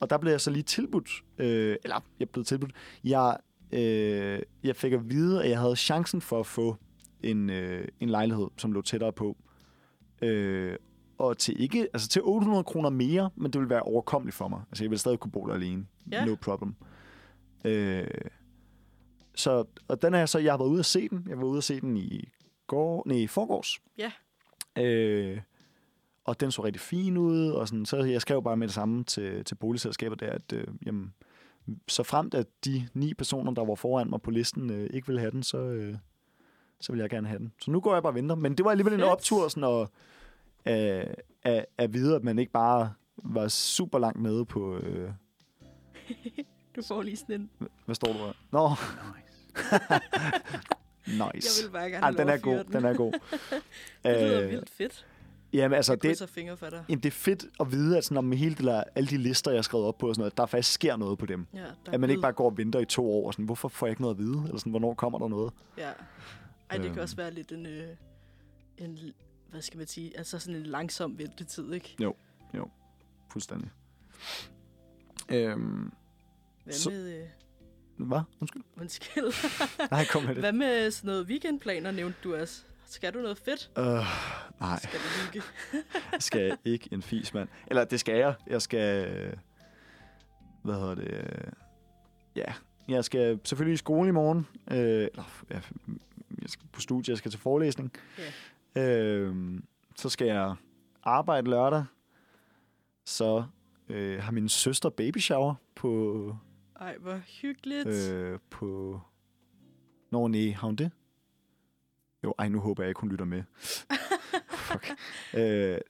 [0.00, 2.72] Og der blev jeg så lige tilbudt, øh, eller jeg blev tilbudt,
[3.04, 3.36] jeg,
[3.72, 6.76] øh, jeg fik at vide, at jeg havde chancen for at få
[7.22, 9.36] en, øh, en lejlighed, som lå tættere på.
[10.22, 10.76] Øh,
[11.18, 14.60] og til ikke, altså til 800 kroner mere, men det ville være overkommeligt for mig.
[14.70, 15.86] Altså jeg ville stadig kunne bo der alene.
[16.12, 16.24] Ja.
[16.24, 16.74] No problem.
[17.64, 18.06] Øh,
[19.34, 21.26] så, og den er så, jeg har været ude at se den.
[21.28, 22.28] Jeg var ude at se den i
[22.66, 23.78] går, nej, i forgårs.
[23.98, 24.12] Ja.
[24.78, 25.40] Øh,
[26.24, 29.04] og den så rigtig fin ud, og sådan, så jeg skrev bare med det samme
[29.04, 31.14] til, til boligselskabet der, at øh, jamen,
[31.88, 35.20] så fremt at de ni personer, der var foran mig på listen, øh, ikke ville
[35.20, 35.96] have den, så, øh,
[36.80, 37.52] så vil jeg gerne have den.
[37.60, 38.34] Så nu går jeg bare og venter.
[38.34, 39.88] Men det var alligevel en optur sådan at,
[40.72, 44.76] øh, at, at vide, at man ikke bare var super langt nede på...
[44.76, 45.10] Øh,
[46.76, 47.68] Du får lige sådan en...
[47.84, 48.32] hvad står der?
[48.50, 48.70] Nå.
[49.72, 50.00] Jeg
[51.06, 51.62] nice.
[51.64, 52.72] vil bare gerne Ej, den er god, den.
[52.72, 53.12] den er god.
[54.04, 55.06] det lyder Øh, vildt fedt.
[55.52, 56.84] Jamen altså, Jeg det, fingre for dig.
[56.88, 59.50] Jamen, det er fedt at vide, at sådan, om hele det der, alle de lister,
[59.50, 61.46] jeg har skrevet op på, og sådan noget, der faktisk sker noget på dem.
[61.54, 63.86] Ja, At man ikke bare går og venter i to år, og sådan, hvorfor får
[63.86, 64.42] jeg ikke noget at vide?
[64.44, 65.52] Eller sådan, hvornår kommer der noget?
[65.78, 65.82] Ja.
[66.70, 66.98] Ej, det kan Øhm.
[67.00, 67.88] også være lidt en, øh,
[68.78, 68.98] en,
[69.50, 71.96] hvad skal man sige, altså sådan en langsom ventetid, ikke?
[73.32, 73.70] Fuldstændig.
[75.28, 75.92] Øhm,
[76.64, 77.26] Hvad Så- med, øh,
[78.06, 78.20] hvad?
[78.40, 78.62] Undskyld.
[78.80, 79.24] undskyld,
[79.90, 80.42] Nej, kom med det.
[80.42, 82.62] hvad med sådan noget weekendplaner, nævnte du også?
[82.86, 83.70] Skal du noget fedt?
[83.78, 83.84] Øh,
[84.60, 85.42] nej, Skal du hygge?
[86.12, 87.48] jeg skal ikke en fis, mand.
[87.66, 88.34] Eller det skal jeg.
[88.46, 89.06] Jeg skal...
[89.08, 89.32] øh,
[90.62, 91.04] Hvad hedder det?
[91.10, 91.52] øh,
[92.36, 92.52] Ja,
[92.88, 94.46] jeg skal selvfølgelig i skole i morgen.
[94.70, 95.60] Øh, eller, ja,
[96.42, 97.92] jeg skal på studie, jeg skal til forelæsning.
[98.76, 99.34] Øh,
[99.96, 100.54] så skal jeg
[101.02, 101.84] arbejde lørdag.
[103.04, 103.44] Så
[103.88, 106.36] øh, har min søster baby shower på...
[106.82, 107.88] Ej, hvor hyggeligt.
[107.88, 109.00] Øh, på...
[110.10, 110.90] Nå, nej, har hun det?
[112.24, 113.42] Jo, ej, nu håber jeg ikke, hun lytter med.
[114.50, 114.90] Fuck.
[115.34, 115.42] Øh,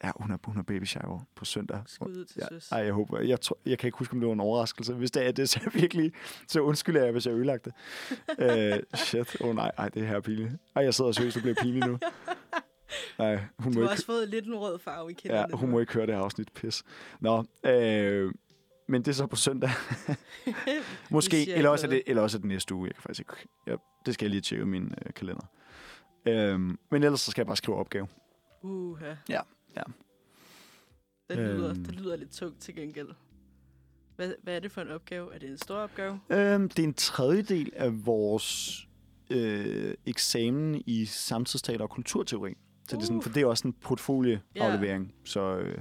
[0.05, 1.83] ja, hun har, hun har baby shower på søndag.
[1.87, 4.33] Skud til Ja, ej, jeg håber, jeg, tror, jeg kan ikke huske, om det var
[4.33, 4.95] en overraskelse.
[4.95, 6.13] Hvis det er det, så er virkelig,
[6.49, 7.73] så undskylder jeg, hvis jeg ødelagte
[8.39, 8.73] det.
[8.73, 10.53] øh, shit, åh oh, nej, ej, det er her pinligt.
[10.77, 11.99] Ej, jeg sidder og seriøst og bliver pinlig nu.
[13.19, 15.47] Nej, hun Du må, har ikke, også fået lidt en rød farve i kinderne.
[15.51, 16.83] ja, hun må ikke høre det her afsnit, pis.
[17.21, 18.33] Nå, øh,
[18.93, 19.71] men det er så på søndag.
[21.11, 22.87] Måske, eller også, er det, eller også er det næste uge.
[22.87, 25.47] Jeg kan faktisk ikke, ja, det skal jeg lige tjekke min øh, kalender.
[26.27, 26.61] Øh,
[26.91, 28.07] men ellers så skal jeg bare skrive opgave.
[28.63, 29.15] Uha.
[29.29, 29.41] Ja,
[29.77, 29.83] ja.
[31.29, 31.85] Det lyder, Øhm.
[31.85, 33.09] det lyder lidt tungt til gengæld.
[34.17, 35.35] Hvad, hvad er det for en opgave?
[35.35, 36.21] Er det en stor opgave?
[36.31, 38.79] Øhm, det er en tredjedel af vores
[39.31, 42.55] øh, eksamen i samtidsteater og kulturteori.
[42.89, 43.23] Så det er sådan, Uh.
[43.23, 45.15] for det er også en portfolieaflevering.
[45.25, 45.79] Så øh,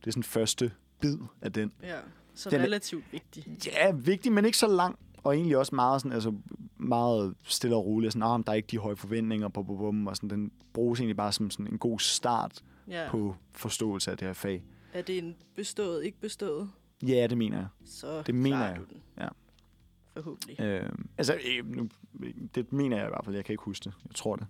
[0.00, 1.72] det er sådan første bid af den.
[1.82, 1.98] Ja,
[2.34, 3.46] så Den relativt vigtig.
[3.66, 4.98] Ja, vigtig, men ikke så lang.
[5.22, 6.34] Og egentlig også meget, sådan, altså,
[6.76, 8.12] meget stille og roligt.
[8.12, 9.48] Sådan, oh, der er ikke de høje forventninger.
[9.48, 13.08] Bum, bum, bum, og sådan, den bruges egentlig bare som sådan en god start Ja.
[13.10, 14.62] på forståelse af det her fag.
[14.92, 16.70] Er det en bestået, ikke bestået?
[17.02, 17.66] Ja, det mener jeg.
[17.84, 18.76] Så Det mener jeg.
[18.90, 19.02] den.
[19.18, 19.28] Ja.
[20.14, 20.60] Forhåbentlig.
[20.60, 20.88] Øh,
[21.18, 21.88] altså, øh, nu,
[22.54, 23.36] det mener jeg i hvert fald.
[23.36, 23.92] Jeg kan ikke huske det.
[24.06, 24.46] Jeg tror det.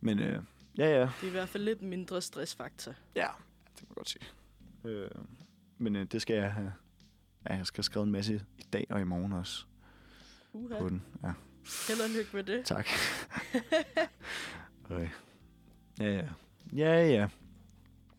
[0.00, 0.42] Men øh,
[0.78, 1.00] ja, ja.
[1.00, 2.92] Det er i hvert fald lidt mindre stressfaktor.
[3.16, 3.26] Ja,
[3.78, 4.24] det må jeg godt sige.
[4.84, 5.10] Øh,
[5.82, 6.72] men øh, det skal jeg have.
[7.48, 9.64] Ja, jeg skal skrevet en masse i dag og i morgen også
[10.52, 10.78] Uha.
[10.78, 11.02] på den.
[11.22, 11.32] Ja,
[11.88, 12.64] Held og lykke med det.
[12.64, 12.86] tak.
[14.90, 15.08] okay.
[16.00, 16.28] Ja, ja.
[16.76, 17.28] Ja, ja.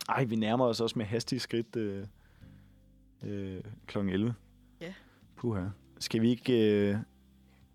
[0.09, 2.07] Ej, vi nærmer os også med hastige skridt øh,
[3.23, 3.97] øh, kl.
[3.97, 4.35] 11.
[4.81, 4.93] Ja.
[5.35, 5.65] Puha.
[5.99, 6.75] Skal vi ikke...
[6.89, 6.97] Øh,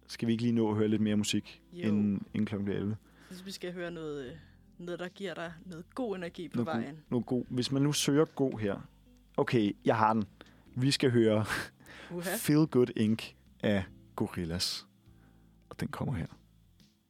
[0.07, 1.89] skal vi ikke lige nå at høre lidt mere musik Jo.
[1.89, 2.97] inden, inden klokken bliver 11?
[3.31, 4.33] Jeg synes, vi skal høre noget, øh,
[4.79, 6.99] noget, der giver dig noget god energi på Noget vejen.
[7.09, 7.45] Noget god.
[7.49, 8.81] Hvis man nu søger god her.
[9.39, 10.25] Okay, jeg har den.
[10.75, 11.45] Vi skal høre
[12.11, 12.37] Uha.
[12.37, 13.25] Feel Good Inc.
[13.63, 13.85] af
[14.17, 14.87] Gorillas.
[15.71, 16.27] Og den kommer her.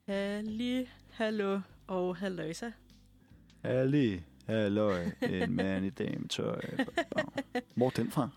[0.08, 2.70] Halli, hallo og halløjsa.
[3.62, 6.60] Ali, halløj, en mand i dametøj.
[7.74, 8.28] Hvor er den fra?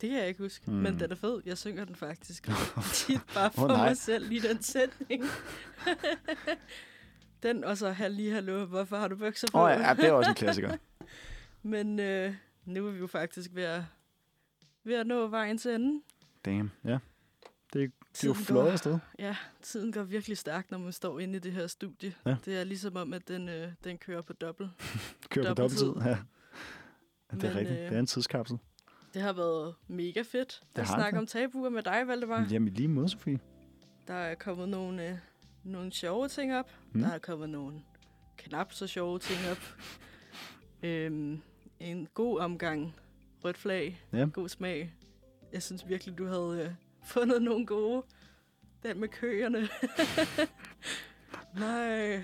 [0.00, 0.74] Det kan jeg ikke huske, Hmm.
[0.74, 0.82] mm.
[0.82, 1.40] men den er fed.
[1.46, 2.48] Jeg synger den faktisk
[2.92, 3.86] tit bare for nej.
[3.88, 5.24] mig selv i den sætning.
[7.42, 9.58] den og så halli, hallo, hvorfor har du bukser på?
[9.58, 10.76] Åh oh, ja, det er også en klassiker.
[11.62, 12.34] Men øh,
[12.70, 13.82] nu er vi jo faktisk ved at,
[14.84, 16.02] ved at nå vejen til enden.
[16.44, 16.98] Damn, ja.
[17.72, 18.98] Det, er- det er jo flot afsted.
[19.18, 22.14] Ja, tiden går virkelig stærkt, når man står inde i det her studie.
[22.26, 22.36] Ja.
[22.44, 24.70] Det er ligesom om, at den, øh, den kører på dobbelt.
[25.30, 25.86] Kører på Dobbelttid.
[25.86, 26.10] dobbelttid.
[26.10, 26.18] Ja.
[27.36, 27.78] Det er Men, rigtigt.
[27.80, 28.58] øh, Det er en tidskapsel.
[29.14, 31.18] Det har været mega fedt Det at snakke det.
[31.20, 32.46] om tabuer med dig, Valdemar.
[32.50, 33.40] Jamen lige måde, Sofie.
[34.06, 35.18] Der er kommet nogle, øh,
[35.64, 36.70] nogle sjove ting op.
[36.92, 37.00] Mm.
[37.00, 37.82] Der er kommet nogle
[38.36, 39.76] knap så sjove ting op.
[40.88, 41.40] øhm,
[41.80, 42.94] en god omgang
[43.44, 44.00] rødt flag.
[44.12, 44.26] Ja.
[44.32, 44.94] God smag.
[45.52, 46.70] Jeg synes virkelig, du havde øh,
[47.14, 48.02] fundet nogle gode.
[48.82, 49.58] Den med køerne.
[51.60, 52.14] Nej,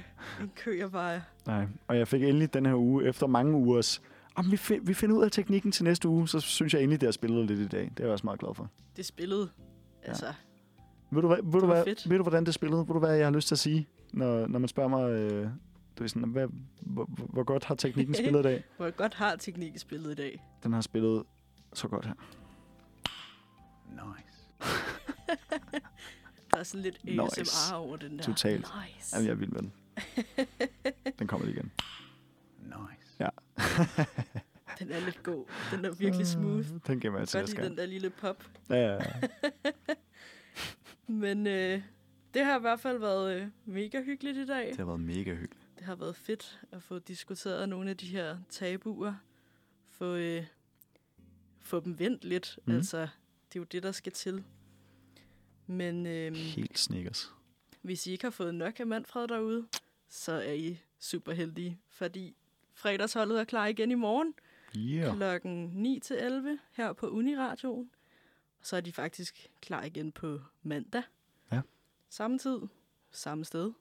[0.41, 1.23] en kø bare...
[1.47, 4.03] Nej, og jeg fik endelig den her uge, efter mange ugers...
[4.35, 7.01] Om vi, find, vi finder ud af teknikken til næste uge, så synes jeg endelig,
[7.01, 7.81] det har spillet lidt i dag.
[7.97, 8.71] Det er jeg også meget glad for.
[8.97, 9.49] Det spillede.
[10.03, 10.27] Altså,
[11.11, 12.11] Ved du, hvad, ved, du, hvad, fedt.
[12.11, 12.79] ved du, hvordan det spillede?
[12.79, 15.11] Ved du, hvad jeg har lyst til at sige, når, når man spørger mig...
[15.11, 15.49] Øh,
[15.99, 16.49] du ved sådan, hvad,
[16.81, 18.65] hvor, hvor godt har teknikken spillet i dag?
[18.77, 20.45] hvor godt har teknikken spillet i dag.
[20.63, 21.25] Den har spillet
[21.73, 22.15] så godt her.
[23.91, 24.49] Nice.
[26.51, 27.41] Der er sådan lidt Nice.
[27.41, 28.25] ASMR over den der.
[28.25, 28.61] Totalt.
[28.61, 29.17] Nice.
[29.17, 29.73] Jamen, jeg er vild med den.
[31.19, 31.73] Den kommer lige igen.
[32.63, 33.17] Nice.
[33.21, 33.29] Ja.
[34.79, 35.45] Den er lidt god.
[35.71, 36.67] Den er virkelig smooth.
[36.87, 38.45] Den gemmer jeg til Godt at lide den der lille pop.
[38.71, 39.29] Ja, ja, ja.
[41.07, 41.83] Men øh,
[42.35, 44.69] det har i hvert fald været øh, mega hyggeligt i dag.
[44.69, 45.66] Det har været mega hyggeligt.
[45.79, 49.15] Det har været fedt at få diskuteret nogle af de her tabuer.
[49.89, 50.47] Få, øh,
[51.61, 52.59] få dem vendt lidt.
[52.67, 52.75] Mm.
[52.75, 53.01] Altså,
[53.49, 54.45] det er jo det, der skal til.
[55.67, 57.33] Men øh, Helt snickers.
[57.83, 59.67] hvis I ikke har fået nok af Manfred derude,
[60.09, 62.37] så er I super heldige, fordi
[62.75, 64.35] fredagsholdet er klar igen i morgen
[64.77, 65.17] Yeah.
[65.17, 67.91] klokken 9 til 11 her på Uniradioen.
[68.61, 71.03] Og så er de faktisk klar igen på mandag.
[71.53, 71.61] Ja.
[72.09, 72.59] Samme tid,
[73.11, 73.73] samme sted.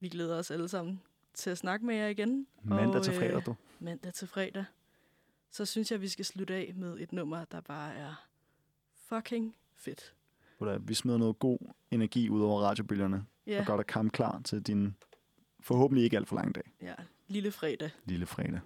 [0.00, 1.00] Vi glæder os alle sammen
[1.34, 2.46] til at snakke med jer igen.
[2.62, 3.54] Mandag Og, til øh, fredag, du.
[3.78, 4.64] Mandag til fredag.
[5.50, 8.26] Så synes jeg, vi skal slutte af med et nummer, der bare er
[8.94, 10.14] fucking fedt.
[10.80, 11.58] Vi smider noget god
[11.90, 13.26] energi ud over radiobølgerne.
[13.46, 14.96] Ja, Og godt at komme klar til din
[15.60, 16.62] forhåbentlig ikke alt for lang dag.
[16.82, 16.94] ja
[17.28, 17.90] lille fredag.
[18.04, 18.60] Lille fredag.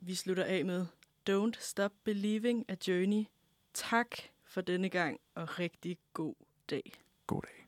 [0.00, 0.86] Vi slutter af med
[1.30, 3.24] Don't Stop Believing a Journey.
[3.74, 4.08] Tak
[4.44, 6.34] for denne gang, og rigtig god
[6.70, 6.92] dag.
[7.26, 7.61] God dag.